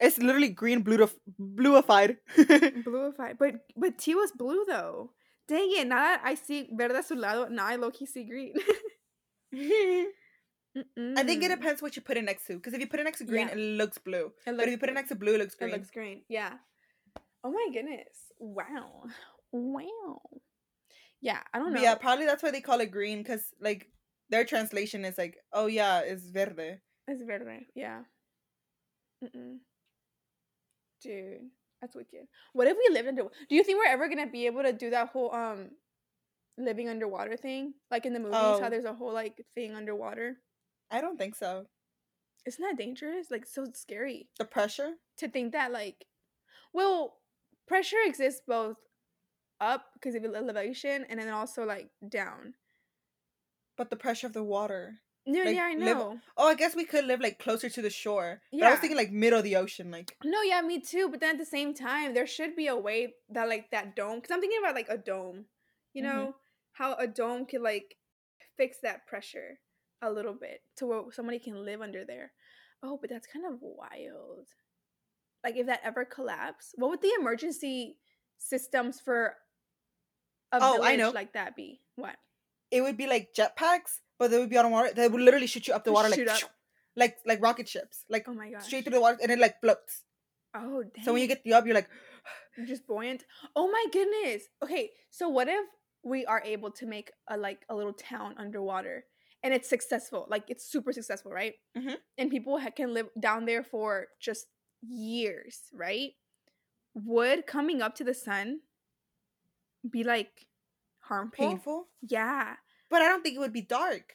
It's 0.00 0.16
literally 0.18 0.48
green 0.48 0.82
bluif- 0.84 1.16
bluified. 1.38 2.18
Bluified. 2.38 3.36
But 3.38 3.66
but 3.76 3.98
teal 3.98 4.20
is 4.20 4.32
blue 4.32 4.64
though. 4.66 5.10
Dang 5.48 5.68
it. 5.72 5.86
Now 5.86 5.96
that 5.96 6.20
I 6.24 6.34
see 6.34 6.68
verde 6.72 6.94
azulado, 6.94 7.50
now 7.50 7.66
I 7.66 7.76
low 7.76 7.90
key 7.90 8.06
see 8.06 8.24
green. 8.24 8.54
I 11.16 11.22
think 11.24 11.42
it 11.42 11.48
depends 11.48 11.80
what 11.80 11.96
you 11.96 12.02
put 12.02 12.16
it 12.16 12.24
next 12.24 12.46
to. 12.46 12.54
Because 12.54 12.74
if 12.74 12.80
you 12.80 12.86
put 12.86 13.00
it 13.00 13.04
next 13.04 13.18
to 13.18 13.24
green, 13.24 13.48
Yeah. 13.48 13.54
it 13.54 13.58
looks 13.58 13.98
blue. 13.98 14.32
It 14.46 14.56
but 14.56 14.66
if 14.66 14.70
you 14.70 14.78
put 14.78 14.90
it 14.90 14.94
next 14.94 15.08
to 15.08 15.14
blue, 15.16 15.34
it 15.34 15.38
looks 15.38 15.54
green. 15.54 15.70
It 15.70 15.78
looks 15.78 15.90
green. 15.90 16.22
Yeah. 16.28 16.52
Oh 17.42 17.50
my 17.50 17.68
goodness. 17.72 18.32
Wow. 18.38 19.04
Wow. 19.52 20.20
Yeah, 21.20 21.40
I 21.52 21.58
don't 21.58 21.68
know. 21.72 21.74
But 21.74 21.82
yeah, 21.82 21.94
probably 21.96 22.26
that's 22.26 22.42
why 22.42 22.50
they 22.50 22.60
call 22.60 22.80
it 22.80 22.90
green. 22.90 23.18
Because 23.18 23.42
like 23.60 23.86
their 24.28 24.44
translation 24.44 25.04
is 25.04 25.16
like, 25.18 25.36
oh 25.52 25.66
yeah, 25.66 26.00
it's 26.00 26.28
verde. 26.28 26.78
It's 27.08 27.22
verde. 27.26 27.66
Yeah. 27.74 28.02
Mm-mm. 29.24 29.56
Dude, 31.02 31.50
that's 31.80 31.94
wicked. 31.94 32.26
What 32.52 32.66
if 32.68 32.76
we 32.76 32.92
lived 32.94 33.08
under? 33.08 33.22
Do 33.48 33.54
you 33.54 33.62
think 33.64 33.78
we're 33.78 33.92
ever 33.92 34.08
gonna 34.08 34.26
be 34.26 34.46
able 34.46 34.62
to 34.62 34.72
do 34.72 34.90
that 34.90 35.08
whole 35.08 35.32
um 35.34 35.70
living 36.56 36.88
underwater 36.88 37.36
thing, 37.36 37.74
like 37.90 38.04
in 38.06 38.12
the 38.12 38.20
movies? 38.20 38.34
How 38.34 38.66
Oh. 38.66 38.70
there's 38.70 38.84
a 38.84 38.94
whole 38.94 39.12
like 39.12 39.44
thing 39.54 39.74
underwater. 39.74 40.36
I 40.90 41.00
don't 41.00 41.18
think 41.18 41.34
so. 41.36 41.66
Isn't 42.46 42.62
that 42.64 42.78
dangerous? 42.78 43.30
Like 43.30 43.46
so 43.46 43.66
scary 43.74 44.28
The 44.38 44.44
pressure. 44.44 44.94
to 45.18 45.28
think 45.28 45.52
that 45.52 45.70
like, 45.72 46.06
well, 46.72 47.18
pressure 47.66 47.96
exists 48.04 48.40
both 48.46 48.76
up 49.60 49.86
because 49.94 50.14
of 50.14 50.24
elevation 50.24 51.04
and 51.08 51.20
then 51.20 51.28
also 51.28 51.64
like 51.64 51.90
down. 52.08 52.54
But 53.76 53.90
the 53.90 53.96
pressure 53.96 54.26
of 54.26 54.32
the 54.32 54.42
water. 54.44 54.94
No, 55.28 55.42
Like, 55.44 55.56
yeah, 55.56 55.66
I 55.66 55.74
live- 55.74 55.96
know. 55.98 56.20
Oh, 56.38 56.48
I 56.48 56.54
guess 56.54 56.74
we 56.74 56.84
could 56.86 57.04
live 57.04 57.20
like 57.20 57.38
closer 57.38 57.68
to 57.68 57.82
the 57.82 57.90
shore. 57.90 58.40
But 58.50 58.62
I 58.62 58.70
was 58.70 58.80
thinking 58.80 58.96
like 58.96 59.10
middle 59.10 59.38
of 59.38 59.44
the 59.44 59.56
ocean, 59.56 59.90
like 59.90 60.16
No, 60.24 60.40
yeah, 60.42 60.60
me 60.62 60.80
too. 60.80 61.08
But 61.10 61.20
then 61.20 61.32
at 61.32 61.38
the 61.38 61.44
same 61.44 61.74
time, 61.74 62.14
there 62.14 62.26
should 62.26 62.56
be 62.56 62.66
a 62.66 62.76
way 62.76 63.14
that 63.28 63.48
like 63.48 63.70
that 63.70 63.94
dome. 63.94 64.16
Because 64.20 64.30
I'm 64.34 64.40
thinking 64.40 64.58
about 64.58 64.74
like 64.74 64.88
a 64.88 64.96
dome. 64.96 65.44
You 65.92 66.02
Mhm. 66.02 66.06
know 66.06 66.36
how 66.72 66.94
a 66.94 67.06
dome 67.06 67.44
could 67.44 67.60
like 67.60 67.96
fix 68.56 68.78
that 68.80 69.06
pressure 69.06 69.60
a 70.00 70.10
little 70.10 70.32
bit 70.34 70.62
to 70.76 70.86
where 70.86 71.12
somebody 71.12 71.38
can 71.38 71.64
live 71.64 71.82
under 71.82 72.04
there. 72.06 72.32
Oh, 72.82 72.96
but 72.96 73.10
that's 73.10 73.26
kind 73.26 73.44
of 73.44 73.58
wild. 73.60 74.48
Like 75.44 75.56
if 75.56 75.66
that 75.66 75.80
ever 75.84 76.04
collapsed, 76.06 76.74
what 76.76 76.88
would 76.90 77.02
the 77.02 77.12
emergency 77.20 77.98
systems 78.38 79.00
for 79.00 79.36
a 80.52 80.58
Oh, 80.62 80.74
I 80.82 80.96
village 80.96 80.98
know. 81.00 81.10
like 81.10 81.32
that 81.34 81.54
be? 81.54 81.82
What? 81.96 82.16
it 82.70 82.82
would 82.82 82.96
be 82.98 83.06
like 83.06 83.32
jetpacks, 83.34 84.00
but 84.18 84.30
they 84.30 84.38
would 84.38 84.50
be 84.50 84.58
on 84.58 84.70
water. 84.70 84.92
They 84.94 85.08
would 85.08 85.20
literally 85.20 85.46
shoot 85.46 85.68
you 85.68 85.74
up 85.74 85.84
the 85.84 85.92
water 85.92 86.08
like 86.08 86.28
up. 86.28 86.50
like 86.96 87.18
like 87.26 87.42
rocket 87.42 87.68
ships, 87.68 88.04
like 88.08 88.26
Oh 88.28 88.34
my 88.34 88.50
gosh. 88.50 88.64
straight 88.64 88.84
through 88.84 88.94
the 88.94 89.00
water, 89.00 89.18
and 89.22 89.30
it 89.32 89.38
like 89.38 89.60
floats. 89.60 90.04
Oh, 90.54 90.82
dang. 90.82 91.04
So 91.04 91.12
when 91.12 91.22
you 91.22 91.28
get 91.28 91.44
the 91.44 91.52
up, 91.54 91.66
you're 91.66 91.74
like, 91.74 91.88
You're 92.56 92.66
just 92.66 92.86
buoyant. 92.86 93.24
Oh 93.54 93.70
my 93.70 93.84
goodness. 93.92 94.44
Okay, 94.62 94.90
so 95.10 95.28
what 95.28 95.48
if 95.48 95.66
we 96.02 96.24
are 96.26 96.42
able 96.44 96.70
to 96.72 96.86
make 96.86 97.10
a 97.28 97.36
like 97.36 97.64
a 97.68 97.74
little 97.74 97.92
town 97.92 98.34
underwater 98.38 99.04
and 99.42 99.54
it's 99.54 99.68
successful, 99.68 100.26
like 100.28 100.44
it's 100.48 100.64
super 100.64 100.92
successful, 100.92 101.30
right? 101.30 101.54
Mhm. 101.76 101.96
And 102.16 102.30
people 102.30 102.58
ha- 102.58 102.70
can 102.74 102.92
live 102.94 103.08
down 103.20 103.44
there 103.46 103.62
for 103.62 104.08
just 104.20 104.46
years, 104.82 105.70
right? 105.72 106.10
Would 106.94 107.46
coming 107.46 107.82
up 107.82 107.94
to 107.96 108.04
the 108.04 108.14
sun 108.14 108.60
be 109.88 110.02
like 110.04 110.46
harmful? 111.00 111.46
painful. 111.48 111.88
Yeah. 112.02 112.56
But 112.90 113.02
I 113.02 113.08
don't 113.08 113.22
think 113.22 113.36
it 113.36 113.40
would 113.40 113.52
be 113.52 113.62
dark. 113.62 114.14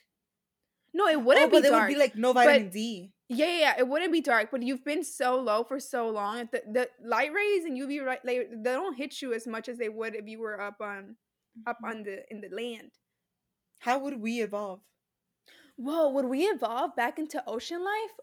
No, 0.94 1.08
it 1.08 1.16
Oh, 1.16 1.20
wouldn't 1.20 1.52
but 1.52 1.58
be 1.58 1.62
there 1.64 1.72
dark. 1.72 1.88
would 1.90 1.94
be 1.94 2.00
like 2.00 2.16
no 2.16 2.34
vitamin 2.34 2.70
D. 2.70 3.14
Yeah, 3.30 3.46
yeah, 3.48 3.60
yeah, 3.60 3.74
it 3.80 3.88
wouldn't 3.88 4.12
be 4.12 4.22
dark, 4.22 4.52
but 4.52 4.62
you've 4.62 4.84
been 4.86 5.04
so 5.04 5.40
low 5.40 5.64
for 5.64 5.80
so 5.80 6.08
long. 6.10 6.50
The, 6.52 6.62
the 6.72 6.90
light 7.04 7.34
rays 7.34 7.66
and 7.66 7.76
UV 7.78 8.06
light, 8.06 8.20
they, 8.24 8.40
they 8.46 8.74
don't 8.74 8.96
hit 8.96 9.22
you 9.22 9.34
as 9.34 9.48
much 9.48 9.68
as 9.70 9.78
they 9.80 9.90
would 9.90 10.14
if 10.16 10.28
you 10.28 10.40
were 10.40 10.60
up 10.62 10.82
on 10.82 11.16
up 11.66 11.78
Mhm. 11.84 11.90
on 11.90 12.04
the 12.04 12.24
in 12.32 12.42
the 12.42 12.50
land. 12.50 12.92
How 13.80 13.98
would 14.00 14.20
we 14.22 14.42
evolve? 14.42 14.82
Whoa, 15.78 16.10
would 16.10 16.26
we 16.26 16.44
evolve 16.46 16.96
back 16.96 17.18
into 17.18 17.44
ocean 17.48 17.84
life, 17.84 18.16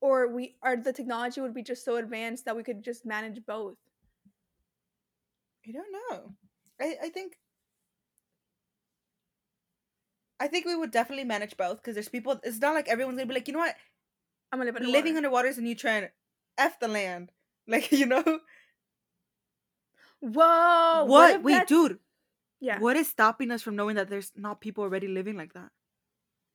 or 0.00 0.28
we 0.28 0.56
or 0.62 0.76
the 0.76 0.92
technology 0.92 1.40
would 1.40 1.54
be 1.54 1.62
just 1.62 1.84
so 1.84 1.96
advanced 1.96 2.44
that 2.44 2.56
we 2.56 2.62
could 2.62 2.82
just 2.84 3.04
manage 3.04 3.44
both? 3.46 3.76
I 5.66 5.72
don't 5.72 5.92
know. 5.92 6.34
I 6.80 6.96
I 7.04 7.08
think. 7.08 7.38
I 10.44 10.48
think 10.48 10.66
we 10.66 10.76
would 10.76 10.90
definitely 10.90 11.24
manage 11.24 11.56
both 11.56 11.78
because 11.78 11.94
there's 11.94 12.08
people. 12.10 12.38
It's 12.44 12.60
not 12.60 12.74
like 12.74 12.88
everyone's 12.88 13.16
gonna 13.16 13.26
be 13.28 13.34
like, 13.34 13.48
you 13.48 13.54
know 13.54 13.60
what, 13.60 13.76
I'm 14.52 14.58
gonna 14.58 14.72
live 14.72 14.82
in 14.82 14.92
living 14.92 15.16
underwater 15.16 15.48
is 15.48 15.56
a 15.58 15.62
new 15.62 15.74
trend. 15.74 16.10
F 16.58 16.78
the 16.80 16.88
land, 16.88 17.32
like 17.66 17.90
you 17.92 18.06
know. 18.06 18.22
Whoa! 20.20 21.04
what? 21.06 21.36
if 21.36 21.42
Wait, 21.42 21.52
that's- 21.52 21.68
dude. 21.68 21.98
Yeah, 22.60 22.78
What 22.78 22.96
is 22.96 23.08
stopping 23.08 23.50
us 23.50 23.60
from 23.62 23.76
knowing 23.76 23.96
that 23.96 24.08
there's 24.08 24.32
not 24.36 24.60
people 24.62 24.84
already 24.84 25.08
living 25.08 25.36
like 25.36 25.52
that? 25.54 25.70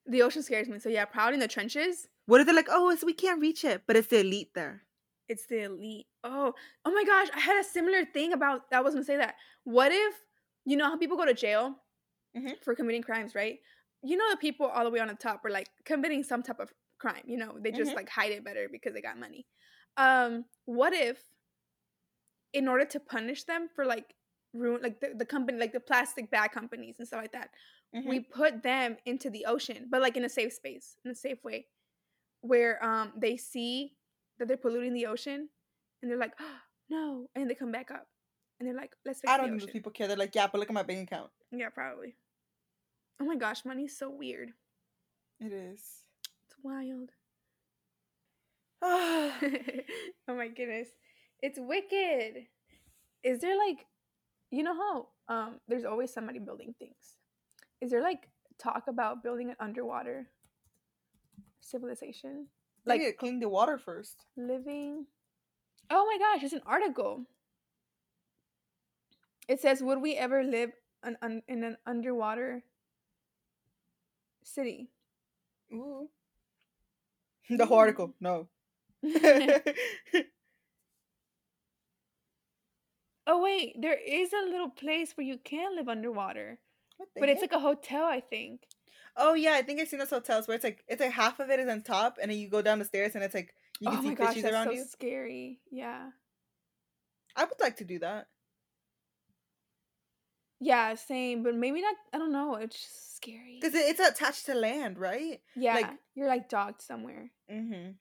the 0.08 0.24
ocean 0.24 0.42
scares 0.42 0.68
me. 0.68 0.80
So 0.80 0.90
yeah, 0.90 1.06
proud 1.06 1.36
in 1.36 1.40
the 1.40 1.48
trenches. 1.48 2.08
What 2.26 2.42
if 2.42 2.48
they're 2.48 2.56
like, 2.56 2.70
oh, 2.72 2.90
it's, 2.90 3.04
we 3.04 3.14
can't 3.14 3.40
reach 3.40 3.64
it, 3.64 3.84
but 3.86 3.96
it's 3.96 4.08
the 4.08 4.22
elite 4.22 4.50
there. 4.56 4.82
It's 5.28 5.46
the 5.46 5.66
elite. 5.66 6.08
Oh, 6.24 6.54
oh 6.84 6.92
my 6.92 7.04
gosh! 7.04 7.28
I 7.36 7.40
had 7.40 7.60
a 7.60 7.64
similar 7.64 8.06
thing 8.06 8.34
about. 8.34 8.62
I 8.72 8.82
was 8.82 8.96
gonna 8.96 9.06
say 9.06 9.18
that. 9.18 9.36
What 9.66 9.92
if 9.92 10.16
you 10.66 10.78
know 10.78 10.86
how 10.86 10.98
people 10.98 11.18
go 11.18 11.26
to 11.26 11.34
jail 11.36 11.76
Mhm. 12.36 12.54
for 12.64 12.74
committing 12.74 13.04
crimes, 13.04 13.36
right? 13.36 13.60
You 14.04 14.16
know 14.18 14.30
the 14.32 14.38
people 14.38 14.68
all 14.68 14.84
the 14.84 14.90
way 14.90 15.00
on 15.00 15.08
the 15.10 15.16
top 15.16 15.44
are 15.46 15.50
like 15.52 15.68
committing 15.86 16.24
some 16.24 16.42
type 16.44 16.60
of 16.60 16.72
crime. 17.00 17.24
You 17.26 17.38
know 17.38 17.58
they 17.60 17.72
just 17.72 17.92
Mhm. 17.92 17.96
like 17.96 18.10
hide 18.10 18.32
it 18.32 18.44
better 18.44 18.68
because 18.72 18.94
they 18.94 19.02
got 19.02 19.18
money. 19.18 19.46
Um, 19.98 20.46
what 20.66 20.94
if, 20.94 21.22
in 22.54 22.68
order 22.68 22.86
to 22.86 23.00
punish 23.00 23.44
them 23.44 23.68
for 23.76 23.86
like 23.86 24.16
ruin 24.54 24.82
like 24.82 25.00
the, 25.00 25.14
the 25.16 25.26
company 25.26 25.60
like 25.60 25.72
the 25.74 25.80
plastic 25.80 26.32
bag 26.32 26.52
companies 26.52 26.96
and 27.00 27.08
stuff 27.08 27.22
like 27.22 27.32
that, 27.34 27.50
Mm-hmm. 27.96 28.08
we 28.08 28.20
put 28.20 28.62
them 28.62 28.98
into 29.08 29.32
the 29.32 29.46
ocean, 29.46 29.88
but 29.90 30.00
like 30.00 30.16
in 30.16 30.24
a 30.24 30.30
safe 30.30 30.54
space, 30.54 30.96
in 31.04 31.10
a 31.10 31.16
safe 31.16 31.44
way, 31.44 31.66
where 32.42 32.84
um 32.86 33.14
they 33.18 33.36
see 33.36 33.96
that 34.38 34.48
they're 34.48 34.58
polluting 34.58 34.94
the 34.94 35.08
ocean, 35.08 35.50
and 36.02 36.10
they're 36.12 36.18
like, 36.20 36.34
oh, 36.40 36.60
no, 36.90 37.28
and 37.36 37.50
they 37.50 37.56
come 37.56 37.72
back 37.72 37.90
up, 37.90 38.08
and 38.60 38.68
they're 38.70 38.76
like, 38.76 38.96
let's 39.06 39.22
I 39.28 39.38
don't 39.38 39.50
think 39.50 39.62
those 39.62 39.72
people 39.72 39.92
care. 39.92 40.08
They're 40.08 40.18
like, 40.18 40.36
yeah, 40.36 40.48
but 40.48 40.60
look 40.60 40.70
at 40.70 40.74
my 40.76 40.84
bank 40.84 41.12
account. 41.12 41.32
Yeah, 41.52 41.70
probably. 41.70 42.16
Oh 43.22 43.26
my 43.26 43.36
gosh, 43.36 43.66
money's 43.66 43.98
so 43.98 44.10
weird. 44.10 44.52
It 45.40 45.52
is. 45.52 45.82
It's 46.48 46.56
wild. 46.64 47.10
oh, 48.82 49.34
my 50.28 50.48
goodness, 50.48 50.88
it's 51.42 51.60
wicked. 51.60 52.46
Is 53.24 53.42
there 53.42 53.58
like, 53.58 53.86
you 54.52 54.64
know 54.64 54.74
how 54.74 55.08
um 55.28 55.60
there's 55.68 55.86
always 55.86 56.12
somebody 56.14 56.40
building 56.40 56.74
things. 56.80 57.18
Is 57.82 57.92
there 57.92 58.02
like 58.02 58.30
talk 58.58 58.84
about 58.88 59.22
building 59.22 59.50
an 59.50 59.56
underwater 59.60 60.28
civilization? 61.62 62.48
like 62.86 63.02
Like 63.02 63.18
clean 63.18 63.40
the 63.40 63.50
water 63.50 63.78
first. 63.78 64.26
living 64.38 65.06
oh 65.90 66.06
my 66.06 66.18
gosh 66.18 66.44
it's 66.44 66.54
an 66.54 66.62
article 66.66 67.26
it 69.48 69.60
says 69.60 69.82
would 69.82 70.02
we 70.02 70.16
ever 70.16 70.44
live 70.44 70.72
an, 71.04 71.18
un, 71.22 71.42
in 71.48 71.64
an 71.64 71.78
underwater 71.86 72.64
city 74.44 74.90
Ooh. 75.74 76.10
The 77.50 77.66
whole 77.66 77.80
article. 77.80 78.14
No. 78.20 78.48
oh 83.26 83.42
wait 83.42 83.76
there 83.80 83.98
is 83.98 84.34
a 84.34 84.50
little 84.50 84.70
place 84.70 85.14
where 85.16 85.26
you 85.26 85.38
can 85.38 85.76
live 85.76 85.88
underwater 85.88 86.60
but 87.18 87.30
it's 87.30 87.40
like 87.40 87.54
a 87.54 87.60
hotel 87.60 88.04
i 88.04 88.20
think 88.20 88.64
Oh 89.22 89.34
yeah, 89.34 89.54
I 89.54 89.62
think 89.62 89.82
I've 89.82 89.88
seen 89.90 90.00
those 90.00 90.10
hotels 90.10 90.48
where 90.48 90.56
it's 90.56 90.64
like 90.64 90.84
it's 90.88 91.02
like 91.02 91.12
half 91.12 91.40
of 91.40 91.50
it 91.50 91.60
is 91.60 91.68
on 91.68 91.82
top, 91.82 92.18
and 92.22 92.32
then 92.32 92.38
you 92.38 92.48
go 92.48 92.62
down 92.62 92.80
the 92.80 92.86
stairs, 92.86 93.16
and 93.16 93.24
it's 93.24 93.34
like 93.34 93.54
you 93.80 93.90
can 93.90 94.00
oh 94.00 94.02
see 94.02 94.08
my 94.10 94.14
gosh 94.14 94.36
fishies 94.36 94.42
that's 94.44 94.54
around 94.54 94.68
so 94.68 94.72
you. 94.72 94.86
scary 94.86 95.60
yeah 95.72 96.12
I 97.36 97.44
would 97.44 97.60
like 97.60 97.78
to 97.78 97.84
do 97.84 98.00
that. 98.00 98.28
Yeah, 100.60 100.96
same, 100.96 101.44
but 101.44 101.56
maybe 101.56 101.82
not. 101.82 101.96
I 102.14 102.18
don't 102.18 102.32
know. 102.32 102.56
It's 102.56 102.76
just 102.76 103.09
scary. 103.22 103.58
Because 103.60 103.76
it, 103.76 103.86
it's 103.90 104.00
attached 104.00 104.46
to 104.48 104.54
land, 104.56 104.98
right? 104.98 105.42
Yeah, 105.56 105.76
like- 105.76 105.92
you're 106.16 106.28
like 106.28 106.50
docked 106.50 106.82
somewhere. 106.82 107.32
Mm-hmm. 107.52 107.92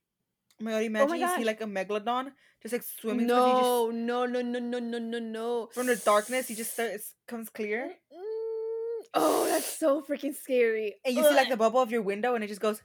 Oh 0.60 0.64
my 0.64 0.70
god, 0.72 0.82
imagine 0.82 1.14
you 1.14 1.26
gosh. 1.26 1.38
see 1.38 1.44
like 1.44 1.60
a 1.60 1.66
megalodon 1.66 2.32
just 2.62 2.72
like 2.72 2.82
swimming 2.82 3.28
towards 3.28 3.92
you, 3.92 3.92
No, 3.92 4.26
no, 4.26 4.26
no, 4.26 4.40
no, 4.42 4.58
no, 4.58 4.78
no, 4.80 4.98
no, 4.98 5.18
no. 5.20 5.68
from 5.72 5.86
the 5.86 5.94
darkness, 5.96 6.50
you 6.50 6.56
just 6.56 6.72
start 6.72 6.90
it 6.90 7.02
comes 7.26 7.48
clear. 7.48 7.94
Mm, 8.12 9.04
Oh, 9.14 9.46
that's 9.46 9.66
so 9.78 10.02
freaking 10.02 10.34
scary. 10.34 10.96
And 11.04 11.14
you 11.14 11.22
see 11.22 11.34
like 11.34 11.48
the 11.48 11.56
bubble 11.56 11.80
of 11.80 11.90
your 11.90 12.02
window 12.02 12.34
and 12.34 12.42
it 12.42 12.48
just 12.48 12.60
goes 12.60 12.82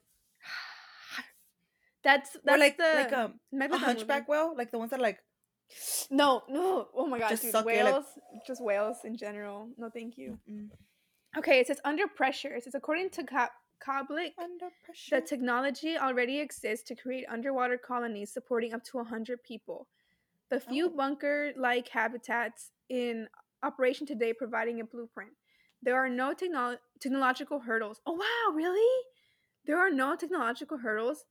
that's 2.04 2.36
or 2.36 2.42
that's 2.46 2.60
like 2.60 2.78
the 2.78 2.94
like 2.96 3.14
um, 3.14 3.40
a 3.74 3.78
hunchback 3.78 4.28
whale, 4.30 4.54
like 4.58 4.72
the 4.72 4.78
ones 4.78 4.92
that 4.92 5.02
like. 5.02 5.20
No, 6.12 6.44
no. 6.50 6.88
Oh 6.96 7.08
my 7.08 7.18
god, 7.18 7.30
Just 7.30 7.42
dude, 7.44 7.56
air, 7.56 7.62
like- 7.64 7.66
whales, 7.94 8.06
just 8.46 8.64
whales 8.64 8.98
in 9.04 9.18
general. 9.18 9.70
No, 9.78 9.90
thank 9.90 10.18
you. 10.18 10.38
mm, 10.50 10.70
Okay, 11.38 11.60
it 11.60 11.68
says 11.68 11.80
under 11.84 12.08
pressure. 12.08 12.54
It 12.56 12.64
says 12.64 12.76
according 12.76 13.10
to 13.12 13.24
Ka- 13.24 13.52
Koblik, 13.86 14.34
the 15.10 15.22
technology 15.22 15.98
already 15.98 16.40
exists 16.40 16.88
to 16.88 16.96
create 16.96 17.26
underwater 17.30 17.78
colonies 17.78 18.32
supporting 18.32 18.74
up 18.74 18.84
to 18.86 18.98
100 18.98 19.44
people. 19.44 19.88
The 20.50 20.60
few 20.60 20.86
Oh. 20.88 20.90
bunker 20.90 21.54
like 21.58 21.88
habitats 21.90 22.72
in 22.90 23.28
operation 23.64 24.06
today 24.06 24.34
providing 24.34 24.80
a 24.80 24.84
blueprint. 24.84 25.34
There 25.82 25.96
are 25.96 26.10
no 26.10 26.34
technol- 26.34 26.80
technological 27.00 27.60
hurdles. 27.60 28.02
Oh, 28.06 28.14
wow, 28.14 28.56
really? 28.56 29.06
There 29.66 29.78
are 29.80 29.90
no 29.90 30.16
technological 30.16 30.78
hurdles. 30.78 31.26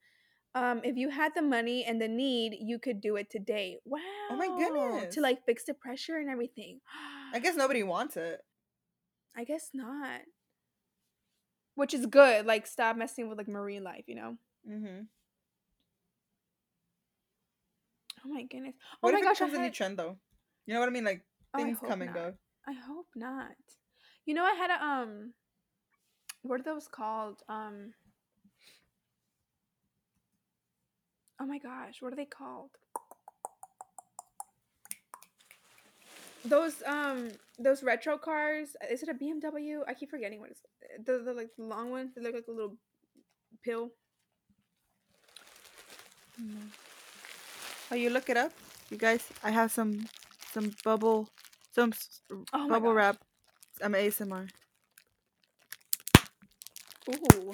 Um, 0.55 0.83
if 0.85 0.97
you 0.97 1.09
had 1.09 1.33
the 1.35 1.41
money 1.43 1.85
and 1.85 2.01
the 2.01 2.09
need, 2.09 2.59
you 2.61 2.79
could 2.79 3.01
do 3.01 3.17
it 3.17 3.31
today. 3.31 3.79
Wow. 3.87 4.01
Oh 4.31 4.37
my 4.37 4.49
goodness. 4.49 5.15
To 5.15 5.21
like 5.23 5.45
fix 5.47 5.65
the 5.65 5.75
pressure 5.75 6.19
and 6.19 6.29
everything. 6.29 6.81
I 7.33 7.39
guess 7.39 7.57
nobody 7.57 7.83
wants 7.83 8.17
it. 8.17 8.45
I 9.37 9.45
guess 9.45 9.71
not. 9.75 10.23
Which 11.75 11.95
is 11.95 12.07
good. 12.07 12.47
Like, 12.47 12.67
stop 12.67 12.97
messing 12.97 13.29
with 13.29 13.39
like 13.39 13.49
marine 13.49 13.83
life, 13.85 14.05
you 14.07 14.15
know? 14.15 14.37
Mm-hmm. 14.69 15.03
Oh 18.25 18.29
my 18.29 18.43
goodness. 18.45 18.75
Oh 18.95 18.97
What 19.01 19.15
my 19.15 19.21
if 19.21 19.25
gosh, 19.25 19.37
it 19.37 19.41
becomes 19.41 19.55
a 19.55 19.59
new 19.59 19.71
trend 19.71 19.99
though? 19.99 20.17
You 20.67 20.75
know 20.75 20.81
what 20.81 20.89
I 20.89 20.93
mean? 20.93 21.05
Like 21.05 21.23
Oh, 21.55 21.59
things 21.59 21.79
hope 21.79 21.89
come 21.89 22.03
and 22.03 22.15
go. 22.15 22.35
I 22.67 22.73
hope 22.73 23.09
not. 23.15 23.57
You 24.27 24.35
know, 24.35 24.45
I 24.45 24.55
had 24.55 24.71
a 24.71 24.85
um, 24.85 25.33
what 26.43 26.61
are 26.61 26.65
those 26.65 26.89
called? 26.89 27.43
Um, 27.49 27.95
oh 31.41 31.47
my 31.47 31.59
gosh, 31.59 32.01
what 32.01 32.13
are 32.13 32.17
they 32.17 32.25
called? 32.25 32.71
Those 36.45 36.83
um, 36.87 37.31
those 37.59 37.83
retro 37.83 38.19
cars. 38.19 38.77
Is 38.91 39.03
it 39.03 39.09
a 39.09 39.15
BMW? 39.15 39.81
I 39.87 39.95
keep 39.95 40.11
forgetting 40.11 40.41
what 40.41 40.51
it's. 40.51 40.63
The 41.07 41.23
the 41.25 41.35
like 41.35 41.51
long 41.59 41.91
ones. 41.91 42.13
They 42.15 42.23
look 42.23 42.35
like 42.35 42.47
a 42.49 42.53
little 42.53 42.77
pill. 43.65 43.91
Oh, 47.91 47.95
you 47.95 48.11
look 48.11 48.29
it 48.31 48.37
up, 48.37 48.53
you 48.91 48.97
guys. 48.97 49.23
I 49.45 49.51
have 49.51 49.71
some 49.71 50.07
some 50.53 50.75
bubble, 50.83 51.29
some 51.73 51.93
Oh 52.53 52.69
bubble 52.69 52.93
wrap. 52.93 53.19
I'm 53.83 53.93
ASMR. 53.93 54.49
Ooh. 57.11 57.53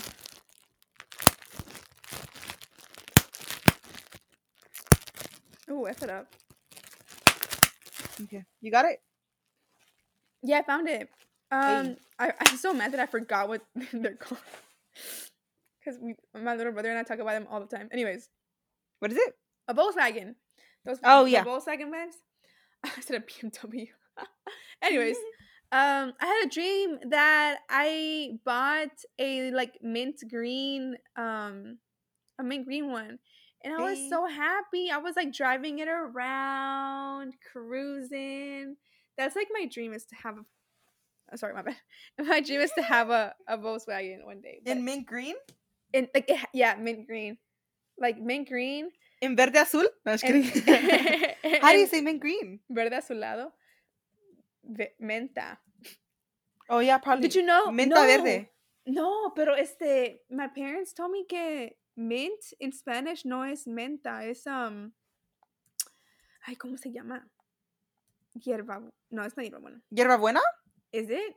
Ooh, 5.70 5.86
F 5.86 6.02
it 6.02 6.10
up. 6.10 6.26
Okay, 8.22 8.44
you 8.60 8.70
got 8.70 8.84
it. 8.84 9.00
Yeah, 10.42 10.58
I 10.58 10.62
found 10.62 10.88
it. 10.88 11.08
Um, 11.50 11.86
Hey. 11.86 11.96
I, 12.18 12.32
I'm 12.46 12.56
so 12.56 12.74
mad 12.74 12.92
that 12.92 13.00
I 13.00 13.06
forgot 13.06 13.48
what 13.48 13.62
they're 13.92 14.14
called. 14.14 14.40
Because 15.80 15.98
we, 16.00 16.14
my 16.38 16.54
little 16.56 16.72
brother 16.72 16.90
and 16.90 16.98
I 16.98 17.02
talk 17.02 17.18
about 17.18 17.32
them 17.32 17.46
all 17.50 17.60
the 17.60 17.66
time. 17.66 17.88
Anyways, 17.92 18.28
What 18.98 19.10
is 19.12 19.18
it? 19.18 19.34
a 19.68 19.74
Volkswagen. 19.74 20.34
Those 20.84 20.98
Oh, 21.04 21.24
yeah. 21.24 21.44
Volkswagen 21.44 21.90
vans. 21.90 22.14
I 22.84 23.00
said 23.00 23.16
a 23.16 23.20
BMW. 23.20 23.88
Anyways, 24.82 25.16
um, 25.72 26.12
I 26.20 26.26
had 26.26 26.46
a 26.46 26.50
dream 26.50 26.98
that 27.10 27.58
I 27.68 28.38
bought 28.44 28.92
a 29.18 29.50
like 29.50 29.78
mint 29.82 30.22
green, 30.30 30.96
um, 31.16 31.78
a 32.38 32.42
mint 32.44 32.64
green 32.66 32.90
one, 32.90 33.18
and 33.64 33.74
I 33.74 33.90
was 33.90 33.98
so 34.08 34.26
happy. 34.26 34.90
I 34.90 34.98
was 34.98 35.16
like 35.16 35.32
driving 35.32 35.78
it 35.80 35.88
around, 35.88 37.34
cruising. 37.52 38.76
That's 39.16 39.34
like 39.34 39.48
my 39.52 39.66
dream 39.66 39.92
is 39.92 40.04
to 40.06 40.14
have 40.22 40.36
a. 40.38 40.44
oh, 41.32 41.36
sorry, 41.36 41.54
my 41.54 41.62
bad. 41.62 41.76
My 42.18 42.40
dream 42.40 42.60
is 42.60 42.72
to 42.76 42.82
have 42.94 43.10
a, 43.10 43.34
a 43.48 43.58
Volkswagen 43.58 44.24
one 44.24 44.40
day. 44.40 44.60
In 44.64 44.84
mint 44.84 45.06
green? 45.06 45.34
in 45.92 46.08
like 46.14 46.30
yeah, 46.52 46.74
mint 46.78 47.06
green, 47.06 47.38
like 47.98 48.18
mint 48.18 48.48
green. 48.48 48.90
In 49.20 49.36
verde 49.36 49.58
azul? 49.58 49.84
No, 50.06 50.16
And. 50.22 50.44
How 51.62 51.72
do 51.72 51.78
you 51.78 51.86
say 51.86 52.00
mint 52.00 52.20
green? 52.20 52.60
verde 52.70 52.94
azulado? 52.94 53.50
Menta. 55.02 55.58
Oh 56.70 56.78
yeah, 56.78 56.98
probably. 56.98 57.22
Did 57.22 57.34
you 57.34 57.42
know? 57.42 57.68
Menta 57.68 57.94
no, 57.94 58.06
verde. 58.06 58.48
No, 58.86 59.32
pero 59.34 59.54
este, 59.54 60.20
my 60.30 60.48
parents 60.48 60.92
told 60.92 61.10
me 61.10 61.24
que 61.28 61.70
mint 61.98 62.54
in 62.60 62.72
Spanish 62.72 63.24
no 63.24 63.42
es 63.42 63.66
menta, 63.66 64.24
es 64.24 64.46
um. 64.46 64.92
Ay, 66.46 66.54
¿cómo 66.56 66.78
se 66.78 66.90
llama? 66.90 67.20
Hierba. 68.34 68.80
No, 69.10 69.22
it's 69.24 69.36
not 69.36 69.44
hierba 69.44 69.60
buena. 69.60 69.80
Hierbabuena? 69.92 70.40
Is 70.92 71.10
it? 71.10 71.34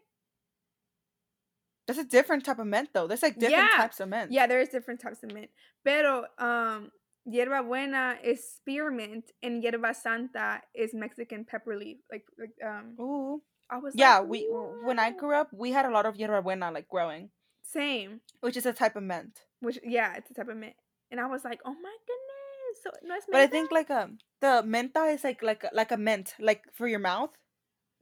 That's 1.87 1.99
a 1.99 2.03
different 2.05 2.45
type 2.45 2.59
of 2.59 2.67
mint 2.67 2.89
though. 2.93 3.07
There's 3.07 3.23
like 3.23 3.37
different 3.39 3.71
Yeah. 3.71 3.77
types 3.77 3.99
of 3.99 4.07
mint. 4.07 4.31
Yeah, 4.31 4.47
there 4.47 4.61
is 4.61 4.69
different 4.69 5.01
types 5.01 5.23
of 5.23 5.33
mint. 5.33 5.49
Pero 5.83 6.25
um, 6.37 6.91
hierba 7.27 7.63
buena 7.65 8.17
is 8.23 8.39
spearmint, 8.55 9.31
and 9.41 9.61
hierba 9.63 9.93
santa 9.95 10.61
is 10.73 10.93
Mexican 10.93 11.43
pepper 11.43 11.75
leaf. 11.75 11.97
Like, 12.09 12.23
like 12.37 12.53
um, 12.63 12.95
Ooh. 12.99 13.41
I 13.69 13.77
was 13.79 13.93
Yeah, 13.95 14.19
like, 14.19 14.29
we 14.29 14.47
when 14.85 14.99
I 14.99 15.11
grew 15.11 15.33
up, 15.33 15.49
we 15.51 15.71
had 15.71 15.85
a 15.85 15.89
lot 15.91 16.05
of 16.05 16.15
hierbabuena 16.15 16.71
like 16.73 16.87
growing, 16.87 17.29
same, 17.71 18.21
which 18.41 18.57
is 18.57 18.65
a 18.65 18.73
type 18.73 18.95
of 18.95 19.03
mint. 19.03 19.39
which 19.59 19.79
yeah, 19.83 20.15
it's 20.17 20.29
a 20.31 20.33
type 20.33 20.49
of 20.49 20.57
mint, 20.57 20.75
and 21.11 21.19
I 21.19 21.27
was 21.27 21.43
like, 21.43 21.59
oh 21.65 21.73
my 21.73 21.95
goodness, 22.07 22.83
so 22.83 22.89
no 23.07 23.15
es 23.15 23.23
But 23.29 23.41
I 23.41 23.47
think 23.47 23.71
like 23.71 23.89
um 23.89 24.17
the 24.39 24.63
menta 24.65 25.13
is 25.13 25.23
like 25.23 25.41
like 25.41 25.63
a- 25.63 25.73
like 25.73 25.91
a 25.91 25.97
mint, 25.97 26.35
like 26.39 26.63
for 26.73 26.87
your 26.87 26.99
mouth, 26.99 27.31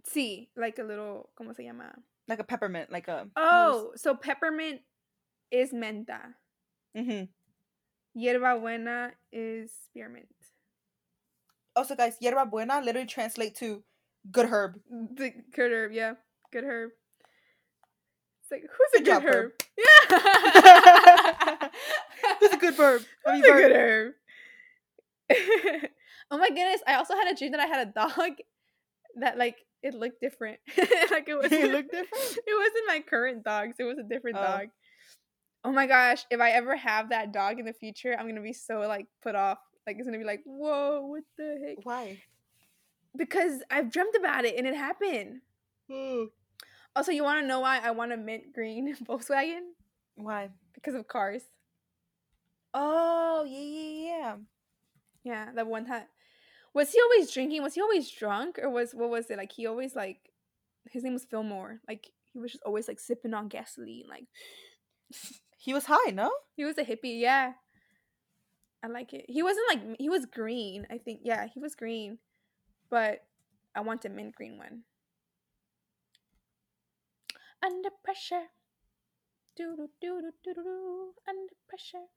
sí, 0.08 0.48
like 0.56 0.80
a 0.80 0.84
little, 0.84 1.30
¿cómo 1.40 1.56
se 1.56 1.64
llama? 1.64 1.94
like 2.28 2.40
a 2.40 2.44
peppermint, 2.44 2.92
like 2.92 3.08
a 3.08 3.28
Oh, 3.36 3.92
so 3.96 4.14
peppermint 4.14 4.82
is 5.52 5.74
menta. 5.74 6.36
Mm-hmm. 6.96 7.26
Hierba 8.16 8.60
buena 8.62 9.12
is 9.32 9.72
spearmint. 9.86 10.28
Also, 11.76 11.96
guys, 11.96 12.18
yerba 12.20 12.46
buena 12.46 12.82
literally 12.82 13.08
translate 13.08 13.56
to 13.56 13.84
good 14.32 14.48
herb. 14.48 14.80
The 14.90 15.32
good 15.56 15.72
herb, 15.72 15.92
yeah, 15.92 16.14
good 16.52 16.64
herb. 16.64 16.92
It's 18.50 18.52
like 18.52 18.64
who's 18.64 19.02
a 19.02 19.04
Good 19.04 19.22
good 19.22 19.36
herb? 19.36 19.52
herb. 19.52 19.64
Yeah. 19.78 21.70
Who's 22.40 22.52
a 22.54 22.58
good 22.58 22.76
verb? 22.76 23.02
I 23.26 23.32
Who's 23.38 23.46
a 23.46 23.52
verb. 23.52 23.62
good 23.62 23.76
herb? 23.76 24.14
oh 26.32 26.38
my 26.38 26.48
goodness! 26.50 26.82
I 26.88 26.96
also 26.96 27.14
had 27.16 27.32
a 27.32 27.36
dream 27.36 27.52
that 27.52 27.60
I 27.62 27.68
had 27.68 27.88
a 27.88 27.92
dog 27.92 28.38
that 29.20 29.38
like 29.38 29.58
it 29.84 29.94
looked 29.94 30.20
different. 30.22 30.60
like 31.12 31.28
it 31.30 31.38
was 31.38 31.52
It 31.52 31.72
looked 31.72 31.92
different? 31.92 32.24
It 32.24 32.58
wasn't 32.58 32.88
my 32.88 33.00
current 33.08 33.44
dogs. 33.44 33.76
It 33.80 33.84
was 33.84 33.98
a 34.00 34.04
different 34.04 34.38
Oh. 34.38 34.44
dog. 34.44 34.68
Oh 35.64 35.72
my 35.72 35.88
gosh! 35.88 36.26
If 36.32 36.40
I 36.40 36.52
ever 36.52 36.76
have 36.76 37.10
that 37.10 37.32
dog 37.34 37.60
in 37.60 37.66
the 37.66 37.74
future, 37.74 38.16
I'm 38.18 38.28
gonna 38.28 38.42
be 38.42 38.54
so 38.54 38.80
like 38.82 39.08
put 39.22 39.36
off. 39.36 39.60
Like 39.86 39.98
it's 39.98 40.06
gonna 40.08 40.18
be 40.18 40.24
like, 40.24 40.42
whoa, 40.46 41.02
what 41.06 41.24
the 41.38 41.60
heck? 41.66 41.78
Why? 41.86 42.18
Because 43.16 43.62
I've 43.70 43.92
dreamt 43.92 44.16
about 44.18 44.46
it 44.46 44.56
and 44.58 44.66
it 44.68 44.76
happened. 44.76 45.42
Hmm. 45.92 46.24
Also, 46.96 47.12
you 47.12 47.24
want 47.24 47.42
to 47.42 47.48
know 47.48 47.60
why 47.62 47.80
I 47.80 47.92
want 47.92 48.12
a 48.12 48.18
mint 48.18 48.54
green 48.54 48.96
Volkswagen? 49.04 49.72
Why? 50.16 50.50
Because 50.74 50.96
of 50.96 51.08
cars. 51.08 51.44
Oh 52.74 53.46
yeah 53.48 53.60
yeah 53.60 54.08
yeah. 54.08 54.36
Yeah, 55.24 55.52
that 55.56 55.68
one 55.68 55.86
that 55.86 56.10
was 56.74 56.92
he 56.92 57.02
always 57.02 57.32
drinking? 57.32 57.64
Was 57.64 57.76
he 57.76 57.82
always 57.82 58.10
drunk, 58.12 58.60
or 58.60 58.70
was 58.70 58.94
what 58.94 59.10
was 59.10 59.30
it 59.30 59.38
like? 59.38 59.52
He 59.54 59.68
always 59.68 59.96
like 59.96 60.32
his 60.92 61.04
name 61.04 61.14
was 61.14 61.26
Fillmore. 61.26 61.82
Like 61.88 62.10
he 62.34 62.40
was 62.40 62.52
just 62.54 62.64
always 62.66 62.88
like 62.88 63.00
sipping 63.00 63.34
on 63.34 63.48
gasoline. 63.50 64.06
Like 64.10 64.26
He 65.58 65.74
was 65.74 65.86
high, 65.86 66.12
no? 66.12 66.32
he 66.56 66.66
was 66.66 66.78
a 66.78 66.86
hippie. 66.86 67.20
Yeah, 67.20 67.54
I 68.84 68.88
like 68.88 69.14
it. 69.14 69.26
He 69.28 69.44
wasn't 69.44 69.68
like 69.70 69.98
he 70.00 70.10
was 70.10 70.26
green. 70.26 70.88
I 70.90 70.98
think 70.98 71.22
yeah, 71.24 71.48
he 71.48 71.60
was 71.60 71.76
green, 71.76 72.20
but 72.90 73.24
I 73.76 73.82
want 73.82 74.06
a 74.06 74.10
mint 74.10 74.36
green 74.36 74.58
one. 74.58 74.84
Under 77.64 77.90
pressure, 78.04 78.48
do 79.56 79.76
do 79.76 79.90
do 80.02 80.22
do 80.22 80.32
do 80.44 80.54
do. 80.54 81.14
Under 81.28 81.54
pressure. 81.68 82.08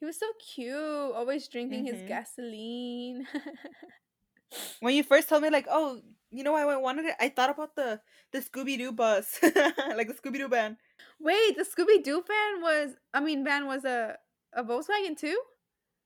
He 0.00 0.06
was 0.06 0.18
so 0.18 0.26
cute, 0.38 0.76
always 1.14 1.48
drinking 1.48 1.84
Mhm. 1.84 1.90
his 1.92 2.02
gasoline. 2.08 3.26
when 4.80 4.94
you 4.94 5.02
first 5.02 5.28
told 5.28 5.42
me 5.42 5.50
like, 5.50 5.66
oh, 5.68 6.00
you 6.30 6.44
know 6.44 6.52
why 6.52 6.62
I 6.62 6.76
wanted 6.76 7.06
it? 7.06 7.16
I 7.20 7.28
thought 7.28 7.50
about 7.50 7.74
the 7.74 8.00
the 8.32 8.40
Scooby 8.40 8.76
Doo 8.78 8.92
bus, 8.92 9.38
like 9.42 10.08
the 10.08 10.14
Scooby 10.14 10.38
Doo 10.38 10.48
van. 10.48 10.76
Wait, 11.18 11.56
the 11.56 11.64
Scooby 11.64 12.02
Doo 12.02 12.22
van 12.26 12.62
was 12.62 12.96
I 13.12 13.20
mean 13.20 13.44
van 13.44 13.66
was 13.66 13.84
a 13.84 14.16
a 14.52 14.62
Volkswagen 14.64 15.16
too? 15.16 15.38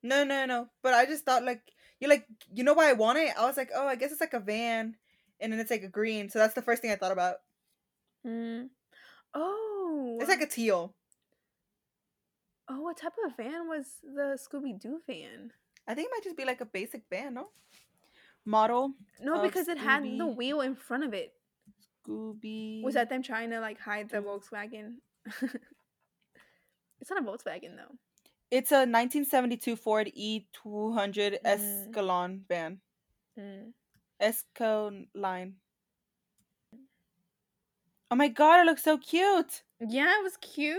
No, 0.02 0.24
no, 0.24 0.46
no. 0.46 0.68
But 0.82 0.94
I 0.94 1.06
just 1.06 1.24
thought 1.24 1.44
like 1.44 1.62
you're 2.00 2.10
like 2.10 2.26
you 2.52 2.64
know 2.64 2.74
why 2.74 2.88
I 2.90 2.94
want 2.94 3.18
it? 3.18 3.34
I 3.38 3.46
was 3.46 3.56
like, 3.56 3.70
oh, 3.74 3.86
I 3.86 3.94
guess 3.96 4.10
it's 4.12 4.20
like 4.20 4.34
a 4.34 4.40
van, 4.40 4.96
and 5.40 5.52
then 5.52 5.60
it's 5.60 5.70
like 5.70 5.82
a 5.84 5.88
green. 5.88 6.28
So 6.30 6.38
that's 6.38 6.54
the 6.54 6.62
first 6.62 6.82
thing 6.82 6.90
I 6.90 6.96
thought 6.96 7.12
about. 7.12 7.36
Mm. 8.26 8.68
Oh, 9.34 10.18
It's 10.20 10.28
like 10.28 10.42
a 10.42 10.46
teal. 10.46 10.94
oh, 12.68 12.80
what 12.80 12.96
type 12.96 13.12
of 13.26 13.36
van 13.36 13.68
was 13.68 13.86
the 14.02 14.38
Scooby 14.38 14.78
Doo 14.80 15.00
van? 15.06 15.52
I 15.86 15.94
think 15.94 16.06
it 16.06 16.10
might 16.14 16.22
just 16.24 16.36
be 16.36 16.44
like 16.44 16.60
a 16.60 16.66
basic 16.66 17.02
van, 17.10 17.34
no? 17.34 17.48
Model 18.44 18.94
No, 19.20 19.40
because 19.42 19.68
it 19.68 19.78
had 19.78 20.02
the 20.18 20.26
wheel 20.26 20.60
in 20.60 20.74
front 20.74 21.04
of 21.04 21.14
it. 21.14 21.32
Scooby. 22.06 22.82
Was 22.82 22.94
that 22.94 23.08
them 23.08 23.22
trying 23.22 23.50
to 23.50 23.60
like 23.60 23.78
hide 23.80 24.10
the 24.10 24.18
Volkswagen? 24.18 24.96
it's 27.00 27.10
not 27.10 27.20
a 27.22 27.24
Volkswagen 27.24 27.76
though. 27.76 27.96
It's 28.50 28.70
a 28.70 28.84
1972 28.84 29.76
Ford 29.76 30.10
E200 30.16 31.38
Mm. 31.42 31.46
Escalon 31.46 32.40
van. 32.48 32.80
Mm. 33.38 33.72
Escaline. 34.20 35.54
Oh 38.12 38.14
my 38.14 38.28
god, 38.28 38.60
it 38.60 38.66
looks 38.66 38.84
so 38.84 38.98
cute. 38.98 39.62
Yeah, 39.80 40.18
it 40.18 40.22
was 40.22 40.36
cute. 40.36 40.78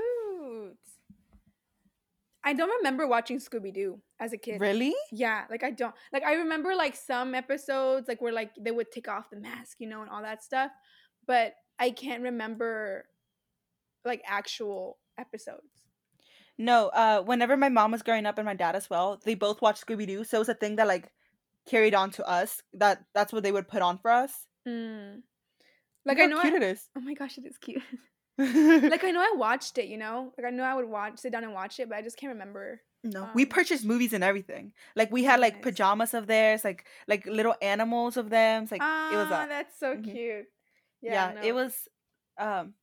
I 2.44 2.54
don't 2.54 2.70
remember 2.70 3.08
watching 3.08 3.40
Scooby 3.40 3.74
Doo 3.74 4.00
as 4.20 4.34
a 4.34 4.38
kid. 4.38 4.62
Really? 4.62 4.94
Yeah, 5.12 5.46
like 5.50 5.64
I 5.64 5.72
don't 5.72 5.96
like 6.12 6.22
I 6.22 6.34
remember 6.34 6.76
like 6.76 6.96
some 6.96 7.34
episodes 7.34 8.08
like 8.08 8.22
where 8.22 8.32
like 8.32 8.52
they 8.60 8.70
would 8.70 8.92
take 8.92 9.08
off 9.08 9.32
the 9.32 9.40
mask, 9.40 9.78
you 9.80 9.88
know, 9.88 10.02
and 10.02 10.12
all 10.12 10.22
that 10.22 10.44
stuff, 10.44 10.70
but 11.26 11.56
I 11.80 11.90
can't 11.90 12.22
remember 12.22 13.06
like 14.06 14.22
actual 14.28 15.00
episodes. 15.18 15.88
No, 16.60 16.90
uh 16.90 17.24
whenever 17.24 17.58
my 17.58 17.70
mom 17.70 17.94
was 17.94 18.04
growing 18.04 18.28
up 18.28 18.38
and 18.38 18.46
my 18.46 18.54
dad 18.54 18.76
as 18.76 18.92
well, 18.92 19.20
they 19.26 19.34
both 19.34 19.60
watched 19.60 19.88
Scooby 19.88 20.06
Doo, 20.06 20.24
so 20.24 20.38
it 20.38 20.46
was 20.46 20.50
a 20.50 20.54
thing 20.54 20.76
that 20.76 20.88
like 20.88 21.12
carried 21.68 21.96
on 21.96 22.12
to 22.12 22.30
us. 22.30 22.62
That 22.74 23.06
that's 23.16 23.34
what 23.34 23.42
they 23.42 23.52
would 23.52 23.68
put 23.68 23.82
on 23.82 23.98
for 23.98 24.12
us. 24.12 24.46
Mm. 24.68 25.24
Look 26.06 26.18
Like 26.18 26.26
I 26.28 26.32
know 26.32 26.42
cute 26.42 26.54
I, 26.54 26.58
it 26.58 26.64
is. 26.64 26.90
Oh 26.98 27.02
my 27.02 27.14
gosh, 27.14 27.38
it 27.38 27.46
is 27.46 27.58
cute. 27.58 27.82
like 28.38 29.04
I 29.04 29.12
know 29.12 29.22
I 29.22 29.34
watched 29.36 29.78
it, 29.78 29.88
you 29.88 29.98
know? 29.98 30.34
Like 30.38 30.48
I 30.48 30.50
know 30.50 30.64
I 30.64 30.74
would 30.74 30.90
watch 30.90 31.20
sit 31.20 31.32
down 31.32 31.44
and 31.44 31.54
watch 31.54 31.80
it, 31.80 31.90
but 31.90 31.98
I 31.98 32.02
just 32.02 32.18
can't 32.18 32.34
remember. 32.34 32.82
No, 33.04 33.30
we 33.36 33.44
Um, 33.44 33.50
purchased 33.50 33.86
movies 33.86 34.14
and 34.14 34.24
everything. 34.24 34.74
Like 34.96 35.12
we 35.12 35.24
had 35.24 35.40
like 35.40 35.56
Nice. 35.56 35.64
pajamas 35.64 36.14
of 36.14 36.28
theirs, 36.28 36.64
like 36.64 36.86
like 37.08 37.26
little 37.26 37.56
animals 37.62 38.18
of 38.18 38.30
them. 38.30 38.64
It's 38.64 38.72
like 38.72 38.82
ah, 38.82 39.12
it 39.12 39.18
was 39.18 39.28
a 39.28 39.48
that's 39.50 39.78
so 39.80 39.96
Mhm. 39.98 40.04
cute. 40.04 40.46
yeah, 41.02 41.32
it 41.44 41.52
no. 41.52 41.56
was. 41.56 41.88
Um, 42.38 42.74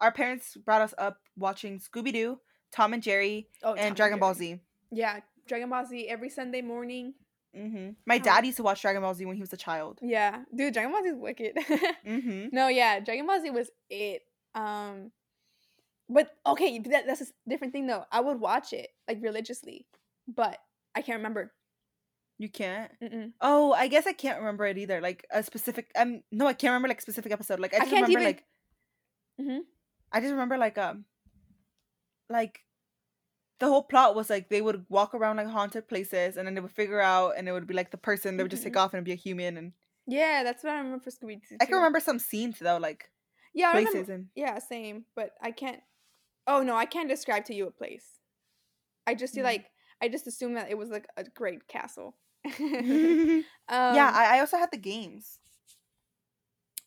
our 0.00 0.12
parents 0.12 0.56
brought 0.56 0.82
us 0.82 0.94
up 0.98 1.18
watching 1.36 1.80
Scooby 1.80 2.12
Doo, 2.12 2.40
Tom 2.70 2.92
and 2.92 3.02
Jerry, 3.02 3.48
oh, 3.62 3.74
Tom 3.74 3.78
and 3.78 3.96
Dragon 3.96 4.18
Ball 4.18 4.34
Z. 4.34 4.60
Yeah, 4.90 5.20
Dragon 5.46 5.70
Ball 5.70 5.86
Z 5.86 6.06
every 6.08 6.28
Sunday 6.28 6.60
morning. 6.62 7.14
Hmm 7.58 7.90
My 8.06 8.16
Oh. 8.16 8.22
dad 8.24 8.46
used 8.46 8.56
to 8.58 8.62
watch 8.62 8.80
Dragon 8.82 9.02
Ball 9.02 9.14
Z 9.14 9.24
when 9.26 9.36
he 9.36 9.42
was 9.42 9.52
a 9.52 9.56
child. 9.56 9.98
Yeah, 10.02 10.44
dude, 10.54 10.72
Dragon 10.74 10.92
Ball 10.92 11.02
Z 11.02 11.08
is 11.10 11.16
wicked. 11.16 11.56
hmm 12.06 12.46
no, 12.52 12.68
yeah, 12.68 13.00
Dragon 13.00 13.26
Ball 13.26 13.40
Z 13.40 13.50
was 13.50 13.70
it. 13.90 14.22
Um, 14.54 15.10
but 16.08 16.30
okay, 16.46 16.78
that, 16.78 17.06
that's 17.06 17.20
a 17.20 17.26
different 17.48 17.72
thing 17.72 17.86
though. 17.86 18.04
I 18.10 18.20
would 18.20 18.40
watch 18.40 18.72
it 18.72 18.88
like 19.06 19.18
religiously, 19.20 19.86
but 20.26 20.58
I 20.94 21.02
can't 21.02 21.18
remember. 21.18 21.52
You 22.38 22.48
can't. 22.48 22.90
Mm-mm. 23.02 23.32
Oh, 23.40 23.72
I 23.72 23.88
guess 23.88 24.06
I 24.06 24.12
can't 24.12 24.38
remember 24.38 24.64
it 24.66 24.78
either. 24.78 25.00
Like 25.00 25.26
a 25.32 25.42
specific. 25.42 25.90
Um, 25.96 26.22
no, 26.30 26.46
I 26.46 26.52
can't 26.52 26.70
remember 26.70 26.88
like 26.88 26.98
a 26.98 27.02
specific 27.02 27.32
episode. 27.32 27.58
Like 27.60 27.74
I 27.74 27.78
I 27.78 27.80
just 27.80 27.90
can't 27.90 28.06
remember 28.06 28.20
even- 28.28 28.36
like. 28.36 28.44
Mhm. 29.40 29.60
I 30.12 30.20
just 30.20 30.30
remember 30.30 30.56
like 30.56 30.78
um. 30.78 31.04
Like. 32.30 32.60
The 33.60 33.66
whole 33.68 33.82
plot 33.82 34.14
was 34.14 34.30
like 34.30 34.48
they 34.48 34.62
would 34.62 34.86
walk 34.88 35.14
around 35.14 35.36
like 35.36 35.48
haunted 35.48 35.88
places, 35.88 36.36
and 36.36 36.46
then 36.46 36.54
they 36.54 36.60
would 36.60 36.70
figure 36.72 37.00
out, 37.00 37.36
and 37.36 37.48
it 37.48 37.52
would 37.52 37.66
be 37.66 37.74
like 37.74 37.90
the 37.90 37.98
person 37.98 38.36
they 38.36 38.42
would 38.44 38.50
just 38.50 38.62
take 38.62 38.76
off 38.76 38.94
and 38.94 39.04
be 39.04 39.12
a 39.12 39.16
human. 39.16 39.56
And 39.56 39.72
Yeah, 40.06 40.42
that's 40.42 40.64
what 40.64 40.72
I 40.72 40.78
remember 40.78 41.00
for 41.04 41.10
Scooby 41.10 41.46
Doo. 41.48 41.56
I 41.60 41.66
can 41.66 41.76
remember 41.76 42.00
some 42.00 42.18
scenes 42.18 42.58
though, 42.58 42.78
like 42.78 43.10
Yeah, 43.54 43.68
places 43.70 43.94
remember. 43.94 44.08
and. 44.08 44.28
Yeah, 44.34 44.58
same. 44.58 45.04
But 45.14 45.32
I 45.40 45.50
can't. 45.50 45.80
Oh 46.46 46.62
no, 46.62 46.76
I 46.76 46.86
can't 46.86 47.08
describe 47.08 47.44
to 47.46 47.54
you 47.54 47.66
a 47.66 47.70
place. 47.70 48.20
I 49.06 49.14
just 49.14 49.34
see 49.34 49.42
Mm. 49.42 49.44
like 49.44 49.70
I 50.02 50.08
just 50.08 50.26
assume 50.26 50.54
that 50.54 50.70
it 50.70 50.78
was 50.78 50.90
like 50.90 51.06
a 51.16 51.24
great 51.24 51.68
castle. 51.68 52.16
yeah, 53.88 54.10
um, 54.10 54.14
I, 54.14 54.36
I 54.36 54.40
also 54.40 54.56
had 54.58 54.70
the 54.70 54.78
games 54.78 55.38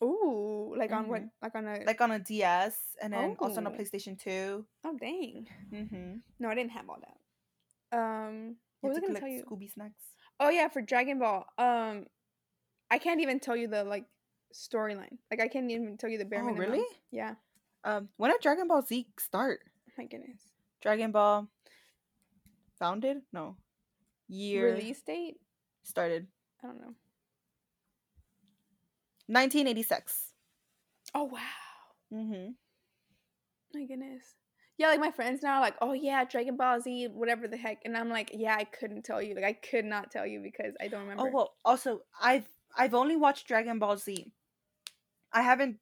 Ooh, 0.02 0.74
like 0.76 0.90
on 0.92 1.08
what? 1.08 1.22
Mhm. 1.22 1.30
Like 1.40 1.54
on 1.54 1.66
a. 1.66 1.84
like 1.86 2.00
on 2.00 2.10
a 2.10 2.18
DS 2.18 2.76
and 3.00 3.12
then 3.12 3.36
also 3.38 3.58
on 3.58 3.66
a 3.66 3.70
Oh. 3.70 3.72
PlayStation 3.74 4.18
Two. 4.18 4.66
oh 4.84 4.96
dang! 4.98 5.46
Mm-hmm. 5.72 6.16
No, 6.40 6.48
I 6.48 6.54
didn't 6.54 6.72
have 6.72 6.88
all 6.88 6.98
that. 7.00 7.96
Um, 7.96 8.56
what 8.80 8.90
was 8.90 8.98
I 8.98 9.00
gonna 9.06 9.20
tell 9.20 9.28
you? 9.28 9.44
Scooby 9.44 9.70
snacks. 9.72 10.02
Oh 10.40 10.48
yeah, 10.50 10.68
for 10.68 10.82
Dragon 10.82 11.18
Ball. 11.18 11.46
Um, 11.58 12.06
I 12.90 12.98
can't 12.98 13.20
even 13.20 13.38
tell 13.38 13.54
you 13.56 13.68
the 13.68 13.84
like 13.84 14.06
storyline. 14.54 15.18
Like 15.30 15.40
I 15.40 15.48
can't 15.48 15.70
even 15.70 15.96
tell 15.96 16.10
you 16.10 16.18
the 16.18 16.24
bare 16.24 16.40
Oh, 16.42 16.46
minimum. 16.46 16.70
really? 16.72 16.86
Yeah. 17.10 17.34
Um, 17.84 18.08
when 18.16 18.30
did 18.30 18.40
Dragon 18.40 18.66
Ball 18.68 18.82
Z 18.82 19.06
start? 19.18 19.60
My 19.98 20.04
goodness. 20.06 20.40
Dragon 20.82 21.12
Ball 21.12 21.48
founded? 22.78 23.18
No. 23.32 23.56
Year 24.28 24.74
Release 24.74 25.02
date? 25.02 25.36
started. 25.84 26.26
I 26.62 26.66
don't 26.68 26.80
know. 26.80 26.94
1986. 29.28 30.32
Oh 31.14 31.24
wow. 31.24 31.38
Mm-hmm. 32.12 32.52
My 33.74 33.84
goodness. 33.86 34.24
Yeah, 34.78 34.88
like 34.88 35.00
my 35.00 35.10
friends 35.10 35.42
now 35.42 35.56
are 35.56 35.60
like, 35.60 35.76
oh 35.80 35.92
yeah, 35.92 36.24
Dragon 36.24 36.56
Ball 36.56 36.80
Z, 36.80 37.08
whatever 37.12 37.46
the 37.46 37.56
heck. 37.56 37.82
And 37.84 37.96
I'm 37.96 38.08
like, 38.08 38.30
yeah, 38.34 38.56
I 38.58 38.64
couldn't 38.64 39.04
tell 39.04 39.22
you. 39.22 39.34
Like 39.34 39.44
I 39.44 39.52
could 39.52 39.84
not 39.84 40.10
tell 40.10 40.26
you 40.26 40.40
because 40.40 40.74
I 40.80 40.88
don't 40.88 41.02
remember. 41.02 41.24
Oh 41.24 41.30
well. 41.32 41.54
Also, 41.64 42.02
I've 42.20 42.46
I've 42.76 42.94
only 42.94 43.16
watched 43.16 43.46
Dragon 43.46 43.78
Ball 43.78 43.96
Z. 43.96 44.32
I 45.32 45.42
haven't. 45.42 45.78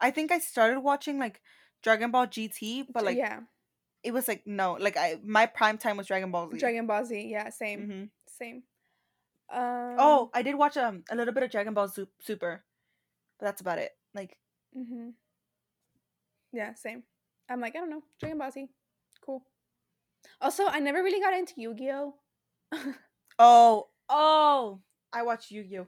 I 0.00 0.10
think 0.10 0.30
I 0.32 0.38
started 0.38 0.80
watching 0.80 1.18
like 1.18 1.40
Dragon 1.82 2.10
Ball 2.10 2.26
GT, 2.26 2.86
but 2.92 3.04
like 3.04 3.16
yeah, 3.16 3.40
it 4.02 4.12
was 4.12 4.28
like 4.28 4.42
no, 4.46 4.76
like 4.78 4.96
I 4.96 5.18
my 5.24 5.46
prime 5.46 5.78
time 5.78 5.96
was 5.96 6.06
Dragon 6.06 6.30
Ball 6.30 6.50
Z. 6.50 6.58
Dragon 6.58 6.86
Ball 6.86 7.04
Z. 7.04 7.28
Yeah, 7.28 7.50
same, 7.50 7.86
hmm 7.86 8.04
same. 8.28 8.62
Um, 9.52 9.96
Oh, 9.98 10.30
I 10.34 10.42
did 10.42 10.56
watch 10.56 10.76
um 10.76 11.04
a 11.10 11.16
little 11.16 11.34
bit 11.34 11.42
of 11.42 11.50
Dragon 11.50 11.74
Ball 11.74 11.88
Super, 12.20 12.64
but 13.38 13.46
that's 13.46 13.60
about 13.60 13.78
it. 13.78 13.92
Like 14.14 14.36
mm-hmm. 14.76 15.10
Yeah, 16.52 16.74
same. 16.74 17.02
I'm 17.48 17.60
like, 17.60 17.76
I 17.76 17.80
don't 17.80 17.90
know, 17.90 18.02
Dragon 18.18 18.38
Ball 18.38 18.50
Z, 18.50 18.68
cool. 19.24 19.42
Also, 20.40 20.66
I 20.66 20.80
never 20.80 21.02
really 21.02 21.20
got 21.20 21.34
into 21.34 21.54
Yu 21.56 21.74
Gi 21.74 21.90
Oh. 21.92 22.14
oh 23.38 23.88
oh, 24.08 24.80
I 25.12 25.22
watched 25.22 25.50
Yu 25.50 25.64
Gi 25.64 25.78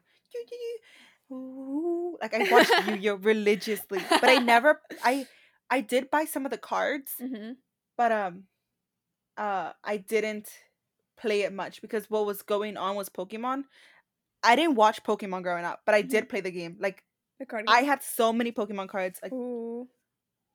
Oh. 1.30 2.16
Like 2.20 2.34
I 2.34 2.50
watched 2.50 2.72
Yu 2.88 2.98
Gi 2.98 3.10
Oh 3.10 3.16
religiously, 3.16 4.00
but 4.08 4.24
I 4.24 4.36
never 4.36 4.80
I 5.04 5.26
I 5.70 5.80
did 5.80 6.10
buy 6.10 6.24
some 6.24 6.44
of 6.44 6.50
the 6.50 6.58
cards, 6.58 7.12
hmm 7.20 7.52
but 7.96 8.12
um 8.12 8.44
uh 9.36 9.72
I 9.84 9.96
didn't 9.96 10.48
play 11.18 11.42
it 11.42 11.52
much 11.52 11.82
because 11.82 12.08
what 12.08 12.26
was 12.26 12.42
going 12.42 12.76
on 12.76 12.96
was 12.96 13.08
Pokemon. 13.08 13.64
I 14.42 14.54
didn't 14.54 14.76
watch 14.76 15.02
Pokemon 15.02 15.42
growing 15.42 15.64
up, 15.64 15.80
but 15.84 15.94
I 15.94 16.02
did 16.02 16.28
play 16.28 16.40
the 16.40 16.52
game. 16.52 16.76
Like 16.78 17.02
The 17.38 17.46
card. 17.46 17.64
I 17.68 17.82
had 17.82 18.02
so 18.02 18.32
many 18.32 18.52
Pokemon 18.52 18.88
cards. 18.88 19.20
Like 19.22 19.32
Ooh. 19.32 19.88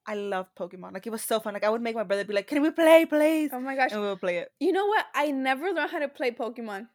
I 0.06 0.16
love 0.16 0.48
Pokemon. 0.56 0.94
Like 0.94 1.08
it 1.08 1.12
was 1.12 1.22
so 1.24 1.40
fun. 1.40 1.54
Like 1.54 1.64
I 1.64 1.70
would 1.70 1.82
make 1.82 1.96
my 1.96 2.04
brother 2.04 2.26
be 2.26 2.34
like, 2.34 2.48
"Can 2.48 2.62
we 2.62 2.72
play, 2.72 3.06
please?" 3.06 3.52
Oh 3.54 3.60
my 3.60 3.76
gosh. 3.76 3.92
And 3.92 4.02
we 4.02 4.08
would 4.08 4.20
play 4.20 4.38
it. 4.38 4.52
You 4.60 4.74
know 4.74 4.86
what? 4.86 5.06
I 5.16 5.32
never 5.32 5.72
learned 5.72 5.92
how 5.92 6.00
to 6.00 6.10
play 6.10 6.32
Pokemon. 6.32 6.88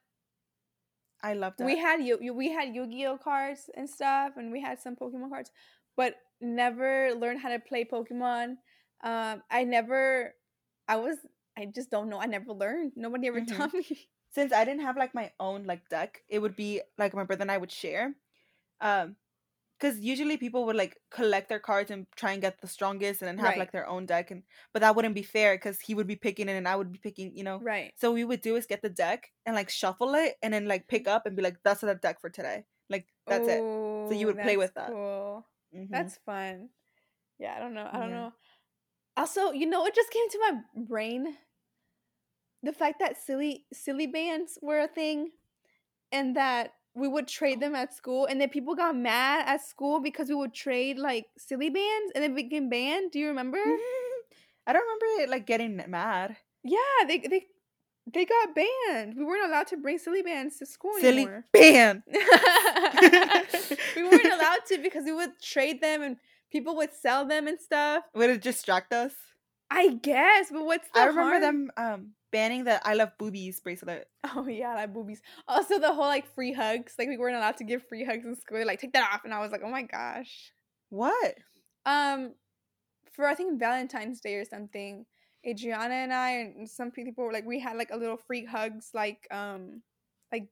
I 1.22 1.34
loved 1.34 1.60
it. 1.60 1.64
We 1.64 1.76
had 1.78 2.00
Yu- 2.02 2.32
we 2.32 2.50
had 2.52 2.74
Yu-Gi-Oh 2.74 3.18
cards 3.18 3.70
and 3.74 3.88
stuff, 3.88 4.32
and 4.36 4.52
we 4.52 4.60
had 4.60 4.78
some 4.78 4.94
Pokemon 4.94 5.30
cards, 5.30 5.50
but 5.96 6.14
never 6.40 7.12
learned 7.14 7.40
how 7.40 7.48
to 7.48 7.58
play 7.58 7.84
Pokemon. 7.84 8.56
Um, 9.02 9.42
I 9.50 9.64
never, 9.64 10.34
I 10.86 10.96
was, 10.96 11.16
I 11.56 11.66
just 11.66 11.90
don't 11.90 12.08
know. 12.08 12.20
I 12.20 12.26
never 12.26 12.52
learned. 12.52 12.92
Nobody 12.94 13.26
ever 13.26 13.40
Mhm. 13.40 13.56
taught 13.56 13.74
me. 13.74 14.08
Since 14.30 14.52
I 14.52 14.64
didn't 14.64 14.82
have 14.82 14.96
like 14.96 15.14
my 15.14 15.32
own 15.40 15.64
like 15.64 15.88
deck, 15.88 16.22
it 16.28 16.38
would 16.38 16.54
be 16.54 16.82
like 16.98 17.14
my 17.14 17.24
brother 17.24 17.42
and 17.42 17.50
I 17.50 17.58
would 17.58 17.72
share. 17.72 18.14
Um, 18.80 19.16
because 19.78 20.00
usually 20.00 20.36
people 20.36 20.64
would 20.66 20.76
like 20.76 20.98
collect 21.10 21.48
their 21.48 21.60
cards 21.60 21.90
and 21.90 22.06
try 22.16 22.32
and 22.32 22.42
get 22.42 22.60
the 22.60 22.68
strongest, 22.68 23.22
and 23.22 23.28
then 23.28 23.38
have 23.38 23.56
Right. 23.56 23.58
like 23.58 23.72
their 23.72 23.88
own 23.88 24.06
deck, 24.06 24.30
and 24.30 24.44
but 24.72 24.80
that 24.80 24.96
wouldn't 24.96 25.14
be 25.14 25.22
fair 25.22 25.56
because 25.56 25.80
he 25.80 25.94
would 25.94 26.06
be 26.06 26.16
picking 26.16 26.48
it 26.48 26.52
and 26.52 26.68
I 26.68 26.76
would 26.76 26.92
be 26.92 26.98
picking, 26.98 27.36
you 27.36 27.44
know. 27.44 27.64
Right. 27.64 27.94
So 27.96 28.12
we 28.12 28.24
would 28.24 28.40
do 28.42 28.56
is 28.56 28.66
get 28.66 28.82
the 28.82 28.90
deck 28.90 29.32
and 29.46 29.54
like 29.56 29.70
shuffle 29.70 30.14
it, 30.14 30.36
and 30.42 30.52
then 30.54 30.66
like 30.68 30.88
pick 30.88 31.08
up 31.08 31.26
and 31.26 31.36
be 31.36 31.42
like, 31.42 31.58
"That's 31.64 31.80
the 31.82 31.94
deck 31.94 32.20
for 32.20 32.30
today." 32.30 32.64
Like 32.90 33.08
that's 33.28 33.48
it. 33.48 33.64
So 34.08 34.14
you 34.14 34.26
would 34.26 34.40
play 34.40 34.56
with 34.56 34.74
that. 34.74 34.96
Cool. 34.96 35.46
Mhm. 35.74 35.92
That's 35.92 36.16
fun. 36.18 36.70
Yeah, 37.38 37.56
I 37.56 37.60
don't 37.60 37.74
know. 37.74 37.88
I 37.90 37.98
don't 37.98 38.10
Yeah. 38.10 38.12
know. 38.12 38.32
Also, 39.16 39.52
you 39.52 39.66
know 39.66 39.82
what 39.82 39.94
just 39.94 40.10
came 40.12 40.28
to 40.30 40.38
my 40.40 40.82
brain? 40.84 41.38
The 42.62 42.72
fact 42.72 42.98
that 43.00 43.16
silly 43.16 43.66
silly 43.72 44.06
bands 44.06 44.58
were 44.62 44.78
a 44.78 44.86
thing 44.88 45.32
and 46.12 46.36
that 46.36 46.74
we 46.98 47.08
would 47.08 47.28
trade 47.28 47.60
them 47.60 47.74
at 47.74 47.94
school, 47.94 48.26
and 48.26 48.40
then 48.40 48.48
people 48.50 48.74
got 48.74 48.96
mad 48.96 49.44
at 49.46 49.64
school 49.64 50.00
because 50.00 50.28
we 50.28 50.34
would 50.34 50.52
trade 50.54 50.98
like 50.98 51.26
silly 51.38 51.70
bands, 51.70 52.12
and 52.14 52.22
then 52.22 52.34
we 52.34 52.42
became 52.44 52.68
banned. 52.68 53.12
Do 53.12 53.18
you 53.18 53.28
remember? 53.28 53.58
I 54.66 54.72
don't 54.72 54.82
remember 54.82 55.22
it 55.22 55.28
like 55.30 55.46
getting 55.46 55.76
mad. 55.88 56.36
Yeah, 56.64 56.78
they 57.06 57.18
they 57.18 57.46
they 58.12 58.24
got 58.24 58.54
banned. 58.54 59.16
We 59.16 59.24
weren't 59.24 59.46
allowed 59.48 59.66
to 59.68 59.76
bring 59.76 59.98
silly 59.98 60.22
bands 60.22 60.56
to 60.58 60.66
school 60.66 60.92
Silly 61.00 61.22
anymore. 61.22 61.44
band. 61.52 62.02
we 62.10 64.02
weren't 64.04 64.32
allowed 64.32 64.64
to 64.68 64.78
because 64.82 65.04
we 65.04 65.12
would 65.12 65.40
trade 65.40 65.80
them 65.80 66.02
and 66.02 66.16
people 66.50 66.76
would 66.76 66.92
sell 66.92 67.26
them 67.26 67.46
and 67.46 67.58
stuff. 67.60 68.04
Would 68.14 68.30
it 68.30 68.42
distract 68.42 68.92
us? 68.92 69.12
I 69.70 69.88
guess, 69.94 70.50
but 70.50 70.64
what's 70.64 70.88
the 70.94 71.00
I 71.00 71.04
remember 71.06 71.38
harm? 71.38 71.42
them 71.42 71.70
um 71.76 72.10
banning 72.30 72.64
the 72.64 72.86
I 72.86 72.94
love 72.94 73.10
boobies 73.18 73.60
bracelet. 73.60 74.08
Oh 74.34 74.46
yeah, 74.46 74.74
like 74.74 74.92
boobies. 74.92 75.22
Also, 75.46 75.78
the 75.78 75.92
whole 75.92 76.06
like 76.06 76.32
free 76.34 76.52
hugs. 76.52 76.94
Like 76.98 77.08
we 77.08 77.16
weren't 77.16 77.36
allowed 77.36 77.56
to 77.58 77.64
give 77.64 77.86
free 77.86 78.04
hugs 78.04 78.24
in 78.24 78.34
school. 78.36 78.58
They're 78.58 78.66
like, 78.66 78.80
take 78.80 78.92
that 78.92 79.10
off, 79.12 79.24
and 79.24 79.32
I 79.32 79.40
was 79.40 79.52
like, 79.52 79.62
oh 79.64 79.70
my 79.70 79.82
gosh. 79.82 80.52
What? 80.90 81.34
Um, 81.86 82.34
for 83.12 83.26
I 83.26 83.34
think 83.34 83.58
Valentine's 83.58 84.20
Day 84.20 84.34
or 84.34 84.44
something, 84.44 85.06
Adriana 85.46 85.94
and 85.94 86.12
I 86.12 86.30
and 86.30 86.68
some 86.68 86.90
people 86.90 87.24
were 87.24 87.32
like, 87.32 87.46
we 87.46 87.60
had 87.60 87.76
like 87.76 87.90
a 87.90 87.96
little 87.96 88.16
free 88.16 88.44
hugs, 88.44 88.90
like 88.94 89.26
um, 89.30 89.82
like 90.32 90.48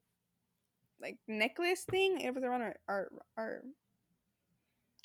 like 1.00 1.18
necklace 1.28 1.84
thing. 1.90 2.20
It 2.20 2.34
was 2.34 2.44
around 2.44 2.62
our 2.62 2.76
our, 2.88 3.08
our 3.36 3.62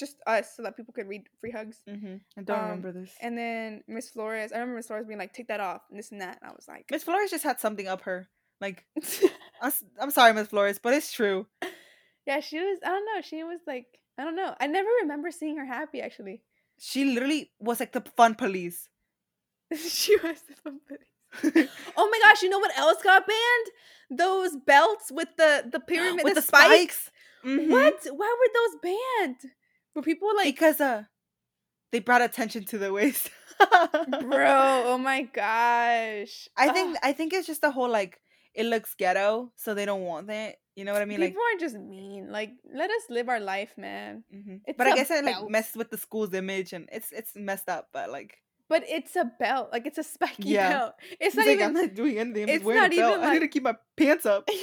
just 0.01 0.17
us, 0.27 0.53
so 0.57 0.63
that 0.63 0.75
people 0.75 0.93
could 0.93 1.07
read 1.07 1.23
free 1.39 1.51
hugs. 1.51 1.77
Mm-hmm. 1.87 2.15
I 2.37 2.41
don't 2.41 2.57
Um, 2.59 2.63
remember 2.65 2.91
this. 2.91 3.11
And 3.21 3.37
then 3.37 3.83
Miss 3.87 4.09
Flores, 4.09 4.51
I 4.51 4.55
remember 4.57 4.75
Miss 4.75 4.87
Flores 4.87 5.05
being 5.07 5.19
like, 5.19 5.33
take 5.33 5.47
that 5.47 5.61
off, 5.61 5.81
and 5.89 5.97
this 5.97 6.11
and 6.11 6.19
that. 6.21 6.39
And 6.41 6.49
I 6.51 6.53
was 6.53 6.67
like, 6.67 6.85
Miss 6.91 7.03
Flores 7.03 7.31
just 7.31 7.43
had 7.45 7.59
something 7.61 7.87
up 7.87 8.01
her. 8.01 8.27
Like, 8.59 8.83
I'm, 9.61 9.71
I'm 10.01 10.11
sorry, 10.11 10.33
Miss 10.33 10.49
Flores, 10.49 10.77
but 10.77 10.93
it's 10.93 11.11
true. 11.13 11.47
yeah, 12.27 12.41
she 12.41 12.59
was. 12.59 12.79
I 12.85 12.89
don't 12.89 13.05
know. 13.05 13.21
She 13.21 13.43
was 13.43 13.59
like, 13.65 13.87
I 14.17 14.23
don't 14.25 14.35
know. 14.35 14.53
I 14.59 14.67
never 14.67 14.89
remember 15.01 15.31
seeing 15.31 15.57
her 15.57 15.65
happy. 15.65 16.01
Actually, 16.01 16.41
She 16.77 17.05
literally 17.05 17.51
was 17.59 17.79
like 17.79 17.93
the 17.93 18.03
fun 18.17 18.35
police. 18.35 18.89
she 19.77 20.17
was 20.17 20.41
the 20.49 20.55
fun 20.63 20.79
police. 20.87 21.07
Oh 21.95 22.09
my 22.11 22.19
gosh! 22.23 22.41
You 22.43 22.49
know 22.49 22.59
what 22.59 22.77
else 22.77 23.01
got 23.01 23.25
banned? 23.25 23.67
Those 24.19 24.57
belts 24.57 25.11
with 25.11 25.29
the 25.37 25.63
the 25.71 25.79
pyramid, 25.91 26.25
With 26.25 26.35
the, 26.35 26.41
the 26.41 26.47
spikes. 26.47 26.71
spikes. 26.73 27.11
Mhm. 27.45 27.69
What? 27.71 27.95
Why 28.19 28.35
were 28.39 28.51
those 28.59 28.75
banned? 28.83 29.51
Were 29.95 30.01
people 30.01 30.29
like, 30.35 30.45
Because 30.55 30.79
uh, 30.81 31.03
they 31.91 31.99
brought 31.99 32.21
attention 32.21 32.65
to 32.65 32.77
the 32.77 32.91
waist. 32.93 33.29
bro? 33.59 34.83
Oh 34.87 34.97
my 34.97 35.21
gosh! 35.33 36.47
I 36.57 36.69
think 36.73 36.95
Ugh, 36.95 36.99
I 37.03 37.13
think 37.13 37.33
it's 37.33 37.45
just 37.47 37.61
the 37.61 37.71
whole 37.71 37.89
like 37.89 38.19
it 38.53 38.65
looks 38.65 38.95
ghetto, 38.95 39.51
so 39.55 39.73
they 39.73 39.85
don't 39.85 40.01
want 40.03 40.29
it. 40.29 40.55
You 40.75 40.85
know 40.85 40.93
what 40.93 41.01
I 41.01 41.05
mean? 41.05 41.19
people 41.19 41.41
are 41.41 41.59
just 41.59 41.75
mean. 41.75 42.31
Like, 42.31 42.51
let 42.73 42.89
us 42.89 43.03
live 43.09 43.29
our 43.29 43.39
life, 43.39 43.73
man. 43.77 44.23
Like, 44.31 44.41
mhm. 44.41 44.77
But 44.77 44.87
I 44.87 44.95
guess 44.95 45.11
it 45.11 45.23
like 45.25 45.35
belt. 45.35 45.51
messes 45.51 45.75
with 45.75 45.91
the 45.91 45.97
school's 45.97 46.33
image, 46.33 46.73
and 46.73 46.87
it's 46.91 47.11
it's 47.11 47.33
messed 47.35 47.69
up. 47.69 47.89
But 47.93 48.09
like, 48.09 48.37
But 48.69 48.83
it's 48.87 49.15
a 49.15 49.25
belt. 49.39 49.69
Like, 49.71 49.85
it's 49.85 49.97
a 49.99 50.03
spiky 50.03 50.49
Yeah. 50.49 50.69
belt. 50.69 50.93
It's 51.03 51.17
it's 51.19 51.35
not 51.35 51.45
like 51.45 51.55
even. 51.55 51.67
I'm 51.67 51.73
not 51.73 51.93
doing 51.93 52.17
anything. 52.17 52.43
I'm 52.43 52.49
it's 52.49 52.63
wearing 52.65 52.81
not 52.81 52.93
a 52.93 52.95
belt. 52.97 53.17
even, 53.17 53.29
I 53.29 53.33
need 53.33 53.39
to 53.39 53.47
keep 53.49 53.63
my 53.63 53.75
pants 53.97 54.25
up. 54.25 54.47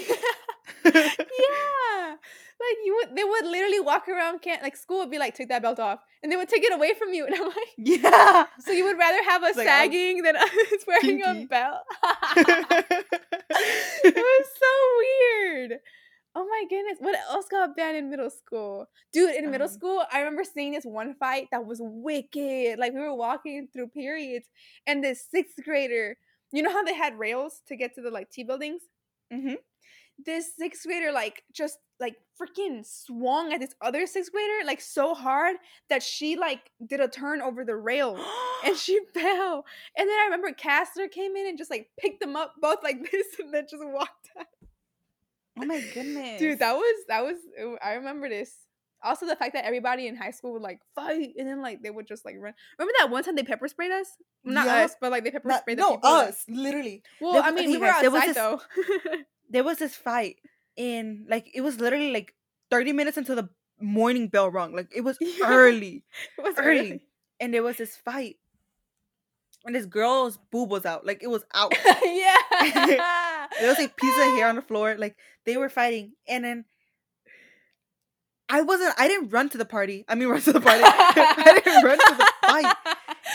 yeah. 0.85 2.17
Like 2.61 2.79
you 2.85 2.95
would 2.97 3.17
they 3.17 3.23
would 3.25 3.45
literally 3.47 3.79
walk 3.81 4.09
around 4.09 4.41
can't 4.43 4.63
like 4.63 4.77
school 4.77 4.99
would 4.99 5.11
be 5.11 5.19
like 5.19 5.35
take 5.35 5.49
that 5.49 5.63
belt 5.63 5.79
off 5.79 6.01
and 6.23 6.33
they 6.33 6.37
would 6.37 6.49
take 6.49 6.65
it 6.65 6.73
away 6.73 6.93
from 6.99 7.15
you 7.15 7.25
and 7.25 7.35
i'm 7.35 7.45
like 7.47 7.73
yeah. 7.77 8.47
so 8.59 8.73
you 8.73 8.83
would 8.85 8.99
rather 8.99 9.23
have 9.23 9.45
us 9.45 9.51
It's 9.51 9.59
like, 9.59 9.69
I'm 9.69 9.85
sagging 9.85 10.23
than 10.23 10.37
us 10.37 10.85
wearing 10.87 11.23
a 11.25 11.47
belt? 11.47 11.83
It 14.05 14.17
was 14.17 14.47
so 14.59 14.73
weird. 14.99 15.81
Oh 16.35 16.47
my 16.47 16.65
goodness. 16.69 16.99
What 17.01 17.17
else 17.31 17.47
got 17.51 17.77
banned 17.77 17.97
in 17.97 18.11
middle 18.11 18.31
school? 18.31 18.87
Dude 19.13 19.35
in 19.35 19.51
middle 19.51 19.69
Um, 19.69 19.73
school 19.73 20.03
i 20.13 20.19
remember 20.19 20.45
seeing 20.45 20.73
this 20.73 20.85
one 20.85 21.15
fight 21.15 21.49
that 21.53 21.65
was 21.65 21.79
wicked. 21.81 22.79
Like 22.79 22.93
we 22.93 23.01
were 23.01 23.15
walking 23.15 23.69
through 23.73 23.89
periods 23.89 24.47
and 24.87 25.03
this 25.03 25.25
sixth 25.31 25.57
grader 25.65 26.17
you 26.53 26.63
know 26.63 26.73
how 26.73 26.83
they 26.83 26.95
had 26.95 27.19
rails 27.19 27.61
to 27.69 27.77
get 27.77 27.95
to 27.95 28.03
the 28.03 28.11
like 28.11 28.31
t 28.31 28.43
buildings? 28.43 28.83
Hmm 29.33 29.55
this 30.25 30.51
sixth 30.59 30.85
grader 30.87 31.13
like 31.13 31.43
just 31.53 31.79
like 32.01 32.17
freaking 32.41 32.85
swung 32.87 33.53
at 33.53 33.59
this 33.61 33.75
other 33.81 34.07
sixth 34.07 34.31
grader 34.33 34.65
like 34.67 34.81
so 34.81 35.15
hard 35.15 35.57
that 35.91 36.03
she 36.03 36.37
like 36.37 36.71
did 36.87 37.01
a 37.01 37.09
turn 37.09 37.41
over 37.43 37.65
the 37.65 37.75
rail 37.75 38.17
and 38.65 38.77
she 38.85 39.01
fell. 39.15 39.65
And 39.97 40.09
then 40.09 40.17
I 40.19 40.25
remember 40.27 40.53
Caster 40.53 41.09
came 41.09 41.35
in 41.37 41.47
and 41.49 41.59
just 41.59 41.71
like 41.71 41.89
picked 41.99 42.21
them 42.21 42.37
up 42.37 42.55
both 42.61 42.79
like 42.85 43.11
this 43.11 43.27
and 43.39 43.53
then 43.53 43.67
just 43.71 43.83
walked 43.85 44.29
out. 44.39 44.47
oh 45.61 45.67
my 45.67 45.81
goodness, 45.95 46.39
Dude, 46.41 46.59
that 46.61 46.75
was 46.77 47.05
that 47.09 47.25
was 47.25 47.37
I 47.83 47.95
remember 47.95 48.29
this. 48.29 48.55
Also 49.03 49.27
the 49.27 49.37
fact 49.37 49.55
that 49.55 49.65
everybody 49.65 50.09
in 50.09 50.17
high 50.17 50.33
school 50.33 50.53
would 50.55 50.63
like 50.63 50.81
fight 50.97 51.31
and 51.39 51.49
then 51.49 51.63
like 51.63 51.83
they 51.83 51.91
would 51.91 52.07
just 52.09 52.25
like 52.25 52.35
run. 52.39 52.53
Remember 52.79 52.93
that 52.99 53.11
one 53.11 53.23
time 53.25 53.37
they 53.37 53.45
pepper 53.45 53.69
sprayed 53.69 53.93
us? 53.93 54.09
Not 54.45 54.67
Yup. 54.67 54.75
us, 54.91 54.97
but 55.01 55.11
like 55.13 55.23
they 55.25 55.31
pepper 55.31 55.49
Not- 55.49 55.61
sprayed 55.61 55.79
the 55.79 55.83
no 55.83 55.91
people. 55.97 56.11
that- 56.11 56.29
us 56.29 56.45
literally. 56.49 57.03
Well, 57.21 57.35
There 57.35 57.43
I 57.43 57.51
mean, 57.53 57.65
okay, 57.65 57.73
we 57.73 57.79
were 57.79 57.87
guys, 57.87 58.05
outside 58.05 58.29
this- 58.29 58.37
though. 58.37 58.61
There 59.51 59.65
was 59.65 59.79
this 59.79 59.95
fight 59.95 60.37
in 60.77 61.27
like 61.29 61.49
it 61.55 61.61
was 61.63 61.81
literally 61.81 62.13
like 62.13 62.35
30 62.71 62.93
minutes 62.93 63.17
until 63.17 63.37
the 63.37 63.49
morning 63.81 64.29
bell 64.29 64.51
rung. 64.51 64.75
Like 64.75 64.89
it 64.95 65.03
was 65.03 65.19
early. 65.45 66.05
it 66.39 66.43
was 66.43 66.55
early. 66.59 66.79
early. 66.81 67.01
and 67.41 67.53
there 67.55 67.63
was 67.63 67.77
this 67.77 67.97
fight 67.97 68.37
and 69.65 69.75
this 69.75 69.87
girl's 69.87 70.39
boob 70.53 70.71
was 70.71 70.87
out 70.87 71.05
like 71.05 71.23
it 71.23 71.27
was 71.29 71.45
out 71.53 71.73
yeah. 72.05 72.37
there 73.59 73.69
was 73.69 73.79
a 73.79 73.89
piece 73.89 74.17
of 74.17 74.25
hair 74.37 74.49
on 74.49 74.55
the 74.57 74.63
floor 74.63 74.95
like 74.97 75.17
they 75.45 75.57
were 75.57 75.69
fighting 75.69 76.13
and 76.29 76.45
then 76.45 76.65
i 78.49 78.63
wasn't 78.63 78.95
i 78.99 79.09
didn't 79.09 79.29
run 79.31 79.49
to 79.49 79.59
the 79.59 79.65
party 79.65 80.05
i 80.09 80.15
mean 80.15 80.29
run 80.29 80.41
to 80.41 80.53
the 80.53 80.61
party 80.61 80.81
i 80.85 81.61
didn't 81.65 81.85
run 81.85 81.99
to 81.99 82.15
the 82.17 82.33
fight 82.43 82.77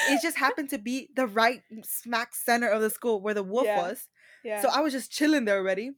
it 0.09 0.21
just 0.21 0.37
happened 0.37 0.69
to 0.69 0.77
be 0.77 1.09
the 1.15 1.27
right 1.27 1.61
smack 1.83 2.33
center 2.33 2.69
of 2.69 2.81
the 2.81 2.89
school 2.89 3.21
where 3.21 3.33
the 3.33 3.43
wolf 3.43 3.65
Yeah. 3.65 3.81
was 3.89 4.07
Yeah. 4.43 4.61
so 4.61 4.69
i 4.73 4.79
was 4.81 4.93
just 4.93 5.11
chilling 5.11 5.45
there 5.45 5.57
already 5.57 5.91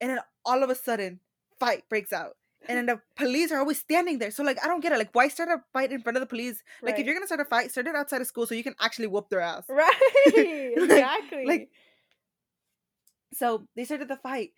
and 0.00 0.10
then 0.10 0.18
all 0.44 0.62
of 0.62 0.70
a 0.70 0.74
sudden 0.74 1.20
fight 1.58 1.84
breaks 1.88 2.12
out 2.12 2.36
and 2.68 2.76
then 2.78 2.86
the 2.86 3.00
police 3.16 3.50
are 3.52 3.58
always 3.58 3.78
standing 3.78 4.18
there 4.18 4.30
so 4.30 4.42
like 4.42 4.62
i 4.64 4.66
don't 4.68 4.80
get 4.80 4.92
it 4.92 4.98
like 4.98 5.14
why 5.14 5.28
start 5.28 5.48
a 5.48 5.62
fight 5.72 5.90
in 5.92 6.00
front 6.02 6.16
of 6.16 6.20
the 6.20 6.26
police 6.26 6.62
like 6.82 6.94
if 7.00 7.06
you're 7.06 7.14
gonna 7.14 7.26
start 7.26 7.40
a 7.40 7.44
fight, 7.44 7.70
start 7.70 7.86
it 7.86 7.94
outside 7.94 8.20
of 8.20 8.26
school 8.26 8.46
so 8.46 8.54
you 8.54 8.62
can 8.64 8.74
actually 8.80 9.06
whoop 9.06 9.28
their 9.30 9.40
ass. 9.40 9.64
right, 9.68 9.94
Like- 10.26 10.76
exactly. 10.76 11.44
like- 11.46 11.70
So 13.34 13.66
they 13.76 13.84
started 13.84 14.08
the 14.08 14.16
fight, 14.16 14.50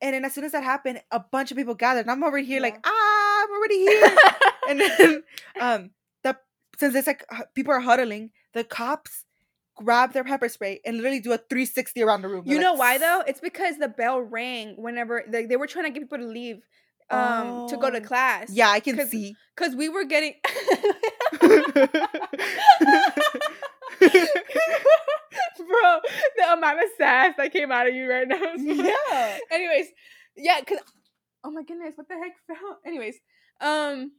and 0.00 0.14
then 0.14 0.24
as 0.24 0.34
soon 0.34 0.44
as 0.44 0.52
that 0.52 0.64
happened, 0.64 1.00
a 1.10 1.20
bunch 1.20 1.50
of 1.50 1.56
people 1.56 1.74
gathered. 1.74 2.00
And 2.02 2.10
I'm 2.10 2.24
over 2.24 2.38
here 2.38 2.60
like, 2.60 2.78
ah, 2.84 3.42
I'm 3.44 3.50
already 3.50 3.78
here. 3.78 4.16
and 4.68 4.80
then 4.80 5.22
um, 5.60 5.90
the 6.22 6.36
since 6.78 6.94
it's 6.94 7.06
like 7.06 7.24
people 7.54 7.72
are 7.72 7.80
huddling, 7.80 8.30
the 8.52 8.64
cops 8.64 9.24
grab 9.76 10.12
their 10.12 10.24
pepper 10.24 10.48
spray 10.48 10.80
and 10.84 10.96
literally 10.96 11.20
do 11.20 11.32
a 11.32 11.38
360 11.38 12.02
around 12.02 12.22
the 12.22 12.28
room. 12.28 12.42
you 12.46 12.58
know 12.58 12.72
like, 12.72 12.78
why 12.80 12.98
though? 12.98 13.22
It's 13.26 13.40
because 13.40 13.76
the 13.78 13.88
bell 13.88 14.20
rang 14.20 14.74
whenever 14.76 15.22
they, 15.28 15.46
they 15.46 15.56
were 15.56 15.66
trying 15.66 15.84
to 15.84 15.90
get 15.90 16.00
people 16.02 16.18
to 16.18 16.26
leave 16.26 16.62
um 17.10 17.68
to 17.68 17.76
go 17.76 17.88
to 17.90 17.98
Oh. 17.98 18.00
class. 18.00 18.50
Yeah, 18.50 18.68
I 18.70 18.80
can 18.80 18.96
'Cause- 18.96 19.10
see. 19.10 19.36
Cause 19.54 19.74
we 19.76 19.88
were 19.88 20.04
getting 20.04 20.34
Bro, 25.58 26.00
the 26.36 26.52
amount 26.52 26.78
of 26.82 26.88
sass 26.98 27.34
that 27.38 27.52
came 27.52 27.72
out 27.72 27.88
of 27.88 27.94
you 27.94 28.08
right 28.10 28.28
now. 28.28 28.36
is- 28.54 28.62
yeah. 28.62 29.38
Anyways, 29.50 29.86
yeah, 30.36 30.60
cause 30.60 30.78
oh 31.44 31.50
my 31.50 31.62
goodness, 31.62 31.92
what 31.96 32.08
the 32.08 32.14
heck 32.14 32.32
fell? 32.46 32.78
Anyways, 32.84 33.16
um, 33.60 34.12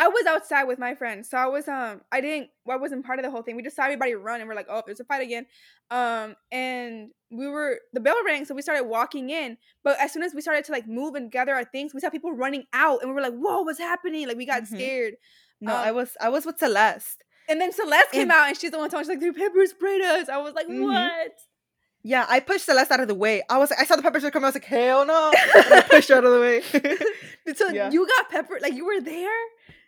I 0.00 0.06
was 0.08 0.24
outside 0.26 0.64
with 0.64 0.78
my 0.78 0.94
friends, 0.94 1.28
so 1.28 1.36
I 1.36 1.46
was 1.46 1.66
um, 1.66 2.00
I 2.12 2.20
didn't, 2.20 2.50
I 2.70 2.76
wasn't 2.76 3.04
part 3.04 3.18
of 3.18 3.24
the 3.24 3.30
whole 3.32 3.42
thing. 3.42 3.56
We 3.56 3.62
just 3.62 3.74
saw 3.76 3.82
everybody 3.82 4.14
run, 4.14 4.40
and 4.40 4.48
we're 4.48 4.54
like, 4.54 4.68
oh, 4.70 4.82
there's 4.86 5.00
a 5.00 5.04
fight 5.04 5.22
again, 5.22 5.46
um, 5.90 6.36
and 6.52 7.10
we 7.30 7.48
were 7.48 7.78
the 7.92 8.00
bell 8.00 8.16
rang, 8.24 8.44
so 8.44 8.54
we 8.54 8.62
started 8.62 8.84
walking 8.84 9.30
in. 9.30 9.56
But 9.82 9.98
as 10.00 10.12
soon 10.12 10.22
as 10.22 10.34
we 10.34 10.40
started 10.40 10.64
to 10.66 10.72
like 10.72 10.86
move 10.86 11.14
and 11.16 11.30
gather 11.32 11.52
our 11.54 11.64
things, 11.64 11.92
we 11.92 12.00
saw 12.00 12.10
people 12.10 12.32
running 12.32 12.64
out, 12.72 13.00
and 13.02 13.10
we 13.10 13.14
were 13.14 13.20
like, 13.22 13.34
whoa, 13.36 13.62
what's 13.62 13.78
happening? 13.80 14.28
Like 14.28 14.36
we 14.36 14.46
got 14.46 14.62
Mhm. 14.62 14.68
scared. 14.68 15.14
No, 15.60 15.74
I 15.74 15.90
Um, 15.90 15.96
was 15.96 16.16
I 16.20 16.28
was 16.28 16.46
with 16.46 16.58
Celeste. 16.58 17.24
And 17.48 17.60
then 17.60 17.72
Celeste 17.72 18.12
came 18.12 18.22
And- 18.22 18.32
out, 18.32 18.46
and 18.48 18.56
she's 18.56 18.70
the 18.70 18.78
one 18.78 18.90
talking. 18.90 19.04
She's 19.04 19.08
like, 19.08 19.20
"The 19.20 19.32
pepper 19.32 19.66
sprayed 19.66 20.02
us." 20.02 20.28
I 20.28 20.36
was 20.36 20.54
like, 20.54 20.68
Mhm. 20.68 20.84
"What?" 20.84 21.32
Yeah, 22.04 22.24
I 22.28 22.38
pushed 22.40 22.66
Celeste 22.66 22.92
out 22.92 23.00
of 23.00 23.08
the 23.08 23.14
way. 23.14 23.42
I 23.50 23.58
was 23.58 23.72
I 23.72 23.84
saw 23.84 23.96
the 23.96 24.02
pepper 24.02 24.20
spray 24.20 24.30
come. 24.30 24.44
I 24.44 24.48
was 24.48 24.54
like, 24.54 24.64
hell 24.64 25.04
no! 25.04 25.32
and 25.56 25.74
I 25.74 25.80
pushed 25.82 26.08
her 26.10 26.16
out 26.16 26.24
of 26.24 26.32
the 26.32 26.40
way. 26.40 26.62
So 27.56 27.68
Yeah. 27.72 27.90
you 27.90 28.06
got 28.06 28.30
pepper, 28.30 28.58
like 28.60 28.74
you 28.74 28.84
were 28.84 29.00
there, 29.00 29.40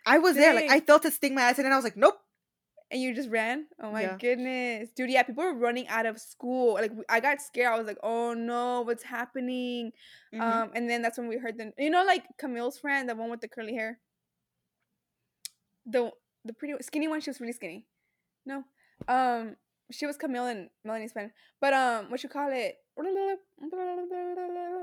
I 0.05 0.17
was 0.19 0.35
there, 0.35 0.53
like 0.53 0.69
I 0.69 0.79
felt 0.79 1.05
it 1.05 1.13
sting 1.13 1.35
my 1.35 1.41
ass, 1.43 1.57
and 1.57 1.65
then 1.65 1.71
I 1.73 1.75
was 1.75 1.83
like, 1.85 1.97
nope. 1.97 2.17
and 2.91 3.01
you 3.01 3.15
just 3.15 3.29
ran. 3.29 3.67
Oh 3.79 3.91
my 3.91 4.01
Yeah. 4.01 4.17
goodness, 4.19 4.89
dude! 4.95 5.09
Yeah, 5.09 5.23
people 5.23 5.43
were 5.45 5.53
running 5.53 5.87
out 5.87 6.05
of 6.05 6.19
school. 6.19 6.73
Like 6.73 6.91
I 7.07 7.19
got 7.21 7.41
scared. 7.41 7.71
I 7.73 7.77
was 7.77 7.87
like, 7.87 7.99
"Oh 8.03 8.33
no, 8.33 8.81
what's 8.81 9.03
happening?" 9.03 9.93
Mhm. 10.33 10.41
Um, 10.41 10.71
and 10.75 10.89
then 10.89 11.01
that's 11.01 11.17
when 11.17 11.27
we 11.29 11.37
heard 11.37 11.57
the, 11.57 11.71
you 11.77 11.89
know, 11.89 12.03
like 12.03 12.25
Camille's 12.37 12.77
friend, 12.79 13.07
the 13.07 13.15
one 13.15 13.29
with 13.31 13.39
the 13.41 13.47
curly 13.47 13.73
hair, 13.75 13.99
the 15.85 16.11
the 16.43 16.53
pretty 16.53 16.73
skinny 16.81 17.07
one. 17.07 17.21
She 17.21 17.29
was 17.29 17.39
really 17.39 17.53
skinny. 17.53 17.85
No, 18.45 18.65
um, 19.07 19.55
she 19.91 20.05
was 20.05 20.17
Camille 20.17 20.47
and 20.47 20.69
Melanie's 20.83 21.11
friend. 21.13 21.31
But 21.61 21.73
um, 21.73 22.09
what 22.09 22.23
you 22.23 22.29
call 22.29 22.49
it? 22.51 22.75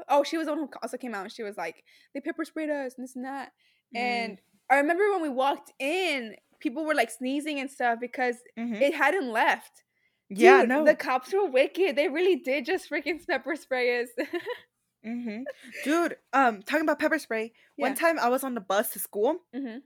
oh, 0.08 0.22
she 0.24 0.36
was 0.38 0.46
the 0.46 0.52
one 0.54 0.60
who 0.60 0.70
also 0.82 0.96
came 0.96 1.14
out 1.14 1.24
and 1.24 1.32
she 1.32 1.42
was 1.42 1.56
like, 1.56 1.84
they 2.14 2.20
pepper 2.20 2.44
sprayed 2.44 2.70
us 2.70 2.94
and 2.96 3.04
this 3.04 3.16
and 3.16 3.24
that. 3.24 3.52
Mm. 3.94 3.98
And 3.98 4.38
I 4.70 4.76
remember 4.76 5.10
when 5.12 5.22
we 5.22 5.28
walked 5.28 5.72
in, 5.78 6.34
people 6.60 6.84
were 6.84 6.94
like 6.94 7.10
sneezing 7.10 7.58
and 7.60 7.70
stuff 7.70 7.98
because 8.00 8.36
Mhm. 8.58 8.80
it 8.80 8.94
hadn't 8.94 9.30
left. 9.30 9.82
yeah, 10.30 10.62
no. 10.62 10.84
The 10.84 10.94
cops 10.94 11.32
were 11.32 11.46
wicked. 11.46 11.96
They 11.96 12.08
really 12.08 12.36
did 12.36 12.66
just 12.66 12.90
freaking 12.90 13.24
pepper 13.26 13.56
spray 13.56 14.02
us. 14.02 14.08
hmm 15.04 15.42
Dude, 15.84 16.16
um, 16.34 16.62
talking 16.62 16.82
about 16.82 16.98
pepper 16.98 17.18
spray. 17.18 17.52
One 17.76 17.94
time 17.94 18.18
I 18.18 18.28
was 18.28 18.44
on 18.44 18.54
the 18.54 18.60
bus 18.60 18.90
to 18.90 18.98
school. 18.98 19.36
hmm 19.54 19.78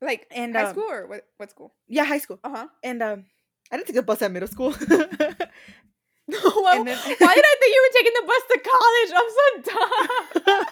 Like 0.00 0.26
And, 0.30 0.54
high 0.54 0.64
um, 0.64 0.72
school 0.74 0.88
or 0.90 1.06
what? 1.08 1.26
What 1.38 1.50
school? 1.50 1.74
Yeah, 1.88 2.04
high 2.04 2.18
school. 2.18 2.38
Uh 2.44 2.50
huh. 2.50 2.66
And 2.84 3.02
um, 3.02 3.24
I 3.72 3.76
didn't 3.76 3.88
take 3.88 3.96
a 3.96 4.02
bus 4.02 4.22
at 4.22 4.30
middle 4.30 4.48
school. 4.48 4.70
well, 6.28 6.84
then- 6.84 6.98
why 7.18 7.34
did 7.34 7.44
I 7.52 7.56
think 7.58 7.74
you 7.74 7.82
were 7.82 7.94
taking 7.98 8.14
the 8.14 8.26
bus 8.30 8.42
to 8.50 8.58
college? 8.72 9.10
I'm 9.18 9.30
so 9.38 9.46
dumb. 9.72 10.66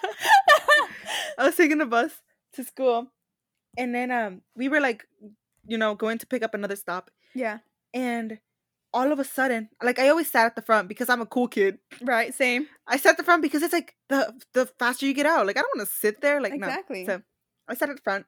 I 1.38 1.44
was 1.46 1.56
taking 1.56 1.78
the 1.78 1.86
bus 1.86 2.12
to 2.54 2.64
school, 2.64 3.08
and 3.76 3.94
then 3.94 4.10
um, 4.10 4.42
we 4.56 4.68
were 4.68 4.80
like, 4.80 5.06
you 5.66 5.78
know, 5.78 5.94
going 5.94 6.18
to 6.18 6.26
pick 6.26 6.42
up 6.42 6.54
another 6.54 6.76
stop, 6.76 7.10
yeah. 7.34 7.58
and 7.92 8.38
all 8.94 9.12
of 9.12 9.18
a 9.18 9.24
sudden, 9.24 9.68
like 9.82 9.98
I 9.98 10.08
always 10.08 10.30
sat 10.30 10.46
at 10.46 10.56
the 10.56 10.62
front 10.62 10.88
because 10.88 11.08
I'm 11.10 11.20
a 11.20 11.26
cool 11.26 11.46
kid. 11.48 11.78
Right. 12.00 12.32
Same. 12.34 12.66
I 12.86 12.96
sat 12.96 13.10
at 13.10 13.16
the 13.18 13.22
front 13.22 13.42
because 13.42 13.62
it's 13.62 13.72
like 13.74 13.94
the 14.08 14.32
the 14.54 14.66
faster 14.78 15.04
you 15.06 15.12
get 15.12 15.26
out. 15.26 15.46
Like 15.46 15.58
I 15.58 15.60
don't 15.60 15.76
want 15.76 15.86
to 15.88 15.94
sit 15.94 16.20
there. 16.22 16.40
Like 16.40 16.54
Exactly. 16.54 17.04
no. 17.04 17.16
So 17.16 17.22
I 17.68 17.74
sat 17.74 17.90
at 17.90 17.96
the 17.96 18.02
front, 18.02 18.24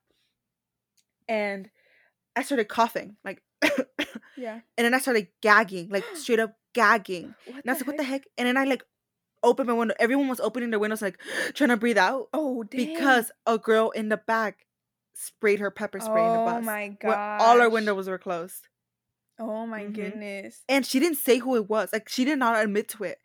and 1.28 1.70
I 2.36 2.43
started 2.43 2.68
coughing, 2.68 3.16
like, 3.24 3.43
yeah. 4.36 4.61
and 4.76 4.84
then 4.84 4.95
I 4.95 4.99
started 4.99 5.28
gagging, 5.41 5.88
like 5.88 6.05
straight 6.14 6.41
up 6.41 6.55
gagging. 6.74 7.34
What 7.47 7.57
And 7.57 7.70
I 7.70 7.72
was 7.72 7.80
like, 7.80 7.86
what 7.88 7.97
the 7.97 8.05
heck? 8.05 8.24
And 8.36 8.47
then 8.47 8.57
I 8.57 8.64
like 8.64 8.84
opened 9.43 9.68
my 9.68 9.74
window. 9.74 9.95
Everyone 9.99 10.28
was 10.28 10.41
opening 10.41 10.70
their 10.70 10.78
windows, 10.78 11.03
like 11.03 11.18
trying 11.55 11.70
to 11.70 11.76
breathe 11.76 11.99
out 11.99 12.28
Oh, 12.32 12.62
damn. 12.64 12.86
because 12.86 13.32
a 13.47 13.59
girl 13.59 13.91
in 13.91 14.09
the 14.11 14.18
back 14.18 14.66
sprayed 15.15 15.61
her 15.61 15.71
pepper 15.71 16.01
spray 16.01 16.27
in 16.27 16.33
the 16.33 16.39
bus. 16.39 16.63
Oh 16.63 16.67
my 16.67 16.97
when 17.03 17.19
all 17.19 17.61
our 17.61 17.69
windows 17.71 18.09
were 18.09 18.19
closed. 18.19 18.69
Oh 19.39 19.67
my 19.67 19.85
Mhm. 19.85 19.95
goodness. 19.95 20.65
And 20.69 20.85
she 20.85 21.01
didn't 21.01 21.19
say 21.19 21.39
who 21.39 21.57
it 21.57 21.69
was. 21.69 21.93
Like 21.93 22.09
she 22.09 22.25
did 22.25 22.39
not 22.39 22.63
admit 22.63 22.89
to 22.91 23.05
it. 23.05 23.19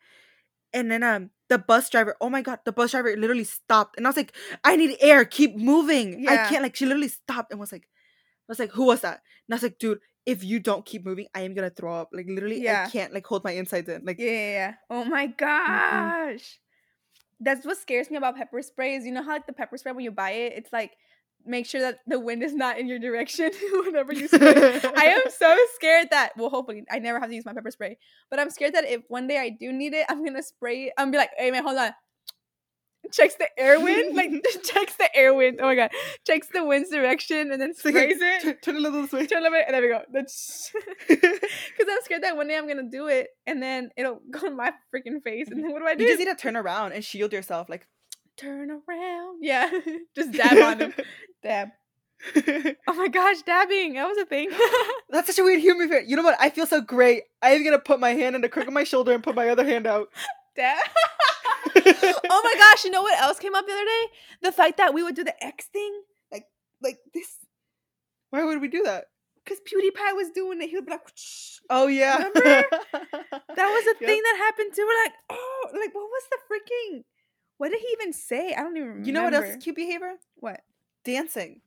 And 0.72 0.90
then 0.90 1.02
um 1.02 1.30
the 1.48 1.58
bus 1.58 1.88
driver, 1.90 2.16
oh 2.20 2.28
my 2.30 2.42
god, 2.42 2.60
the 2.64 2.72
bus 2.72 2.90
driver 2.90 3.14
literally 3.16 3.44
stopped. 3.44 3.96
And 3.96 4.06
I 4.06 4.10
was 4.10 4.16
like, 4.16 4.34
I 4.64 4.76
need 4.76 4.96
air, 5.00 5.24
keep 5.24 5.56
moving. 5.56 6.22
Yeah. 6.24 6.44
I 6.46 6.50
can't 6.50 6.62
like 6.62 6.74
she 6.76 6.86
literally 6.86 7.08
stopped 7.08 7.50
and 7.52 7.60
was 7.60 7.70
like, 7.72 7.84
I 7.84 8.48
was 8.48 8.58
like, 8.58 8.72
who 8.72 8.84
was 8.86 9.02
that? 9.02 9.20
And 9.48 9.54
I 9.54 9.56
was 9.56 9.62
like, 9.62 9.78
dude, 9.78 10.00
if 10.24 10.42
you 10.42 10.58
don't 10.58 10.84
keep 10.84 11.04
moving, 11.04 11.26
I 11.34 11.42
am 11.42 11.54
gonna 11.54 11.70
throw 11.70 11.94
up. 11.94 12.10
Like 12.12 12.26
literally, 12.28 12.62
Yeah. 12.62 12.86
I 12.86 12.90
can't 12.90 13.12
like 13.14 13.26
hold 13.26 13.44
my 13.44 13.52
insides 13.52 13.88
in. 13.88 14.04
Like 14.04 14.18
Yeah, 14.18 14.30
yeah, 14.30 14.50
yeah. 14.50 14.74
Oh 14.90 15.04
my 15.04 15.26
gosh. 15.26 16.58
That's 17.38 17.66
what 17.66 17.76
scares 17.76 18.10
me 18.10 18.16
about 18.16 18.36
pepper 18.36 18.62
spray 18.62 18.94
is 18.96 19.04
you 19.04 19.12
know 19.12 19.22
how 19.22 19.32
like 19.32 19.46
the 19.46 19.52
pepper 19.52 19.76
spray 19.76 19.92
when 19.92 20.04
you 20.04 20.10
buy 20.10 20.30
it, 20.30 20.54
it's 20.56 20.72
like 20.72 20.92
make 21.46 21.66
sure 21.66 21.80
that 21.80 21.98
the 22.06 22.18
wind 22.18 22.42
is 22.42 22.54
not 22.54 22.78
in 22.78 22.88
your 22.88 22.98
direction 22.98 23.50
whenever 23.84 24.12
you 24.12 24.28
spray. 24.28 24.80
I 24.96 25.06
am 25.06 25.22
so 25.38 25.56
scared 25.74 26.08
that 26.10 26.32
well 26.36 26.50
hopefully 26.50 26.84
I 26.90 26.98
never 26.98 27.20
have 27.20 27.28
to 27.28 27.34
use 27.34 27.44
my 27.44 27.52
pepper 27.52 27.70
spray. 27.70 27.98
But 28.30 28.40
I'm 28.40 28.50
scared 28.50 28.74
that 28.74 28.84
if 28.84 29.02
one 29.08 29.26
day 29.26 29.38
I 29.38 29.50
do 29.50 29.72
need 29.72 29.94
it, 29.94 30.06
I'm 30.08 30.24
gonna 30.24 30.42
spray 30.42 30.84
it. 30.84 30.92
I'm 30.98 31.10
be 31.10 31.18
like, 31.18 31.30
hey 31.36 31.50
man, 31.50 31.62
hold 31.62 31.78
on. 31.78 31.90
Checks 33.12 33.36
the 33.36 33.48
air 33.56 33.78
wind, 33.78 34.16
like 34.16 34.30
checks 34.64 34.96
the 34.96 35.08
air 35.16 35.32
wind. 35.32 35.60
Oh 35.60 35.66
my 35.66 35.76
god. 35.76 35.90
Checks 36.26 36.48
the 36.52 36.64
wind's 36.64 36.90
direction 36.90 37.52
and 37.52 37.62
then 37.62 37.72
sprays 37.72 38.18
it. 38.20 38.42
Turn, 38.42 38.56
turn 38.62 38.76
a 38.76 38.80
little 38.80 39.02
this 39.02 39.12
way. 39.12 39.26
Turn 39.26 39.38
a 39.38 39.42
little 39.42 39.56
bit, 39.56 39.66
and 39.68 39.74
there 39.74 39.82
we 39.82 39.88
go. 39.88 40.00
That's 40.12 40.72
because 41.06 41.86
I'm 41.88 42.02
scared 42.02 42.24
that 42.24 42.36
one 42.36 42.48
day 42.48 42.56
I'm 42.56 42.66
gonna 42.66 42.90
do 42.90 43.06
it 43.06 43.28
and 43.46 43.62
then 43.62 43.90
it'll 43.96 44.20
go 44.28 44.48
in 44.48 44.56
my 44.56 44.72
freaking 44.92 45.22
face. 45.22 45.46
And 45.50 45.62
then 45.62 45.72
what 45.72 45.78
do 45.78 45.86
I 45.86 45.94
do? 45.94 46.02
You 46.02 46.10
just 46.10 46.18
need 46.18 46.24
to 46.24 46.34
turn 46.34 46.56
around 46.56 46.92
and 46.92 47.04
shield 47.04 47.32
yourself. 47.32 47.68
Like 47.68 47.86
turn 48.36 48.70
around. 48.70 49.38
Yeah, 49.42 49.70
just 50.16 50.32
dab 50.32 50.58
on 50.58 50.80
him. 50.80 50.94
Dab. 51.42 51.68
Oh 52.88 52.94
my 52.94 53.08
gosh, 53.08 53.42
dabbing. 53.42 53.94
That 53.94 54.06
was 54.08 54.16
a 54.18 54.24
thing. 54.24 54.48
That's 55.10 55.26
such 55.28 55.38
a 55.38 55.44
weird 55.44 55.60
human 55.60 55.88
fit. 55.88 56.06
You 56.06 56.16
know 56.16 56.22
what? 56.22 56.36
I 56.40 56.48
feel 56.50 56.66
so 56.66 56.80
great. 56.80 57.24
I'm 57.42 57.62
gonna 57.62 57.78
put 57.78 58.00
my 58.00 58.10
hand 58.14 58.34
in 58.34 58.40
the 58.42 58.48
crook 58.48 58.66
of 58.66 58.72
my 58.72 58.84
shoulder 58.84 59.12
and 59.12 59.22
put 59.22 59.34
my 59.36 59.48
other 59.50 59.64
hand 59.66 59.86
out. 59.86 60.08
dab. 60.56 60.78
oh 61.76 62.40
my 62.42 62.54
gosh, 62.58 62.84
you 62.84 62.90
know 62.90 63.02
what 63.02 63.20
else 63.20 63.38
came 63.38 63.54
up 63.54 63.66
the 63.66 63.72
other 63.72 63.84
day? 63.84 64.02
The 64.42 64.52
fact 64.52 64.78
that 64.78 64.94
we 64.94 65.02
would 65.02 65.14
do 65.14 65.24
the 65.24 65.44
X 65.44 65.66
thing. 65.66 66.02
Like 66.32 66.46
like 66.82 66.98
this. 67.14 67.36
Why 68.30 68.44
would 68.44 68.60
we 68.60 68.68
do 68.68 68.82
that? 68.84 69.04
Because 69.44 69.58
PewDiePie 69.60 70.16
was 70.16 70.30
doing 70.34 70.60
it. 70.62 70.70
He 70.70 70.76
would 70.76 70.86
be 70.86 70.92
like, 70.92 71.06
Oh 71.70 71.86
yeah. 71.86 72.16
Remember? 72.16 72.40
that 72.42 72.64
was 73.56 73.84
a 73.84 73.94
Yep. 74.00 74.08
thing 74.08 74.22
that 74.22 74.36
happened 74.38 74.72
too. 74.74 74.86
We're 74.86 75.04
like, 75.04 75.12
oh, 75.30 75.66
like 75.74 75.94
what 75.94 76.08
was 76.08 76.22
the 76.30 76.38
freaking 76.50 77.02
what 77.58 77.70
did 77.70 77.80
he 77.80 77.88
even 77.92 78.12
say? 78.12 78.54
I 78.54 78.62
don't 78.62 78.76
even 78.76 78.88
remember. 78.88 79.06
You 79.06 79.12
know 79.12 79.24
what 79.24 79.34
else 79.34 79.46
is 79.46 79.56
cute 79.62 79.76
behavior? 79.76 80.14
What? 80.36 80.60
Dancing. 81.04 81.60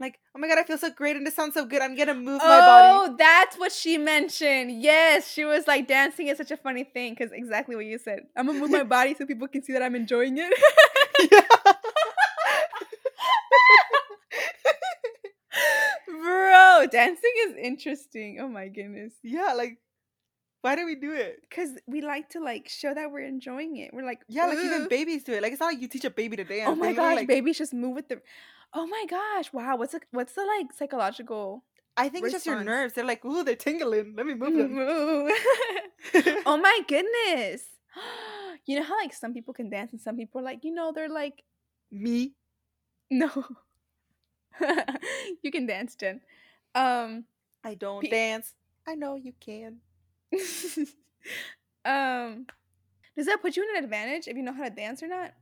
Like, 0.00 0.18
oh 0.34 0.40
my 0.40 0.48
god, 0.48 0.58
I 0.58 0.64
feel 0.64 0.76
so 0.76 0.90
great 0.90 1.16
and 1.16 1.24
this 1.24 1.36
sounds 1.36 1.54
so 1.54 1.64
good. 1.64 1.80
I'm 1.80 1.94
gonna 1.94 2.14
move 2.14 2.40
my 2.40 2.60
body. 2.60 2.88
Oh, 2.90 3.14
that's 3.16 3.56
what 3.56 3.70
she 3.70 3.96
mentioned. 3.96 4.82
Yes, 4.82 5.30
she 5.30 5.44
was 5.44 5.68
like 5.68 5.86
dancing 5.86 6.26
is 6.26 6.38
such 6.38 6.50
a 6.50 6.56
funny 6.56 6.82
thing 6.82 7.14
because 7.14 7.32
exactly 7.32 7.76
what 7.76 7.84
you 7.86 7.98
said. 7.98 8.20
I'm 8.36 8.46
gonna 8.46 8.58
move 8.58 8.70
my 8.70 8.82
body 8.82 9.14
so 9.14 9.24
people 9.24 9.46
can 9.46 9.62
see 9.62 9.72
that 9.72 9.82
I'm 9.82 9.94
enjoying 9.94 10.36
it. 10.38 10.52
Bro, 16.08 16.86
dancing 16.90 17.32
is 17.46 17.54
interesting. 17.62 18.38
Oh 18.40 18.48
my 18.48 18.66
goodness. 18.68 19.12
yeah, 19.22 19.52
like, 19.52 19.78
why 20.64 20.76
do 20.76 20.86
we 20.86 20.94
do 20.94 21.12
it? 21.12 21.42
Because 21.42 21.72
we 21.86 22.00
like 22.00 22.30
to 22.30 22.40
like 22.40 22.70
show 22.70 22.94
that 22.94 23.10
we're 23.12 23.26
enjoying 23.26 23.76
it. 23.76 23.92
We're 23.92 24.06
like, 24.06 24.22
Yeah, 24.28 24.46
like 24.46 24.58
even 24.64 24.88
babies 24.88 25.22
do 25.22 25.34
it. 25.34 25.42
Like, 25.42 25.52
it's 25.52 25.60
not 25.60 25.66
like 25.66 25.82
you 25.82 25.88
teach 25.88 26.06
a 26.06 26.10
baby 26.10 26.38
to 26.38 26.44
dance. 26.44 26.70
Oh 26.70 26.74
my 26.74 26.94
gosh, 26.94 27.16
like, 27.16 27.28
babies 27.28 27.58
just 27.58 27.74
move 27.74 27.94
with 27.94 28.08
the. 28.08 28.22
Oh 28.72 28.86
my 28.86 29.04
gosh! 29.08 29.52
Wow, 29.52 29.76
what's 29.76 29.92
the 29.92 30.00
what's 30.10 30.32
the 30.32 30.44
like 30.44 30.72
psychological? 30.72 31.64
I 31.98 32.08
think 32.08 32.24
it's 32.24 32.32
just 32.32 32.46
your 32.46 32.64
nerves. 32.64 32.94
They're 32.94 33.04
like, 33.04 33.22
ooh, 33.26 33.44
they're 33.44 33.56
tingling. 33.56 34.14
Let 34.16 34.24
me 34.24 34.34
move 34.34 34.56
them. 34.56 34.72
Move. 34.72 35.30
oh 36.46 36.56
my 36.56 36.80
goodness! 36.88 37.66
You 38.66 38.78
know 38.78 38.86
how 38.86 38.96
like 38.96 39.12
some 39.12 39.34
people 39.34 39.52
can 39.52 39.68
dance 39.68 39.92
and 39.92 40.00
some 40.00 40.16
people 40.16 40.40
are 40.40 40.44
like 40.44 40.64
you 40.64 40.72
know 40.72 40.90
they're 40.90 41.10
like 41.10 41.42
Me. 41.92 42.32
no. 43.10 43.28
you 45.42 45.50
can 45.50 45.66
dance, 45.66 45.94
Jen. 45.96 46.22
Um, 46.74 47.24
I 47.62 47.74
don't 47.74 48.08
dance. 48.10 48.54
I 48.88 48.94
know 48.94 49.16
you 49.16 49.34
can. 49.38 49.80
um, 51.84 52.46
does 53.16 53.26
that 53.26 53.40
put 53.42 53.56
you 53.56 53.62
in 53.62 53.76
an 53.76 53.84
advantage 53.84 54.26
if 54.28 54.36
you 54.36 54.42
know 54.42 54.52
how 54.52 54.64
to 54.64 54.70
dance 54.70 55.02
or 55.02 55.08
not? 55.08 55.32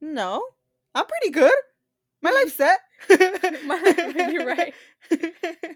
No, 0.00 0.44
I'm 0.94 1.06
pretty 1.06 1.30
good. 1.30 1.54
My 2.22 2.30
life's 2.44 2.54
set. 2.54 2.80
My- 3.66 4.30
you're 4.32 4.46
right. 4.46 4.74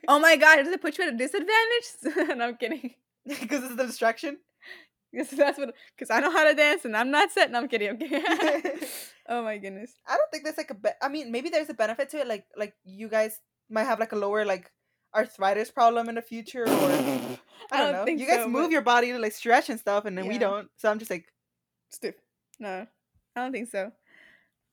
Oh 0.08 0.18
my 0.18 0.36
god, 0.36 0.56
does 0.56 0.68
it 0.68 0.80
put 0.80 0.96
you 0.98 1.04
at 1.04 1.14
a 1.14 1.16
disadvantage? 1.16 2.36
no, 2.36 2.46
I'm 2.46 2.56
kidding. 2.56 2.94
Because 3.26 3.64
it's 3.64 3.76
the 3.76 3.86
distraction. 3.86 4.38
Because 5.12 5.30
that's 5.30 5.58
what. 5.58 5.74
Because 5.96 6.10
I 6.10 6.20
know 6.20 6.30
how 6.30 6.44
to 6.44 6.54
dance 6.54 6.84
and 6.84 6.96
I'm 6.96 7.10
not 7.10 7.32
set. 7.32 7.50
No, 7.50 7.58
I'm 7.58 7.68
kidding. 7.68 7.88
I'm 7.90 8.80
oh 9.28 9.42
my 9.42 9.58
goodness. 9.58 9.92
I 10.06 10.16
don't 10.16 10.30
think 10.30 10.44
there's 10.44 10.58
like 10.58 10.70
a. 10.70 10.74
Be- 10.74 10.90
I 11.02 11.08
mean, 11.08 11.32
maybe 11.32 11.48
there's 11.48 11.70
a 11.70 11.74
benefit 11.74 12.10
to 12.10 12.18
it. 12.18 12.26
Like, 12.26 12.44
like 12.56 12.74
you 12.84 13.08
guys 13.08 13.40
might 13.70 13.84
have 13.84 13.98
like 13.98 14.12
a 14.12 14.16
lower 14.16 14.44
like 14.44 14.70
arthritis 15.14 15.70
problem 15.70 16.08
in 16.08 16.16
the 16.16 16.22
future, 16.22 16.64
or 16.64 17.38
I 17.72 17.78
don't, 17.78 17.80
I 17.88 17.92
don't 17.92 18.00
know. 18.00 18.04
think 18.04 18.20
you 18.20 18.26
guys 18.26 18.40
so, 18.40 18.48
move 18.48 18.64
but- 18.66 18.70
your 18.72 18.82
body 18.82 19.12
to 19.12 19.18
like 19.18 19.32
stretch 19.32 19.70
and 19.70 19.78
stuff, 19.80 20.04
and 20.04 20.16
then 20.16 20.26
we 20.26 20.38
don't. 20.38 20.68
So 20.76 20.90
I'm 20.90 20.98
just 20.98 21.10
like, 21.10 21.26
Stiff. 21.90 22.14
No, 22.58 22.86
I 23.36 23.40
don't 23.40 23.52
think 23.52 23.68
so. 23.70 23.92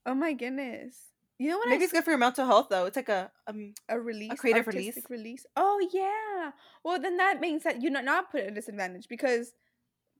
Oh 0.06 0.14
my 0.14 0.32
goodness. 0.32 0.96
You 1.38 1.48
know 1.50 1.58
what? 1.58 1.68
maybe 1.68 1.82
I 1.82 1.84
it's 1.84 1.92
good 1.92 2.04
for 2.04 2.10
your 2.10 2.18
mental 2.18 2.46
health 2.46 2.68
though. 2.70 2.86
It's 2.86 2.96
like 2.96 3.08
a 3.08 3.30
um. 3.46 3.74
a 3.88 3.98
release, 3.98 4.32
a 4.32 4.36
creative 4.36 4.66
artistic 4.66 5.10
release. 5.10 5.44
Oh 5.56 5.86
yeah. 5.92 6.52
Well, 6.84 7.00
then 7.00 7.16
that 7.16 7.40
means 7.40 7.62
that 7.64 7.82
you're 7.82 7.90
not 7.92 8.04
not 8.04 8.30
put 8.30 8.42
at 8.42 8.48
a 8.48 8.54
disadvantage 8.54 9.08
because 9.08 9.52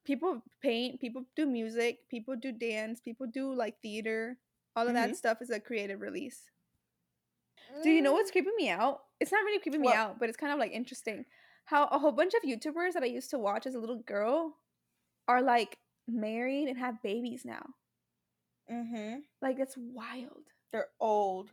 people 0.05 0.43
paint, 0.61 1.01
people 1.01 1.23
do 1.37 1.47
music, 1.47 2.01
people 2.11 2.35
do 2.37 2.53
dance, 2.53 3.01
people 3.01 3.27
do 3.27 3.55
like 3.55 3.81
theater. 3.83 4.37
All 4.77 4.83
of 4.89 4.95
Mm-hmm. 4.95 5.09
that 5.11 5.17
stuff 5.17 5.39
is 5.41 5.51
a 5.51 5.61
creative 5.61 6.01
release. 6.01 6.43
Do 7.83 7.91
you 7.91 8.03
know 8.03 8.13
what's 8.13 8.31
creeping 8.31 8.55
me 8.57 8.69
out? 8.69 9.01
It's 9.21 9.33
not 9.33 9.45
really 9.45 9.59
creeping 9.61 9.81
me 9.81 9.87
What? 9.87 9.97
out, 9.97 10.19
but 10.21 10.29
it's 10.29 10.37
kind 10.37 10.53
of 10.53 10.59
like 10.59 10.73
interesting. 10.73 11.25
How 11.67 11.87
a 11.87 11.99
whole 11.99 12.13
bunch 12.13 12.35
of 12.35 12.43
YouTubers 12.43 12.93
that 12.93 13.03
I 13.03 13.07
used 13.07 13.31
to 13.31 13.39
watch 13.39 13.67
as 13.67 13.75
a 13.75 13.79
little 13.79 14.01
girl 14.01 14.57
are 15.29 15.41
like 15.43 15.79
married 16.07 16.69
and 16.69 16.79
have 16.79 17.03
babies 17.03 17.43
now. 17.45 17.65
Mm-hmm. 18.71 19.21
Like 19.41 19.59
that's 19.59 19.77
wild. 19.77 20.43
They're 20.73 20.89
old. 21.01 21.51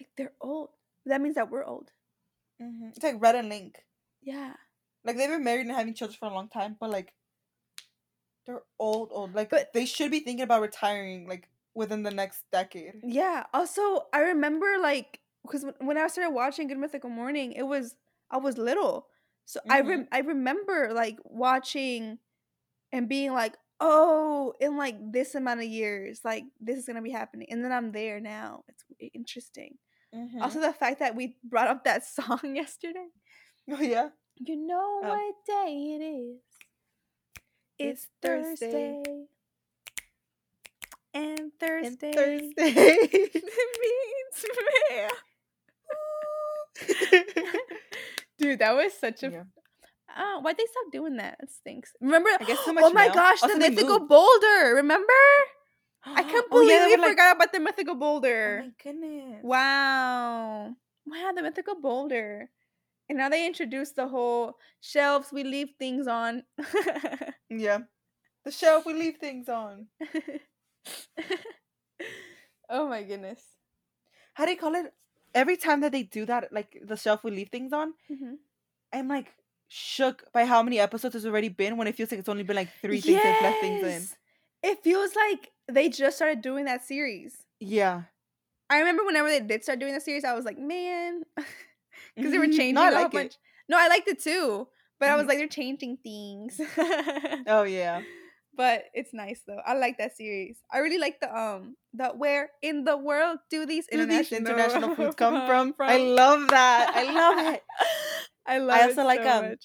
Like 0.00 0.08
they're 0.16 0.32
old. 0.40 0.70
That 1.06 1.20
means 1.20 1.36
that 1.36 1.50
we're 1.50 1.64
old. 1.64 1.90
Mm-hmm. 2.60 2.88
It's 2.88 3.02
like 3.04 3.20
Rhett 3.20 3.34
and 3.36 3.48
Link. 3.48 3.76
Yeah. 4.22 4.54
Like 5.04 5.16
they've 5.16 5.28
been 5.28 5.44
married 5.44 5.66
and 5.66 5.74
having 5.74 5.94
children 5.94 6.16
for 6.18 6.28
a 6.28 6.34
long 6.34 6.48
time, 6.48 6.76
but 6.80 6.90
like 6.90 7.12
they're 8.46 8.62
old, 8.78 9.10
old. 9.12 9.34
Like 9.34 9.50
But- 9.50 9.72
they 9.72 9.86
should 9.86 10.10
be 10.10 10.20
thinking 10.20 10.42
about 10.44 10.62
retiring 10.62 11.28
like 11.28 11.48
within 11.74 12.02
the 12.02 12.10
next 12.10 12.42
decade. 12.52 12.94
Yeah. 13.04 13.44
Also, 13.52 14.06
I 14.12 14.20
remember 14.20 14.78
like 14.80 15.20
because 15.42 15.64
when 15.78 15.98
I 15.98 16.06
started 16.08 16.32
watching 16.32 16.68
Good 16.68 16.78
Mythical 16.78 17.10
Morning, 17.10 17.52
it 17.52 17.64
was 17.64 17.94
I 18.30 18.38
was 18.38 18.56
little, 18.56 19.06
so 19.44 19.60
I 19.68 19.80
rem- 19.80 20.08
I 20.12 20.20
remember 20.20 20.92
like 20.94 21.18
watching 21.24 22.18
and 22.92 23.08
being 23.08 23.32
like, 23.32 23.56
oh, 23.80 24.54
in 24.60 24.76
like 24.76 24.96
this 25.12 25.34
amount 25.34 25.60
of 25.60 25.66
years, 25.66 26.20
like 26.24 26.44
this 26.60 26.78
is 26.78 26.86
gonna 26.86 27.02
be 27.02 27.10
happening, 27.10 27.48
and 27.50 27.64
then 27.64 27.72
I'm 27.72 27.92
there 27.92 28.20
now. 28.20 28.64
It's 28.68 28.84
interesting. 29.14 29.78
Mhm. 30.14 30.40
Also, 30.40 30.60
the 30.60 30.72
fact 30.72 31.00
that 31.00 31.14
we 31.16 31.36
brought 31.42 31.68
up 31.68 31.84
that 31.84 32.04
song 32.18 32.54
yesterday. 32.56 33.08
oh 33.70 33.80
yeah. 33.80 34.10
You 34.36 34.56
know 34.56 35.00
Oh. 35.04 35.08
what 35.08 35.34
day 35.46 35.96
it 35.98 36.02
is? 36.04 36.40
It's, 37.78 38.02
It's 38.04 38.08
Thursday. 38.22 39.00
Thursday. 39.04 39.26
And 41.14 41.38
And 41.40 41.52
Thursday, 41.60 42.12
Thursday. 42.12 43.28
means. 43.82 44.44
Dude, 48.38 48.58
that 48.58 48.74
was 48.74 48.92
such 48.92 49.22
a. 49.22 49.30
Yeah. 49.30 49.42
Oh, 50.16 50.40
why'd 50.42 50.56
they 50.56 50.66
stop 50.66 50.92
doing 50.92 51.16
that? 51.16 51.36
It 51.40 51.50
stinks. 51.50 51.92
Remember? 52.00 52.30
I 52.40 52.44
guess 52.44 52.58
too 52.64 52.70
oh 52.70 52.72
much 52.74 52.84
oh 52.84 52.92
my 52.92 53.06
mail. 53.06 53.14
gosh, 53.14 53.42
Also, 53.42 53.54
the 53.54 53.60
they 53.60 53.70
mythical 53.70 53.98
moved. 54.00 54.08
boulder. 54.10 54.74
Remember? 54.76 55.12
I 56.04 56.22
can't 56.30 56.46
Oh, 56.50 56.60
believe 56.60 56.70
yeah, 56.70 56.86
we 56.86 56.96
like- 56.96 57.10
forgot 57.10 57.36
about 57.36 57.52
the 57.52 57.60
mythical 57.60 57.94
Oh 57.94 57.98
boulder. 57.98 58.62
my 58.64 58.70
goodness. 58.82 59.40
Wow. 59.42 60.74
Wow, 61.06 61.32
the 61.34 61.42
mythical 61.42 61.80
boulder. 61.80 62.50
And 63.08 63.18
now 63.18 63.28
they 63.28 63.46
introduced 63.46 63.96
the 63.96 64.08
whole 64.08 64.54
shelves 64.80 65.28
we 65.32 65.44
leave 65.44 65.70
things 65.78 66.06
on. 66.06 66.42
Yeah. 67.50 67.80
The 68.44 68.50
shelf 68.50 68.84
we 68.86 68.94
leave 68.94 69.16
things 69.18 69.48
on. 69.48 69.86
oh 72.70 72.88
my 72.88 73.02
goodness. 73.02 73.40
How 74.34 74.44
do 74.44 74.50
you 74.52 74.56
call 74.56 74.74
it? 74.74 74.92
Every 75.34 75.56
time 75.56 75.80
that 75.80 75.92
they 75.92 76.02
do 76.04 76.24
that, 76.26 76.52
like 76.52 76.78
the 76.82 76.96
shelf 76.96 77.24
we 77.24 77.30
leave 77.30 77.48
things 77.50 77.72
on, 77.72 77.94
Mhm. 78.10 78.36
I'm 78.92 79.08
like 79.08 79.34
shook 79.68 80.30
by 80.32 80.44
how 80.44 80.62
many 80.62 80.78
episodes 80.78 81.14
it's 81.16 81.24
already 81.26 81.48
been 81.48 81.76
when 81.76 81.88
it 81.88 81.96
feels 81.96 82.10
like 82.12 82.20
it's 82.20 82.28
only 82.28 82.44
been 82.44 82.56
like 82.56 82.68
three 82.80 83.00
things 83.00 83.22
they've 83.22 83.40
left 83.42 83.60
things 83.60 83.82
in. 83.82 84.08
It 84.62 84.82
feels 84.84 85.14
like 85.16 85.52
they 85.70 85.88
just 85.88 86.16
started 86.16 86.40
doing 86.42 86.64
that 86.66 86.84
series. 86.84 87.44
Yeah. 87.60 88.02
I 88.70 88.78
remember 88.78 89.04
whenever 89.04 89.28
they 89.28 89.40
did 89.40 89.62
start 89.62 89.78
doing 89.78 89.94
the 89.94 90.00
series, 90.00 90.24
I 90.24 90.34
was 90.34 90.44
like, 90.44 90.58
man, 90.58 91.22
because 92.16 92.30
they 92.32 92.38
were 92.38 92.46
changing 92.46 92.74
No, 92.74 92.82
I 92.84 92.88
a 92.88 92.92
like 92.92 93.12
bunch. 93.12 93.32
it. 93.32 93.38
No, 93.68 93.78
I 93.78 93.88
liked 93.88 94.08
it 94.08 94.20
too, 94.22 94.68
but 95.00 95.08
I 95.08 95.16
was 95.16 95.24
Mhm. 95.24 95.28
like, 95.28 95.38
they're 95.38 95.48
changing 95.48 95.96
things. 95.98 96.60
Oh 97.46 97.64
yeah. 97.64 98.02
But 98.56 98.84
it's 98.94 99.12
nice 99.12 99.42
though. 99.46 99.60
I 99.64 99.74
like 99.74 99.98
that 99.98 100.16
series. 100.16 100.58
I 100.72 100.78
really 100.78 100.98
like 100.98 101.20
the 101.20 101.34
um 101.34 101.76
the 101.92 102.08
where 102.08 102.50
in 102.62 102.84
the 102.84 102.96
world 102.96 103.38
do 103.50 103.66
these 103.66 103.86
Do 103.86 104.06
these 104.06 104.32
international 104.32 104.92
international 104.92 104.96
foods 104.96 105.14
come 105.16 105.46
from? 105.46 105.74
I 105.80 105.98
love 105.98 106.48
that. 106.48 106.92
I 106.94 107.12
love 107.12 107.54
it. 107.54 107.62
I 108.46 108.58
love. 108.58 108.80
also 108.82 109.02
it 109.02 109.04
like, 109.04 109.22
so 109.22 109.30
um, 109.30 109.48
much. 109.50 109.64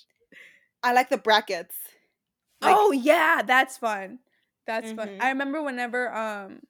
I 0.84 0.94
like 0.94 1.10
the 1.10 1.18
brackets. 1.18 1.76
Like, 2.62 2.76
oh 2.78 2.92
yeah, 2.92 3.42
that's 3.46 3.78
fun. 3.78 4.20
That's 4.68 4.92
fun. 4.92 5.08
Mhm. 5.08 5.22
I 5.22 5.30
remember 5.30 5.62
whenever 5.62 6.14
um 6.14 6.62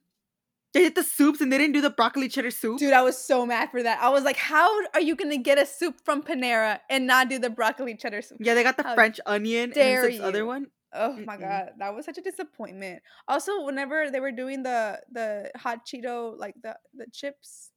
they 0.72 0.80
did 0.82 0.94
the 0.94 1.02
soups 1.02 1.40
and 1.40 1.52
they 1.52 1.58
didn't 1.58 1.74
do 1.74 1.80
the 1.80 1.90
broccoli 1.90 2.28
cheddar 2.28 2.52
soup. 2.52 2.78
dude, 2.78 2.92
I 2.92 3.02
was 3.02 3.18
so 3.18 3.44
mad 3.44 3.70
for 3.72 3.82
that. 3.82 4.00
I 4.00 4.08
was 4.08 4.22
like, 4.22 4.36
how 4.36 4.70
are 4.94 5.00
you 5.00 5.16
gonna 5.16 5.36
get 5.36 5.58
a 5.58 5.66
soup 5.66 5.96
from 6.04 6.22
Panera 6.22 6.78
and 6.88 7.06
not 7.06 7.28
do 7.28 7.38
the 7.38 7.50
broccoli 7.50 7.96
cheddar 7.96 8.22
soup? 8.22 8.38
Yeah, 8.40 8.54
they 8.54 8.62
got 8.62 8.76
the 8.76 8.84
How 8.84 8.94
French 8.94 9.18
onion 9.26 9.72
and 9.76 10.02
this 10.04 10.20
other 10.20 10.46
one. 10.46 10.68
Oh 10.92 11.18
my 11.24 11.36
Mm-mm. 11.36 11.40
god, 11.40 11.70
that 11.78 11.94
was 11.94 12.04
such 12.04 12.18
a 12.18 12.22
disappointment. 12.22 13.02
Also, 13.28 13.64
whenever 13.64 14.10
they 14.10 14.20
were 14.20 14.32
doing 14.32 14.62
the 14.62 15.00
the 15.12 15.50
hot 15.56 15.86
Cheeto 15.86 16.36
like 16.38 16.54
the 16.62 16.76
the 16.94 17.06
chips, 17.12 17.70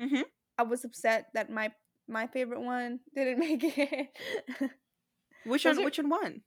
Mhm. 0.00 0.24
I 0.58 0.62
was 0.62 0.84
upset 0.84 1.28
that 1.34 1.50
my 1.50 1.72
my 2.08 2.26
favorite 2.26 2.60
one 2.60 3.00
didn't 3.14 3.38
make 3.44 3.62
it. 3.64 4.08
Which 5.44 5.64
one? 5.64 5.78
are- 5.78 5.84
Which 5.84 5.98
one 5.98 6.08
won? 6.08 6.42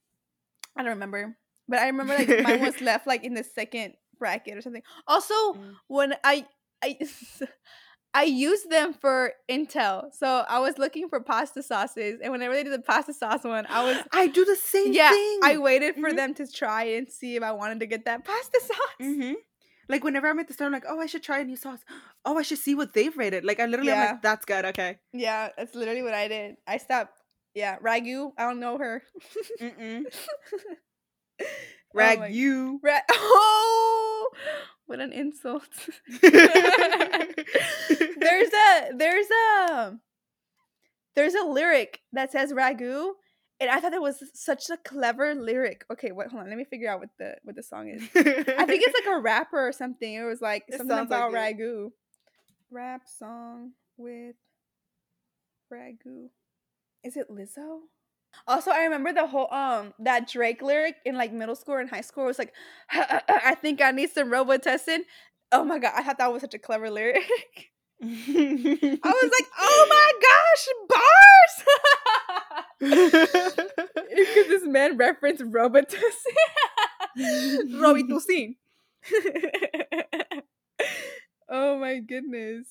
I 0.75 0.83
don't 0.83 0.91
remember, 0.93 1.37
but 1.67 1.79
I 1.79 1.87
remember 1.87 2.13
like 2.15 2.37
mine 2.39 2.61
was 2.61 2.81
left 2.81 3.07
like 3.07 3.23
in 3.23 3.33
the 3.33 3.43
second 3.43 3.95
bracket 4.17 4.57
or 4.57 4.61
something. 4.61 4.83
Also, 5.07 5.33
Mm. 5.55 5.75
when 5.87 6.15
I 6.23 6.45
I 6.83 6.97
I 8.13 8.23
used 8.23 8.69
them 8.69 8.93
for 8.93 9.31
Intel, 9.49 10.13
so 10.13 10.43
I 10.47 10.59
was 10.59 10.77
looking 10.77 11.07
for 11.07 11.21
pasta 11.21 11.63
sauces, 11.63 12.19
and 12.21 12.31
whenever 12.31 12.53
they 12.53 12.63
did 12.63 12.73
the 12.73 12.79
pasta 12.79 13.13
sauce 13.13 13.43
one, 13.43 13.65
I 13.69 13.81
was 13.81 13.97
I 14.11 14.27
do 14.27 14.43
the 14.43 14.55
same 14.57 14.93
yeah, 14.93 15.11
thing. 15.11 15.39
I 15.43 15.57
waited 15.57 15.95
for 15.95 16.11
Mhm. 16.11 16.15
them 16.17 16.33
to 16.35 16.51
try 16.51 16.83
and 16.83 17.09
see 17.09 17.35
if 17.37 17.43
I 17.43 17.51
wanted 17.53 17.79
to 17.79 17.85
get 17.85 18.03
that 18.05 18.25
pasta 18.25 18.59
sauce. 18.61 18.95
hmm 18.99 19.33
Like 19.87 20.03
whenever 20.03 20.27
I'm 20.27 20.39
at 20.39 20.47
the 20.47 20.53
store, 20.53 20.67
I'm 20.67 20.73
like, 20.73 20.85
oh, 20.87 20.99
I 20.99 21.05
should 21.05 21.23
try 21.23 21.39
a 21.39 21.43
new 21.45 21.55
sauce. 21.55 21.79
Oh, 22.25 22.37
I 22.37 22.41
should 22.43 22.59
see 22.59 22.75
what 22.75 22.93
they've 22.93 23.15
rated. 23.17 23.43
Like 23.45 23.59
I 23.59 23.65
literally, 23.65 23.91
I'm 23.91 23.99
Yeah. 23.99 24.11
like, 24.11 24.21
that's 24.21 24.45
good. 24.45 24.65
Okay. 24.65 24.99
Yeah, 25.13 25.49
that's 25.57 25.73
literally 25.75 26.01
what 26.03 26.13
I 26.13 26.27
did. 26.27 26.55
I 26.67 26.77
stopped. 26.77 27.17
Yeah, 27.53 27.77
Ragu. 27.79 28.31
I 28.37 28.43
don't 28.43 28.59
know 28.59 28.77
her. 28.77 29.03
Oh 31.93 31.97
Rag 31.97 32.33
you. 32.33 32.79
Ra- 32.81 32.99
oh, 33.11 34.29
what 34.85 34.99
an 35.01 35.11
insult. 35.11 35.67
there's 38.17 38.49
a 38.53 38.89
there's 38.95 39.27
a 39.29 39.93
there's 41.15 41.35
a 41.35 41.43
lyric 41.45 41.99
that 42.13 42.31
says 42.31 42.53
ragu, 42.53 43.11
and 43.59 43.69
I 43.69 43.79
thought 43.79 43.93
it 43.93 44.01
was 44.01 44.23
such 44.33 44.69
a 44.69 44.77
clever 44.77 45.35
lyric. 45.35 45.85
Okay, 45.91 46.11
wait, 46.11 46.29
hold 46.29 46.43
on. 46.43 46.49
Let 46.49 46.57
me 46.57 46.63
figure 46.65 46.89
out 46.89 46.99
what 46.99 47.09
the 47.19 47.35
what 47.43 47.55
the 47.55 47.63
song 47.63 47.89
is. 47.89 48.01
I 48.15 48.65
think 48.65 48.83
it's 48.85 49.05
like 49.05 49.15
a 49.17 49.19
rapper 49.19 49.67
or 49.67 49.71
something. 49.71 50.13
It 50.13 50.23
was 50.23 50.41
like 50.41 50.63
It 50.67 50.77
something 50.77 50.95
sounds 50.95 51.09
like 51.11 51.29
about 51.29 51.33
it. 51.33 51.57
ragu. 51.57 51.89
Rap 52.71 53.01
song 53.07 53.71
with 53.97 54.35
ragu. 55.71 56.29
Is 57.03 57.17
it 57.17 57.29
Lizzo? 57.29 57.79
Also, 58.47 58.71
I 58.71 58.83
remember 58.83 59.11
the 59.11 59.27
whole 59.27 59.51
um 59.53 59.93
that 59.99 60.29
Drake 60.29 60.61
lyric 60.61 60.95
in 61.05 61.15
like 61.17 61.33
middle 61.33 61.55
school 61.55 61.75
and 61.77 61.89
high 61.89 62.01
school 62.01 62.25
was 62.25 62.39
like, 62.39 62.53
I 62.89 63.55
think 63.61 63.81
I 63.81 63.91
need 63.91 64.09
some 64.11 64.29
Robitussin. 64.31 64.99
Oh 65.51 65.63
my 65.63 65.79
god, 65.79 65.93
I 65.95 66.03
thought 66.03 66.17
that 66.19 66.31
was 66.31 66.41
such 66.41 66.53
a 66.53 66.59
clever 66.59 66.89
lyric. 66.89 67.23
I 68.03 68.07
was 68.07 69.31
like, 69.31 69.47
oh 69.59 69.87
my 69.89 70.11
gosh, 70.27 70.67
bars! 70.89 71.65
Because 74.11 74.47
this 74.47 74.65
man 74.65 74.97
referenced 74.97 75.43
Robitussin. 75.43 76.35
Robitussin. 77.71 78.55
oh 81.49 81.79
my 81.79 81.99
goodness. 81.99 82.67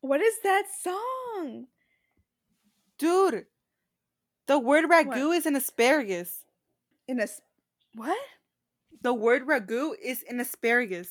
What 0.00 0.20
is 0.20 0.34
that 0.44 0.64
song? 0.82 1.66
dude, 2.98 3.46
the 4.46 4.58
word 4.58 4.84
ragu 4.86 5.36
is 5.36 5.46
an 5.46 5.56
asparagus. 5.56 6.44
In 7.08 7.20
a 7.20 7.26
what? 7.94 8.18
The 9.02 9.14
word 9.14 9.46
ragu 9.46 9.92
is 10.02 10.24
an 10.28 10.40
asparagus. 10.40 11.08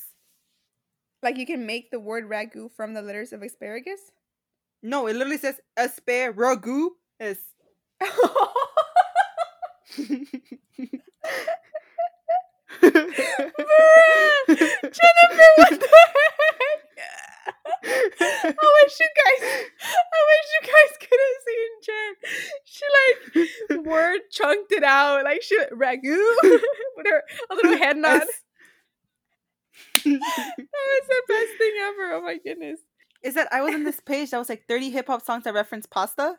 Like 1.22 1.36
you 1.36 1.46
can 1.46 1.66
make 1.66 1.90
the 1.90 2.00
word 2.00 2.28
ragu 2.28 2.70
from 2.70 2.94
the 2.94 3.02
letters 3.02 3.32
of 3.32 3.42
asparagus? 3.42 4.00
No, 4.82 5.06
it 5.06 5.14
literally 5.14 5.38
says 5.38 5.60
asparagus. 5.76 7.38
Jennifer, 14.48 15.48
what 15.56 15.80
the 15.80 15.88
heck? 15.88 16.86
I 17.84 18.82
wish 18.82 19.00
you 19.00 19.08
guys, 19.16 19.42
I 19.90 20.20
wish 20.30 20.46
you 20.54 20.62
guys 20.62 20.92
could 21.00 21.20
have 21.24 21.38
seen 21.46 21.70
Jen. 21.86 22.12
She 22.64 22.84
like 22.96 23.86
word 23.86 24.20
chunked 24.30 24.72
it 24.72 24.84
out, 24.84 25.24
like 25.24 25.42
she 25.42 25.56
ragu 25.72 26.16
with 26.96 27.06
her 27.06 27.22
a 27.50 27.54
little 27.54 27.76
head 27.78 27.96
nod. 28.04 28.22
As- 30.06 30.20
That 30.56 30.84
was 30.86 31.08
the 31.08 31.22
best 31.28 31.52
thing 31.58 31.72
ever. 31.82 32.12
Oh 32.14 32.22
my 32.24 32.38
goodness. 32.42 32.80
is 33.22 33.34
that 33.34 33.48
I 33.52 33.60
was 33.62 33.74
on 33.74 33.84
this 33.84 34.00
page 34.00 34.30
that 34.30 34.38
was 34.38 34.48
like 34.48 34.64
30 34.68 34.90
hip 34.90 35.06
hop 35.08 35.22
songs 35.24 35.44
that 35.44 35.54
reference 35.54 35.86
pasta, 35.86 36.36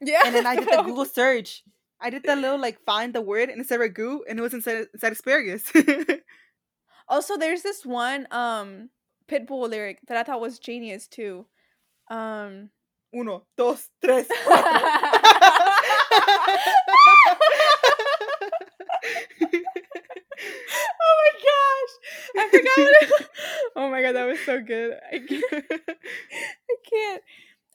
Yeah. 0.00 0.22
and 0.26 0.34
then 0.34 0.46
I 0.46 0.56
did 0.56 0.68
the 0.68 0.82
Google 0.82 1.04
search. 1.06 1.62
I 2.00 2.10
did 2.10 2.24
that 2.24 2.38
little 2.38 2.58
like 2.60 2.78
find 2.84 3.14
the 3.14 3.22
word 3.22 3.48
and 3.48 3.60
it 3.60 3.66
said 3.68 3.80
ragu, 3.80 4.18
and 4.28 4.38
it 4.38 4.42
was 4.42 4.52
inside 4.54 4.86
inside 4.94 5.12
asparagus. 5.12 5.64
Also, 7.08 7.36
there's 7.38 7.62
this 7.62 7.86
one 7.86 8.26
um 8.32 8.90
Pitbull 9.28 9.68
lyric 9.70 10.00
that 10.08 10.16
I 10.16 10.24
thought 10.24 10.40
was 10.40 10.58
genius 10.58 11.06
too. 11.06 11.46
Um 12.10 12.70
Uno, 13.14 13.46
dos, 13.56 13.88
tres. 14.04 14.26
oh 20.28 21.14
my 21.22 21.32
gosh. 22.34 22.44
I 22.44 22.48
forgot 22.48 22.76
what 22.76 23.02
it 23.02 23.26
Oh 23.76 23.90
my 23.90 24.02
god, 24.02 24.12
that 24.16 24.26
was 24.26 24.40
so 24.40 24.60
good. 24.60 24.96
I 25.12 25.18
can't 25.18 25.44
I 25.52 26.76
can't. 26.90 27.22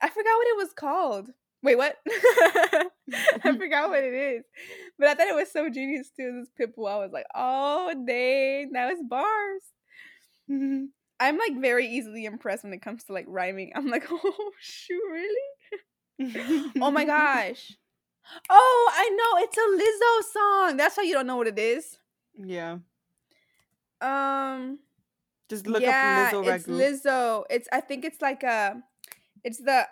I 0.02 0.10
forgot 0.10 0.38
what 0.38 0.48
it 0.48 0.58
was 0.58 0.74
called. 0.74 1.30
Wait, 1.64 1.78
what? 1.78 1.96
I 2.08 3.56
forgot 3.56 3.90
what 3.90 4.04
it 4.04 4.14
is. 4.14 4.44
But 4.98 5.10
I 5.10 5.14
thought 5.14 5.28
it 5.28 5.36
was 5.36 5.52
so 5.52 5.70
genius 5.70 6.10
too, 6.16 6.44
this 6.44 6.50
Pitbull. 6.60 6.90
I 6.90 6.98
was 6.98 7.12
like, 7.12 7.28
oh 7.36 7.94
dang, 8.08 8.72
that 8.74 8.90
was 8.90 9.04
bars. 9.08 9.62
Mm-hmm. 10.50 10.86
I'm 11.20 11.38
like 11.38 11.62
very 11.62 11.88
easily 11.88 12.26
impressed 12.26 12.64
when 12.64 12.74
it 12.74 12.82
comes 12.82 13.04
to 13.06 13.14
like 13.14 13.26
rhyming. 13.28 13.74
I'm 13.76 13.88
like, 13.88 14.06
oh 14.12 14.52
shoot, 14.60 15.02
really? 15.12 16.72
Oh 16.82 16.92
my 16.92 17.06
gosh. 17.06 17.74
Oh, 18.50 18.92
I 18.94 19.10
know. 19.10 19.44
It's 19.44 19.58
a 19.58 19.62
Lizzo 19.62 20.34
song. 20.34 20.78
That's 20.78 20.98
why 20.98 21.04
you 21.04 21.14
don't 21.14 21.28
know 21.28 21.38
what 21.38 21.48
it 21.48 21.60
is. 21.60 21.98
Yeah. 22.38 22.78
Um. 24.02 24.80
Just 25.50 25.68
look 25.68 25.82
yeah, 25.82 26.30
up 26.34 26.34
Lizzo 26.34 26.56
it's. 26.56 26.68
Lizzo. 26.68 27.44
It's 27.50 27.68
I 27.72 27.82
think 27.82 28.06
it's 28.06 28.22
like 28.22 28.44
a, 28.44 28.82
it's 29.44 29.58
the. 29.60 29.88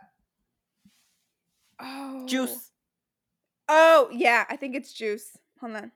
Oh. 1.80 2.26
Juice. 2.26 2.72
Oh 3.68 4.10
yeah, 4.12 4.46
I 4.50 4.56
think 4.56 4.76
it's 4.76 4.94
juice. 4.94 5.38
Hold 5.60 5.76
on. 5.76 5.92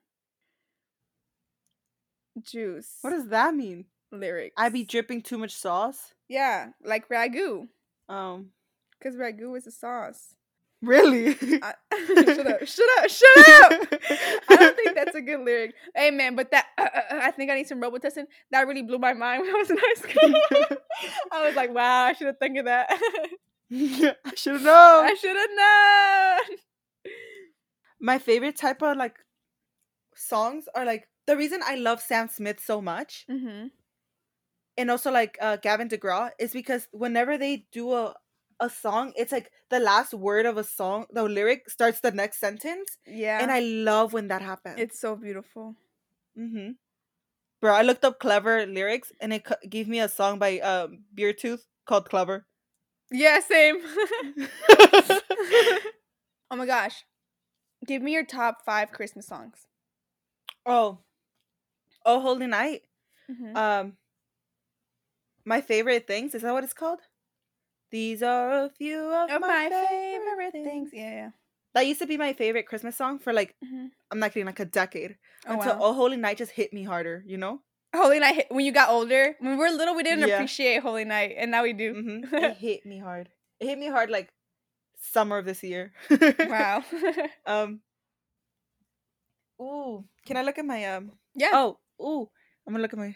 Juice. 2.41 2.97
What 3.01 3.11
does 3.11 3.28
that 3.28 3.55
mean? 3.55 3.86
lyrics? 4.14 4.55
I 4.57 4.70
be 4.70 4.84
dripping 4.84 5.22
too 5.22 5.38
much 5.38 5.51
sauce. 5.51 6.14
Yeah, 6.28 6.70
like 6.84 7.09
ragu, 7.09 7.68
Um, 8.09 8.49
because 8.97 9.16
ragu 9.16 9.57
is 9.57 9.68
a 9.68 9.72
sauce. 9.72 10.36
Really? 10.84 11.36
I, 11.62 11.74
shut 12.08 12.48
up! 12.48 12.68
Shut 12.68 12.90
up! 13.00 13.10
Shut 13.10 13.38
up! 13.38 14.02
I 14.50 14.56
don't 14.56 14.76
think 14.76 14.96
that's 14.96 15.16
a 15.16 15.22
good 15.22 15.40
lyric. 15.40 15.74
Hey 15.96 16.12
man, 16.12 16.36
but 16.36 16.52
that 16.52 16.68
uh, 16.78 16.82
uh, 16.84 17.16
uh, 17.16 17.20
I 17.24 17.32
think 17.32 17.50
I 17.50 17.56
need 17.56 17.68
some 17.68 17.82
Robitussin. 17.82 18.26
That 18.52 18.68
really 18.68 18.84
blew 18.84 19.00
my 19.00 19.14
mind 19.14 19.42
when 19.42 19.56
I 19.56 19.58
was 19.58 19.70
in 19.72 19.78
high 19.80 19.94
school. 19.96 20.78
I 21.32 21.46
was 21.48 21.56
like, 21.56 21.74
wow, 21.74 22.04
I 22.06 22.14
should 22.14 22.28
have 22.28 22.38
thought 22.38 22.58
of 22.58 22.66
that. 22.66 22.88
I 23.72 24.36
should 24.36 24.54
have 24.54 24.62
known. 24.62 25.06
I 25.06 25.16
should 25.20 25.36
have 25.36 25.50
known. 26.52 26.58
My 28.00 28.20
favorite 28.20 28.58
type 28.58 28.82
of 28.84 28.98
like 28.98 29.16
songs 30.16 30.66
are 30.76 30.86
like 30.86 31.08
the 31.26 31.38
reason 31.38 31.62
I 31.66 31.76
love 31.76 32.02
Sam 32.02 32.28
Smith 32.28 32.60
so 32.64 32.82
much, 32.82 33.26
Mm-hmm. 33.32 33.68
and 34.78 34.92
also 34.92 35.10
like 35.12 35.38
uh, 35.42 35.56
Gavin 35.58 35.88
DeGraw, 35.88 36.32
is 36.40 36.52
because 36.52 36.88
whenever 36.92 37.38
they 37.38 37.66
do 37.72 37.94
a 37.94 38.14
a 38.64 38.70
song, 38.70 39.11
it's 39.16 39.32
like 39.32 39.51
the 39.70 39.80
last 39.80 40.14
word 40.14 40.45
of 40.45 40.57
a 40.57 40.64
song, 40.64 41.05
the 41.11 41.24
lyric 41.24 41.70
starts 41.70 41.99
the 41.99 42.11
next 42.11 42.39
sentence, 42.39 42.97
Yeah, 43.05 43.39
and 43.41 43.51
I 43.51 43.59
love 43.59 44.14
when 44.14 44.28
that 44.30 44.41
happens. 44.41 44.80
it's 44.80 44.99
so 44.99 45.16
beautiful. 45.16 45.76
mm-hmm. 46.38 46.72
Bro, 47.61 47.74
I 47.74 47.82
looked 47.84 48.03
up 48.03 48.20
clever 48.20 48.66
lyrics, 48.66 49.11
and 49.22 49.32
it 49.34 49.47
c- 49.47 49.68
gave 49.70 49.88
me 49.88 49.99
a 49.99 50.09
song 50.09 50.39
by 50.39 50.59
um 50.59 51.03
Beartooth 51.16 51.61
called 51.86 52.09
Clever. 52.09 52.45
Yeah, 53.11 53.39
same. 53.39 53.78
oh 56.51 56.55
my 56.55 56.66
gosh, 56.66 57.05
give 57.86 58.01
me 58.01 58.11
your 58.14 58.26
top 58.26 58.66
five 58.66 58.91
Christmas 58.91 59.28
songs. 59.28 59.68
oh, 60.66 60.99
oh, 62.05 62.20
Holy 62.20 62.47
Night. 62.47 62.82
Mhm. 63.32 63.55
Um, 63.55 63.97
my 65.45 65.61
favorite 65.61 66.07
things 66.07 66.36
is 66.36 66.41
that 66.41 66.53
what 66.53 66.64
it's 66.64 66.74
called? 66.74 66.99
These 67.94 68.24
are 68.26 68.66
a 68.66 68.70
few 68.74 68.98
of, 69.14 69.30
of 69.30 69.39
my, 69.41 69.48
my 69.48 69.70
favorite, 69.70 70.50
favorite 70.50 70.54
things. 70.66 70.89
Yeah, 70.91 71.30
That 71.78 71.86
used 71.86 72.02
to 72.02 72.08
be 72.10 72.18
my 72.18 72.34
favorite 72.34 72.66
Christmas 72.66 72.98
song 72.98 73.20
for 73.20 73.32
like 73.32 73.54
yeah. 73.62 73.70
Mhm. 73.70 73.89
I'm 74.12 74.20
not 74.20 74.34
kidding, 74.34 74.46
like 74.50 74.60
a 74.60 74.66
decade. 74.66 75.16
Oh 75.48 75.54
Until 75.54 75.74
wow. 75.74 75.80
Oh 75.82 75.94
Holy 75.94 76.18
Night 76.18 76.38
just 76.38 76.52
hit 76.52 76.74
me 76.74 76.84
harder, 76.84 77.24
you 77.26 77.38
know? 77.38 77.62
Holy 77.96 78.18
Night. 78.20 78.36
hit- 78.36 78.48
When 78.50 78.66
you 78.66 78.72
got 78.74 78.89
older, 78.89 79.36
when 79.39 79.52
we 79.52 79.58
were 79.58 79.70
little, 79.70 79.94
we 79.96 80.02
didn't 80.04 80.26
Yeah. 80.28 80.34
appreciate 80.38 80.82
Holy 80.82 81.06
Night, 81.06 81.36
and 81.38 81.52
now 81.52 81.62
we 81.64 81.74
do. 81.74 81.94
hmm 81.94 82.20
it 82.44 82.58
hit 82.58 82.86
me 82.86 82.98
hard. 82.98 83.30
It 83.60 83.68
hit 83.68 83.78
me 83.80 83.88
hard 83.89 84.10
like 84.10 84.34
summer 85.02 85.38
of 85.38 85.46
this 85.46 85.62
year. 85.64 85.94
wow. 86.50 86.84
um. 87.46 87.82
Ooh, 89.62 90.04
can 90.26 90.38
I 90.38 90.41
look 90.44 90.58
at 90.58 90.66
my 90.66 90.84
um? 90.98 91.12
yeah. 91.36 91.52
Oh, 91.54 91.78
ooh, 92.02 92.30
I'm 92.68 92.74
gonna 92.74 92.82
look 92.82 92.94
at 92.94 93.00
my. 93.00 93.16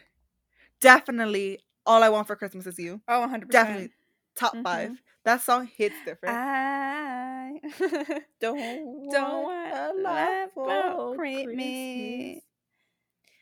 Definitely, 0.79 1.59
all 1.85 2.03
I 2.03 2.09
want 2.09 2.27
for 2.27 2.35
Christmas 2.35 2.67
is 2.67 2.77
you. 2.79 3.01
Oh, 3.07 3.21
100%. 3.21 3.51
Definitely, 3.51 3.91
top 4.37 4.53
Mhm. 4.55 4.63
five. 4.63 5.01
That 5.25 5.41
song 5.41 5.67
hits 5.67 5.95
different. 6.05 6.35
I 6.35 7.59
don't 8.39 9.09
don't 9.09 9.43
want 9.43 9.73
a 9.73 9.93
lot 10.03 10.03
life 10.03 10.51
for 10.53 11.11
Christmas. 11.11 11.41
Christmas. 11.41 12.43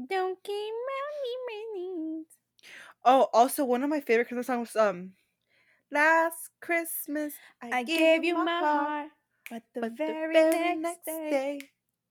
Don't 0.09 0.43
keep 0.43 0.73
me 0.87 2.25
Oh, 3.05 3.27
also 3.33 3.65
one 3.65 3.83
of 3.83 3.89
my 3.89 3.99
favorite 4.01 4.27
Christmas 4.27 4.47
songs 4.47 4.73
was 4.73 4.75
um 4.75 5.11
Last 5.91 6.49
Christmas 6.61 7.33
I 7.71 7.83
gave 7.83 8.23
you 8.23 8.35
my 8.35 8.59
heart, 8.59 9.11
but 9.49 9.63
the, 9.73 9.81
but 9.81 9.97
very, 9.97 10.33
the 10.33 10.51
very 10.51 10.75
next, 10.75 11.05
day, 11.05 11.59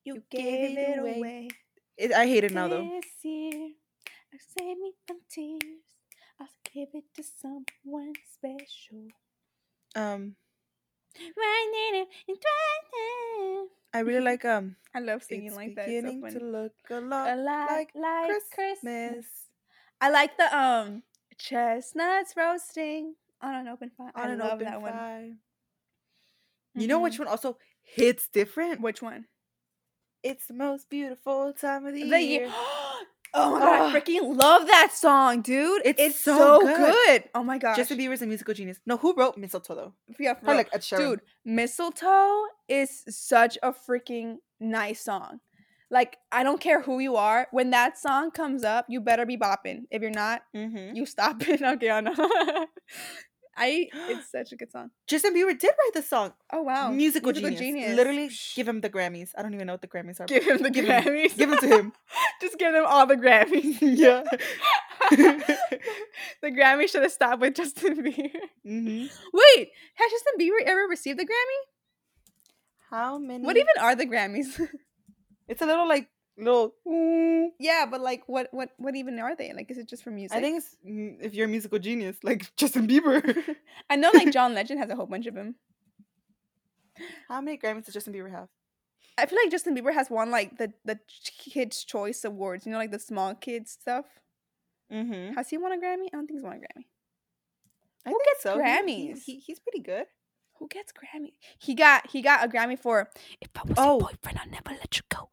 you 0.04 0.14
you 0.14 0.22
gave 0.30 0.76
it 0.76 0.98
away. 0.98 1.48
It, 1.96 2.12
I 2.12 2.26
hate 2.26 2.44
it 2.44 2.52
now 2.52 2.68
though. 2.68 2.88
Year, 3.22 3.70
I 4.32 4.38
save 4.38 4.78
me 4.78 4.92
from 5.06 5.18
tears. 5.28 5.62
I'll 6.40 6.48
give 6.72 6.88
it 6.94 7.04
to 7.14 7.22
someone 7.22 8.14
special. 8.32 9.08
Um 9.94 10.36
Right 11.36 11.92
now, 11.92 12.34
time. 12.34 13.68
I 13.94 13.98
really 14.00 14.24
like 14.24 14.44
um 14.44 14.76
I 14.94 15.00
love 15.00 15.22
singing 15.22 15.46
it's 15.48 15.56
like 15.56 15.74
that. 15.76 15.88
It's 15.88 16.02
beginning 16.02 16.22
to 16.32 16.38
look 16.40 16.72
a 16.90 16.94
A 16.94 16.98
lot 17.00 17.36
lot 17.36 17.68
like 17.68 17.90
like 17.94 18.30
Christmas. 18.30 18.54
Christmas. 18.54 19.26
I 20.00 20.10
like 20.10 20.36
the 20.36 20.56
um 20.56 21.02
chestnuts 21.38 22.34
roasting 22.36 23.14
on 23.40 23.54
an 23.54 23.68
open 23.68 23.90
fire. 23.96 24.12
on 24.14 24.30
I 24.30 24.32
an 24.32 24.38
love 24.38 24.54
open 24.54 24.66
that 24.66 24.80
one. 24.80 24.92
fire. 24.92 25.36
You 26.74 26.88
know 26.88 26.98
Mhm. 26.98 27.02
which 27.02 27.18
one 27.18 27.28
also 27.28 27.58
hits 27.82 28.28
different? 28.28 28.80
Which 28.80 29.02
one? 29.02 29.26
It's 30.22 30.46
the 30.46 30.54
most 30.54 30.88
beautiful 30.88 31.52
time 31.52 31.84
of 31.86 31.94
the, 31.94 32.00
The 32.00 32.20
year. 32.20 32.46
year. 32.48 32.50
Oh 33.34 33.52
my 33.52 33.58
god, 33.60 33.94
I 33.94 34.00
freaking 34.00 34.36
love 34.36 34.66
that 34.66 34.92
song, 34.94 35.40
dude. 35.42 35.82
It's 35.84 36.00
It's, 36.00 36.20
so 36.20 36.36
so, 36.36 36.60
good. 36.60 36.94
good. 37.06 37.24
Oh 37.34 37.42
my 37.42 37.58
god. 37.58 37.76
Justin 37.76 37.98
Bieber's 37.98 38.22
a 38.22 38.26
musical 38.26 38.54
genius. 38.54 38.78
No, 38.86 38.96
who 38.96 39.14
wrote 39.14 39.36
Mistletoe 39.36 39.74
though? 39.74 39.94
yeah, 40.18 40.34
for 40.34 40.54
like 40.54 40.68
Ed 40.72 40.80
Sheeran. 40.82 40.98
Dude, 40.98 41.20
Mistletoe 41.44 42.44
is 42.68 43.04
such 43.08 43.58
a 43.62 43.72
freaking 43.72 44.36
nice 44.60 45.00
song. 45.02 45.40
Like, 45.90 46.16
I 46.30 46.42
don't 46.42 46.58
care 46.58 46.80
who 46.80 47.00
you 47.00 47.16
are. 47.16 47.48
When 47.50 47.68
that 47.70 47.98
song 47.98 48.30
comes 48.30 48.64
up, 48.64 48.86
you 48.88 49.00
better 49.02 49.26
be 49.26 49.36
bopping. 49.36 49.82
If 49.90 50.00
you're 50.00 50.10
not, 50.10 50.40
Mm-hmm. 50.56 50.96
you 50.96 51.04
stop 51.04 51.46
it. 51.46 51.60
Okay, 51.72 51.90
I 51.90 52.00
know. 52.00 52.14
I 53.56 53.88
it's 54.08 54.30
such 54.32 54.52
a 54.52 54.56
good 54.56 54.70
song. 54.72 54.90
Justin 55.06 55.34
Bieber 55.34 55.58
did 55.58 55.70
write 55.78 55.94
the 55.94 56.02
song. 56.02 56.32
Oh 56.52 56.62
wow. 56.62 56.90
musical, 56.90 57.32
genius. 57.32 57.94
Literally, 57.96 58.30
give 58.54 58.66
him 58.68 58.80
the 58.80 58.88
Grammys. 58.90 59.30
I 59.36 59.42
don't 59.42 59.52
even 59.54 59.66
know 59.66 59.74
what 59.74 59.82
the 59.82 59.88
Grammys 59.88 60.20
are. 60.20 60.26
give 60.26 60.44
him 60.44 60.58
the 60.62 60.70
Grammys. 60.70 60.74
give 60.74 60.86
him- 60.88 61.02
Grammys. 61.04 61.36
give 61.36 61.52
'em 61.52 61.58
to 61.58 61.68
him. 61.68 61.92
Just 62.40 62.58
give 62.58 62.72
them 62.72 62.84
all 62.86 63.06
the 63.06 63.16
Grammys. 63.16 63.76
yeah. 63.80 64.22
the 65.10 66.50
Grammy 66.50 66.88
should 66.88 67.02
have 67.02 67.12
stopped 67.12 67.40
with 67.40 67.54
Justin 67.54 67.96
Bieber. 68.02 68.30
hmm 68.64 69.06
Wait, 69.32 69.68
has 69.94 70.10
Justin 70.10 70.34
Bieber 70.40 70.62
ever 70.64 70.82
received 70.88 71.20
a 71.20 71.24
Grammy? 71.24 71.60
How 72.90 73.18
many? 73.18 73.44
What 73.44 73.56
even 73.56 73.74
are 73.80 73.94
the 73.94 74.06
Grammys? 74.06 74.60
It's 75.48 75.60
a 75.60 75.66
little 75.66 75.88
like 75.88 76.08
little. 76.38 76.74
mm, 76.86 77.48
yeah, 77.58 77.86
but 77.90 78.00
like, 78.00 78.22
what, 78.26 78.48
what, 78.52 78.70
what 78.78 78.94
even 78.96 79.18
are 79.18 79.34
they? 79.36 79.52
Like, 79.52 79.70
is 79.70 79.78
it 79.78 79.88
just 79.88 80.02
for 80.04 80.10
music? 80.10 80.36
I 80.36 80.40
think 80.40 80.58
it's 80.58 80.76
mm, 80.86 81.16
if 81.20 81.34
you're 81.34 81.46
a 81.46 81.48
musical 81.50 81.78
genius, 81.78 82.16
like 82.22 82.50
Justin 82.56 82.86
Bieber. 82.88 83.22
I 83.90 83.96
know, 83.96 84.10
like 84.14 84.32
John 84.32 84.54
Legend 84.54 84.80
has 84.80 84.90
a 84.90 84.96
whole 84.96 85.06
bunch 85.06 85.26
of 85.26 85.34
them. 85.34 85.56
How 87.28 87.40
many 87.40 87.58
Grammys 87.58 87.84
does 87.86 87.94
Justin 87.94 88.12
Bieber 88.14 88.30
have? 88.30 88.48
I 89.18 89.26
feel 89.26 89.38
like 89.42 89.50
Justin 89.50 89.76
Bieber 89.76 89.92
has 89.94 90.08
won 90.10 90.30
like 90.30 90.58
the 90.58 90.72
the 90.84 90.98
Kids 91.38 91.84
Choice 91.84 92.24
Awards. 92.24 92.64
You 92.66 92.72
know, 92.72 92.78
like 92.78 92.90
the 92.92 92.98
small 92.98 93.34
kids 93.34 93.72
stuff. 93.72 94.06
Mm-hmm. 94.92 95.34
Has 95.34 95.48
he 95.48 95.58
won 95.58 95.72
a 95.72 95.76
Grammy? 95.76 96.06
I 96.06 96.16
don't 96.16 96.26
think 96.26 96.38
he's 96.38 96.42
won 96.44 96.54
a 96.54 96.56
Grammy. 96.56 96.84
I 98.06 98.10
Who 98.10 98.18
think 98.18 98.24
gets 98.26 98.42
so. 98.42 98.54
He- 98.58 98.62
he- 98.62 99.12
Grammys? 99.12 99.22
He, 99.24 99.38
he's 99.40 99.60
pretty 99.60 99.80
good. 99.80 100.04
Who 100.62 100.68
gets 100.68 100.92
Grammy? 100.92 101.32
He 101.58 101.74
got 101.74 102.08
he 102.08 102.22
got 102.22 102.44
a 102.44 102.48
Grammy 102.48 102.78
for 102.78 103.10
"If 103.40 103.48
I 103.56 103.62
Was 103.66 103.74
Oh. 103.78 103.98
Your 103.98 104.10
Boyfriend, 104.10 104.38
I'll 104.38 104.48
Never 104.48 104.70
Let 104.70 104.96
You 104.96 105.02
Go." 105.08 105.28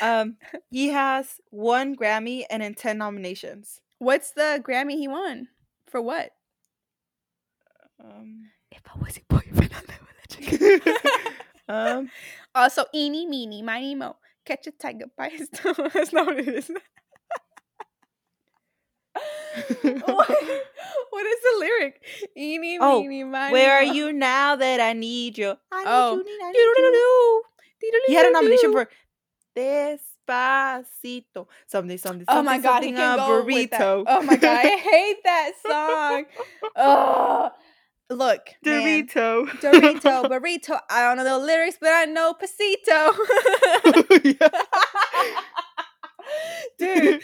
um, 0.00 0.36
he 0.70 0.90
has 0.90 1.40
one 1.50 1.96
Grammy 1.96 2.44
and 2.48 2.62
in 2.62 2.74
ten 2.74 2.98
nominations. 2.98 3.80
What's 3.98 4.30
the 4.30 4.62
Grammy 4.64 4.92
he 4.92 5.08
won 5.08 5.48
for? 5.90 6.00
What? 6.00 6.30
Um, 7.98 8.50
If 8.70 8.82
I 8.86 8.96
was 9.00 9.16
your 9.16 9.24
boyfriend, 9.28 9.74
I'll 9.74 9.82
never 9.88 10.06
let 10.20 10.52
you 10.52 10.78
go. 10.78 10.94
um, 11.68 12.10
also, 12.54 12.84
eeny, 12.94 13.26
meeny, 13.26 13.60
miny, 13.60 13.96
mo. 13.96 14.14
Catch 14.44 14.68
a 14.68 14.70
tiger 14.70 15.06
by 15.18 15.30
his 15.30 15.48
toe. 15.52 15.74
That's 15.92 16.12
not 16.12 16.26
what 16.26 16.38
it 16.38 16.46
is. 16.46 16.70
What, 19.14 20.28
what 21.10 21.26
is 21.26 21.40
the 21.42 21.56
lyric? 21.58 22.00
Eeny, 22.36 22.78
Oh, 22.80 23.00
meeny, 23.02 23.24
miny, 23.24 23.52
where 23.52 23.72
are 23.74 23.82
you 23.84 24.12
now 24.12 24.56
that 24.56 24.80
I 24.80 24.92
need 24.92 25.36
you? 25.38 25.54
I 25.72 25.78
need 25.84 25.90
Oh. 25.90 26.12
you, 26.16 26.24
need, 26.24 26.40
I 26.42 26.50
need 26.52 27.92
you. 27.92 28.02
He 28.06 28.14
had 28.14 28.26
a 28.26 28.32
nomination 28.32 28.72
for 28.72 28.88
Despacito. 29.56 31.46
Something, 31.66 31.98
something, 31.98 31.98
something. 31.98 32.26
Oh 32.28 32.42
my 32.42 32.58
god, 32.58 32.82
he 32.82 32.88
something, 32.90 32.96
can 32.96 33.14
a 33.14 33.16
go 33.16 33.42
burrito. 33.44 34.04
Oh 34.06 34.22
my 34.22 34.36
god, 34.36 34.64
I 34.64 34.76
hate 34.76 35.16
that 35.24 35.52
song. 35.66 36.24
Oh, 36.76 37.50
look, 38.10 38.50
man. 38.64 38.82
Dorito. 39.06 39.46
Dorito, 39.60 40.24
burrito. 40.30 40.78
I 40.88 41.02
don't 41.02 41.16
know 41.16 41.24
the 41.24 41.38
lyrics, 41.44 41.78
but 41.80 41.90
I 41.92 42.04
know 42.04 42.34
pasito. 42.34 43.12
Oh, 43.82 44.30
Dude, 46.78 47.22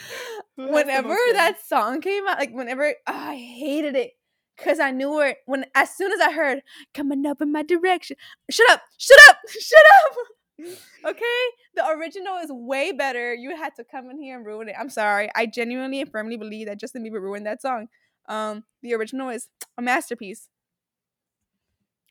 whenever 0.57 1.16
that 1.32 1.64
song 1.66 2.00
came 2.00 2.26
out, 2.26 2.38
like 2.38 2.52
whenever 2.52 2.94
oh, 3.07 3.12
I 3.12 3.36
hated 3.36 3.94
it. 3.96 4.12
Cause 4.59 4.80
I 4.80 4.90
knew 4.90 5.18
her 5.18 5.34
when 5.44 5.66
as 5.74 5.94
soon 5.94 6.12
as 6.12 6.20
I 6.20 6.32
heard 6.32 6.62
coming 6.94 7.26
up 7.26 7.42
in 7.42 7.52
my 7.52 7.62
direction. 7.62 8.16
Shut 8.50 8.70
up! 8.70 8.80
Shut 8.96 9.18
up! 9.28 9.36
Shut 9.48 9.82
up! 10.00 10.16
okay, 11.04 11.42
the 11.74 11.86
original 11.88 12.38
is 12.38 12.50
way 12.50 12.90
better. 12.92 13.34
You 13.34 13.54
had 13.54 13.74
to 13.76 13.84
come 13.84 14.09
in 14.09 14.18
here 14.18 14.36
and 14.36 14.46
ruin 14.46 14.70
it. 14.70 14.74
I'm 14.78 14.88
sorry. 14.88 15.28
I 15.34 15.44
genuinely 15.44 16.00
and 16.00 16.11
firmly 16.11 16.38
believe 16.38 16.68
that 16.68 16.80
Justin 16.80 17.04
Bieber 17.04 17.20
ruined 17.20 17.44
that 17.44 17.61
song. 17.61 17.88
Um, 18.28 18.64
the 18.82 18.94
original 18.94 19.28
is 19.28 19.48
a 19.76 19.82
masterpiece. 19.82 20.48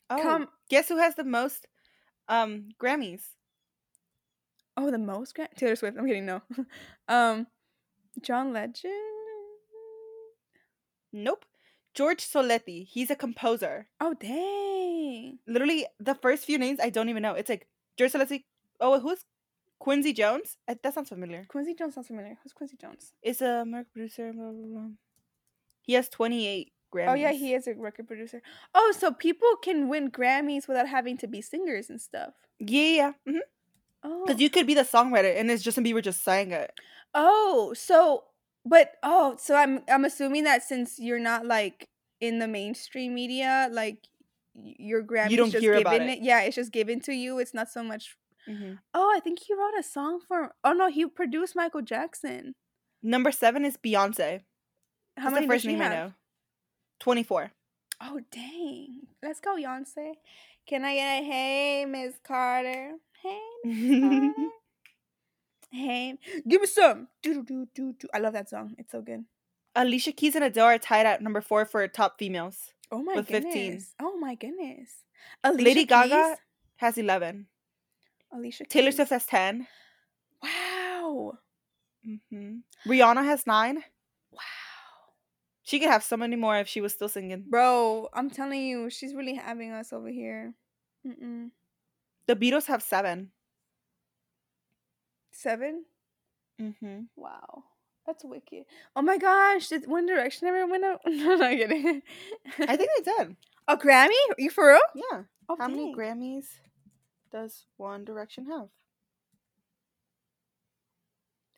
Oh, 0.09 0.21
Come- 0.21 0.49
guess 0.69 0.87
who 0.87 0.97
has 0.97 1.15
the 1.15 1.23
most 1.23 1.65
um 2.27 2.69
Grammys? 2.79 3.23
Oh, 4.77 4.91
the 4.91 4.97
most 4.97 5.35
gra- 5.35 5.49
Taylor 5.55 5.75
Swift. 5.75 5.97
I'm 5.97 6.05
kidding. 6.05 6.25
No, 6.25 6.41
um, 7.07 7.47
John 8.21 8.53
Legend. 8.53 8.93
Nope. 11.13 11.45
George 11.93 12.25
Soletti. 12.27 12.85
He's 12.85 13.09
a 13.09 13.15
composer. 13.15 13.87
Oh 14.01 14.13
dang! 14.19 15.39
Literally, 15.47 15.85
the 15.99 16.15
first 16.15 16.43
few 16.45 16.57
names 16.57 16.79
I 16.81 16.89
don't 16.89 17.07
even 17.09 17.23
know. 17.23 17.33
It's 17.33 17.49
like 17.49 17.67
George 17.97 18.11
Soletti. 18.11 18.43
Oh, 18.81 18.99
who's 18.99 19.23
Quincy 19.79 20.11
Jones? 20.11 20.57
Uh, 20.67 20.75
That 20.83 20.93
sounds 20.93 21.09
familiar. 21.09 21.45
Quincy 21.47 21.73
Jones 21.73 21.95
sounds 21.95 22.07
familiar. 22.07 22.37
Who's 22.43 22.51
Quincy 22.51 22.75
Jones? 22.75 23.13
Is 23.23 23.41
a 23.41 23.61
American 23.61 23.91
producer. 23.93 24.33
Blah, 24.33 24.51
blah, 24.51 24.67
blah. 24.67 24.89
He 25.83 25.93
has 25.93 26.09
28 26.09 26.73
Grammys. 26.93 27.09
Oh 27.11 27.13
yeah, 27.13 27.31
he 27.31 27.53
is 27.53 27.67
a 27.67 27.73
record 27.75 28.07
producer. 28.07 28.41
Oh, 28.73 28.93
so 28.97 29.13
people 29.13 29.55
can 29.61 29.87
win 29.87 30.11
Grammys 30.11 30.67
without 30.67 30.89
having 30.89 31.17
to 31.19 31.27
be 31.27 31.41
singers 31.41 31.89
and 31.89 32.01
stuff. 32.01 32.33
Yeah, 32.59 32.81
yeah. 32.81 33.11
Because 33.25 33.41
Oh, 34.03 34.35
you 34.37 34.49
could 34.49 34.67
be 34.67 34.73
the 34.75 34.81
songwriter, 34.83 35.35
and 35.39 35.49
it's 35.49 35.63
Justin 35.63 35.83
Bieber 35.85 36.01
just 36.01 36.23
sang 36.23 36.51
it. 36.51 36.71
Oh, 37.15 37.73
so 37.75 38.25
but 38.65 38.91
oh, 39.01 39.35
so 39.39 39.55
I'm 39.55 39.81
I'm 39.89 40.05
assuming 40.05 40.43
that 40.43 40.61
since 40.63 40.99
you're 40.99 41.19
not 41.19 41.45
like 41.45 41.87
in 42.21 42.39
the 42.39 42.47
mainstream 42.47 43.13
media, 43.15 43.67
like 43.71 44.07
y- 44.53 44.75
your 44.77 45.03
Grammys 45.03 45.35
don't 45.37 45.51
just 45.51 45.61
hear 45.61 45.73
about 45.75 45.93
given 45.93 46.09
it. 46.09 46.19
Yeah, 46.21 46.41
it's 46.41 46.55
just 46.55 46.71
given 46.71 46.99
to 47.01 47.13
you. 47.13 47.39
It's 47.39 47.53
not 47.53 47.69
so 47.71 47.81
much. 47.83 48.15
Mhm. 48.47 48.77
Oh, 48.93 49.11
I 49.15 49.19
think 49.19 49.39
he 49.39 49.53
wrote 49.55 49.73
a 49.79 49.83
song 49.83 50.19
for. 50.27 50.53
Oh 50.63 50.73
no, 50.73 50.89
he 50.89 51.05
produced 51.07 51.55
Michael 51.55 51.81
Jackson. 51.81 52.53
Number 53.01 53.31
seven 53.31 53.65
is 53.65 53.77
Beyonce. 53.77 54.41
How 55.17 55.29
That's 55.29 55.33
many 55.35 55.45
the 55.47 55.53
does 55.53 55.55
first 55.55 55.65
she 55.65 55.71
name 55.73 55.81
I 55.81 55.83
have? 55.85 55.93
know. 56.09 56.13
24. 56.99 57.51
Oh 58.01 58.19
dang! 58.31 59.07
Let's 59.23 59.39
go, 59.39 59.55
Beyonce. 59.55 60.13
Can 60.67 60.83
I 60.83 60.95
get 60.95 61.21
a 61.21 61.23
hey, 61.23 61.85
Miss 61.85 62.15
Carter? 62.23 62.93
Hey, 63.23 63.39
Miss 63.63 64.01
Carter. 64.01 64.33
Hey, 65.75 66.17
give 66.47 66.61
me 66.61 66.67
some. 66.67 67.07
Do 67.21 67.43
do 67.43 67.67
do 67.73 67.93
do. 67.93 68.07
I 68.13 68.19
love 68.19 68.33
that 68.33 68.49
song. 68.49 68.75
It's 68.77 68.91
so 68.91 69.01
good. 69.01 69.25
Alicia 69.75 70.13
Keys 70.13 70.35
and 70.35 70.43
Adele 70.43 70.65
are 70.65 70.77
tied 70.77 71.05
at 71.05 71.21
number 71.21 71.41
four 71.41 71.65
for 71.65 71.85
top 71.87 72.17
females. 72.17 72.71
Oh 72.91 73.03
my 73.03 73.15
With 73.15 73.27
15. 73.27 73.51
goodness. 73.51 73.93
Oh 74.01 74.17
my 74.17 74.35
goodness. 74.35 75.03
Alicia 75.43 75.63
Lady 75.63 75.85
Gaga 75.85 76.37
has 76.77 76.97
11. 76.97 77.47
Alicia 78.31 78.65
Taylor 78.65 78.91
Swift 78.91 79.11
has 79.11 79.25
10. 79.25 79.67
Wow. 80.41 81.33
hmm 82.03 82.57
Rihanna 82.87 83.25
has 83.25 83.45
9. 83.47 83.83
Wow. 84.31 84.39
She 85.63 85.79
could 85.79 85.89
have 85.89 86.03
so 86.03 86.15
many 86.15 86.35
more 86.35 86.57
if 86.57 86.67
she 86.67 86.79
was 86.79 86.93
still 86.93 87.09
singing. 87.09 87.45
Bro, 87.49 88.09
I'm 88.13 88.29
telling 88.29 88.61
you, 88.61 88.89
she's 88.89 89.15
really 89.15 89.33
having 89.33 89.71
us 89.71 89.91
over 89.91 90.09
here. 90.09 90.53
Mm-mm. 91.05 91.49
The 92.27 92.35
Beatles 92.35 92.67
have 92.67 92.83
7. 92.83 93.31
Seven? 95.35 95.83
Mm-hmm. 96.61 97.01
Wow. 97.17 97.63
That's 98.07 98.23
wicked. 98.23 98.63
Oh 98.95 99.01
my 99.01 99.17
gosh, 99.17 99.67
did 99.67 99.87
One 99.87 100.05
Direction 100.05 100.47
ever 100.47 100.65
win 100.65 100.83
a 100.83 100.97
no 101.09 101.33
I'm 101.33 101.39
not 101.39 101.51
kidding. 101.51 102.01
I 102.59 102.77
think 102.77 102.89
they 102.97 103.11
did. 103.11 103.35
a 103.67 103.75
Grammy? 103.77 104.09
Are 104.29 104.35
you 104.37 104.49
for 104.49 104.67
real? 104.69 104.79
Yeah. 105.11 105.23
Oh, 105.49 105.57
How 105.59 105.67
many. 105.67 105.93
Grammys 105.93 106.45
does 107.31 107.65
One 107.77 108.05
Direction 108.05 108.45
have? 108.45 108.69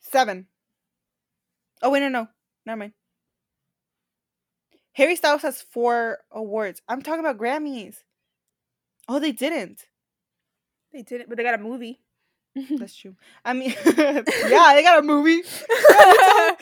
Seven. 0.00 0.46
Oh 1.82 1.90
wait, 1.90 2.00
no, 2.00 2.08
no, 2.08 2.28
never 2.66 2.78
mind. 2.78 2.92
Harry 4.94 5.14
Styles 5.14 5.42
has 5.42 5.62
four 5.62 6.18
awards. 6.32 6.82
I'm 6.88 7.02
talking 7.02 7.20
about 7.20 7.38
Grammys. 7.38 7.96
Oh, 9.08 9.20
they 9.20 9.32
didn't. 9.32 9.84
They 10.92 11.02
didn't, 11.02 11.28
but 11.28 11.36
they 11.36 11.44
got 11.44 11.54
a 11.54 11.62
movie. 11.62 12.00
That's 12.78 12.96
true. 12.96 13.14
I 13.44 13.52
mean, 13.52 13.74
yeah, 13.86 14.22
they 14.74 14.82
got 14.82 14.98
a 14.98 15.02
movie. 15.02 15.42
they 15.42 16.56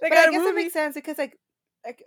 but 0.00 0.10
got 0.10 0.28
I 0.28 0.30
guess 0.30 0.46
it 0.48 0.54
makes 0.54 0.72
sense 0.72 0.94
because 0.94 1.18
like, 1.18 1.38
like 1.84 2.02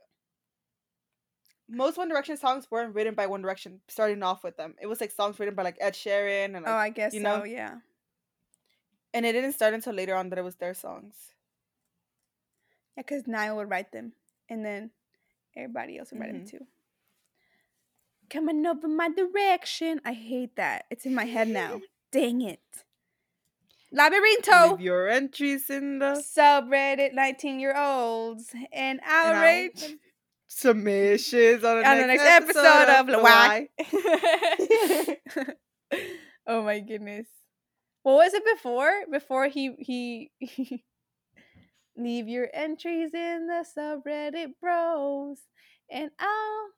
most 1.70 1.98
One 1.98 2.10
Direction 2.10 2.38
songs 2.38 2.68
weren't 2.70 2.94
written 2.96 3.14
by 3.16 3.28
One 3.28 3.42
Direction. 3.42 3.82
Starting 3.88 4.24
off 4.24 4.44
with 4.44 4.58
them, 4.58 4.76
it 4.82 4.88
was 4.88 5.00
like 5.02 5.12
songs 5.12 5.40
written 5.40 5.56
by 5.56 5.64
like 5.64 5.78
Ed 5.80 5.94
Sheeran 5.94 6.46
and 6.56 6.64
like, 6.66 6.68
oh, 6.68 6.74
I 6.74 6.90
guess 6.90 7.14
you 7.14 7.22
so. 7.22 7.38
know? 7.40 7.44
Yeah. 7.44 7.76
and 9.14 9.26
it 9.26 9.32
didn't 9.34 9.54
start 9.54 9.74
until 9.74 9.94
later 9.94 10.16
on 10.16 10.30
that 10.30 10.40
it 10.40 10.44
was 10.44 10.56
their 10.56 10.74
songs. 10.74 11.16
Yeah, 12.98 13.04
because 13.08 13.28
Niall 13.28 13.56
would 13.58 13.70
write 13.70 13.92
them, 13.92 14.14
and 14.50 14.64
then 14.66 14.92
everybody 15.56 15.98
else 15.98 16.12
would 16.12 16.20
write 16.22 16.34
them 16.34 16.44
Mhm. 16.46 16.50
too. 16.50 16.68
Coming 18.30 18.66
up 18.66 18.84
in 18.84 18.98
my 18.98 19.10
direction. 19.10 20.02
I 20.06 20.14
hate 20.14 20.56
that. 20.56 20.86
It's 20.90 21.06
in 21.06 21.14
my 21.14 21.26
head 21.26 21.48
now. 21.48 21.82
Dang 22.12 22.42
it. 22.42 22.60
Labyrinto. 23.92 24.72
Leave 24.72 24.82
your 24.82 25.08
entries 25.08 25.70
in 25.70 26.00
the 26.00 26.24
Subreddit 26.38 27.14
19 27.14 27.60
year 27.60 27.78
olds 27.78 28.52
and 28.72 29.00
outrage 29.06 29.98
submissions 30.48 31.64
on 31.64 31.82
the, 31.82 31.90
on 31.90 31.98
the 31.98 32.08
next, 32.08 32.24
next 32.24 32.58
episode 32.58 32.90
of 32.90 33.08
Why. 33.22 33.68
oh 36.48 36.64
my 36.64 36.80
goodness. 36.80 37.28
What 38.04 38.16
was 38.16 38.34
it 38.34 38.44
before? 38.56 38.92
Before 39.12 39.48
he 39.48 39.76
he 39.80 40.32
leave 41.98 42.28
your 42.28 42.50
entries 42.54 43.14
in 43.14 43.48
the 43.48 43.66
subreddit 43.78 44.54
bros 44.60 45.38
and 45.90 46.12
I'll 46.20 46.70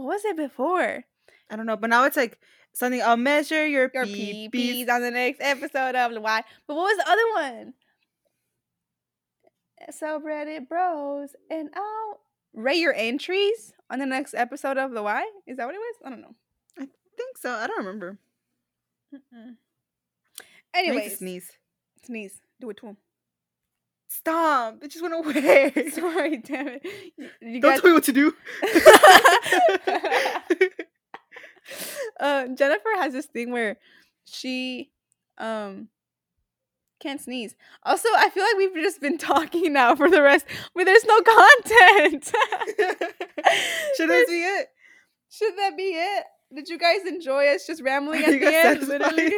What 0.00 0.14
was 0.14 0.24
it 0.24 0.36
before? 0.36 1.04
I 1.50 1.56
don't 1.56 1.66
know, 1.66 1.76
but 1.76 1.90
now 1.90 2.04
it's 2.04 2.16
like 2.16 2.38
something. 2.72 3.02
I'll 3.02 3.18
measure 3.18 3.66
your, 3.66 3.90
Your. 3.92 4.06
PPs 4.06 4.88
on 4.88 5.02
the 5.02 5.10
next 5.10 5.40
episode 5.42 5.94
of 5.94 6.14
the 6.14 6.22
Why. 6.22 6.42
But 6.66 6.74
what 6.74 6.84
was 6.84 6.96
the 6.96 7.10
other 7.10 7.56
one? 7.58 7.74
Eh, 9.82 9.90
subreddit 9.92 10.68
bros 10.68 11.34
and 11.50 11.68
I'll 11.74 12.20
rate 12.54 12.78
your 12.78 12.94
entries 12.94 13.74
on 13.90 13.98
the 13.98 14.06
next 14.06 14.32
episode 14.34 14.78
of 14.78 14.92
the 14.92 15.02
Why. 15.02 15.22
Is 15.46 15.58
that 15.58 15.66
what 15.66 15.74
it 15.74 15.78
was? 15.78 15.96
I 16.04 16.10
don't 16.10 16.22
know. 16.22 16.34
I 16.78 16.88
think 17.16 17.36
so. 17.36 17.50
I 17.50 17.66
don't 17.66 17.78
remember. 17.78 18.18
Mm-mm. 19.14 19.56
Anyways, 20.72 21.18
sneeze. 21.18 21.50
sneeze. 22.06 22.40
Do 22.58 22.70
it 22.70 22.78
to 22.78 22.86
him. 22.86 22.96
Stop! 24.12 24.82
It 24.82 24.90
just 24.90 25.02
went 25.02 25.14
away. 25.14 25.72
Sorry, 25.92 26.38
damn 26.38 26.66
it. 26.68 26.82
You, 27.16 27.28
you 27.40 27.60
Don't 27.60 27.80
tell 27.80 27.90
me 27.90 27.94
what 27.94 28.02
to 28.04 28.12
do. 28.12 28.34
uh, 32.18 32.48
Jennifer 32.56 32.88
has 32.96 33.12
this 33.12 33.26
thing 33.26 33.52
where 33.52 33.76
she 34.24 34.90
um 35.38 35.88
can't 37.00 37.20
sneeze. 37.20 37.54
Also, 37.84 38.08
I 38.16 38.28
feel 38.30 38.42
like 38.42 38.56
we've 38.56 38.74
just 38.82 39.00
been 39.00 39.16
talking 39.16 39.72
now 39.72 39.94
for 39.94 40.10
the 40.10 40.20
rest, 40.22 40.44
but 40.74 40.84
there's 40.84 41.04
no 41.04 41.20
content. 41.22 42.24
Should 43.96 44.10
this 44.10 44.28
be 44.28 44.42
it? 44.42 44.68
Should 45.30 45.56
that 45.56 45.76
be 45.76 45.84
it? 45.94 46.24
Did 46.52 46.68
you 46.68 46.78
guys 46.78 47.06
enjoy 47.06 47.46
us 47.54 47.64
just 47.64 47.80
rambling 47.80 48.22
Are 48.24 48.30
at 48.32 48.40
the 48.40 48.54
end? 48.54 48.82
satisfied? 48.82 49.00
Literally. 49.00 49.34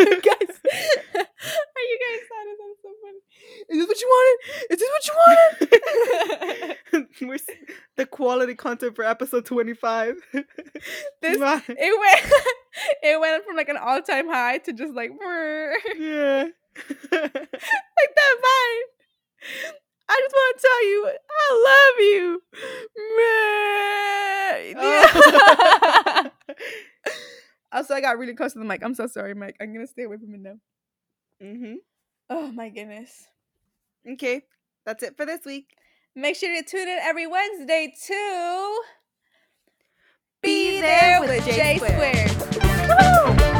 are 0.00 0.02
you 0.14 0.20
guys? 0.22 0.53
Are 0.74 1.84
you 1.90 1.98
guys 2.00 2.20
satisfied? 2.30 2.58
That's 2.58 2.80
so 2.82 2.90
funny. 3.02 3.20
Is 3.68 3.76
this 3.78 3.88
what 3.88 4.00
you 4.00 4.08
wanted? 4.08 4.38
Is 4.70 4.78
this 4.78 4.90
what 4.94 5.06
you 5.06 5.14
wanted? 5.26 7.08
We're 7.28 7.38
the 7.96 8.06
quality 8.06 8.54
content 8.54 8.96
for 8.96 9.04
episode 9.04 9.44
25. 9.44 10.16
This- 11.22 11.38
My- 11.38 11.62
it 11.68 11.98
went. 12.00 12.32
it 13.02 13.20
went 13.20 13.44
from 13.44 13.56
like 13.56 13.68
an 13.68 13.76
all-time 13.76 14.28
high 14.28 14.58
to 14.58 14.72
just 14.72 14.94
like, 14.94 15.10
yeah. 15.98 16.44
like 16.90 16.92
that 17.12 18.36
vine. 18.42 18.84
I 20.06 20.20
just 20.20 20.34
want 20.34 20.56
to 20.56 20.62
tell 20.62 20.82
you, 20.86 21.08
I 21.30 21.46
love 21.66 21.96
you. 22.00 22.42
Oh. 24.76 26.30
Also, 27.74 27.94
I 27.94 28.00
got 28.00 28.18
really 28.18 28.34
close 28.34 28.52
to 28.54 28.60
the 28.60 28.64
mic. 28.64 28.82
I'm 28.82 28.94
so 28.94 29.06
sorry, 29.06 29.34
Mike. 29.34 29.56
I'm 29.60 29.74
gonna 29.74 29.86
stay 29.86 30.04
away 30.04 30.16
from 30.16 30.34
it 30.34 30.40
now. 30.40 30.56
Mm 31.42 31.58
hmm 31.58 31.74
Oh 32.30 32.50
my 32.52 32.70
goodness. 32.70 33.26
Okay, 34.10 34.42
that's 34.86 35.02
it 35.02 35.16
for 35.16 35.26
this 35.26 35.44
week. 35.44 35.76
Make 36.14 36.36
sure 36.36 36.54
to 36.54 36.66
tune 36.66 36.88
in 36.88 36.98
every 37.02 37.26
Wednesday 37.26 37.92
to 38.06 38.80
Be 40.42 40.80
there 40.80 41.20
with 41.20 41.44
J 41.44 41.56
J 41.56 41.78
Squared. 41.78 42.30
Squared. 42.30 43.48
Woo! 43.48 43.53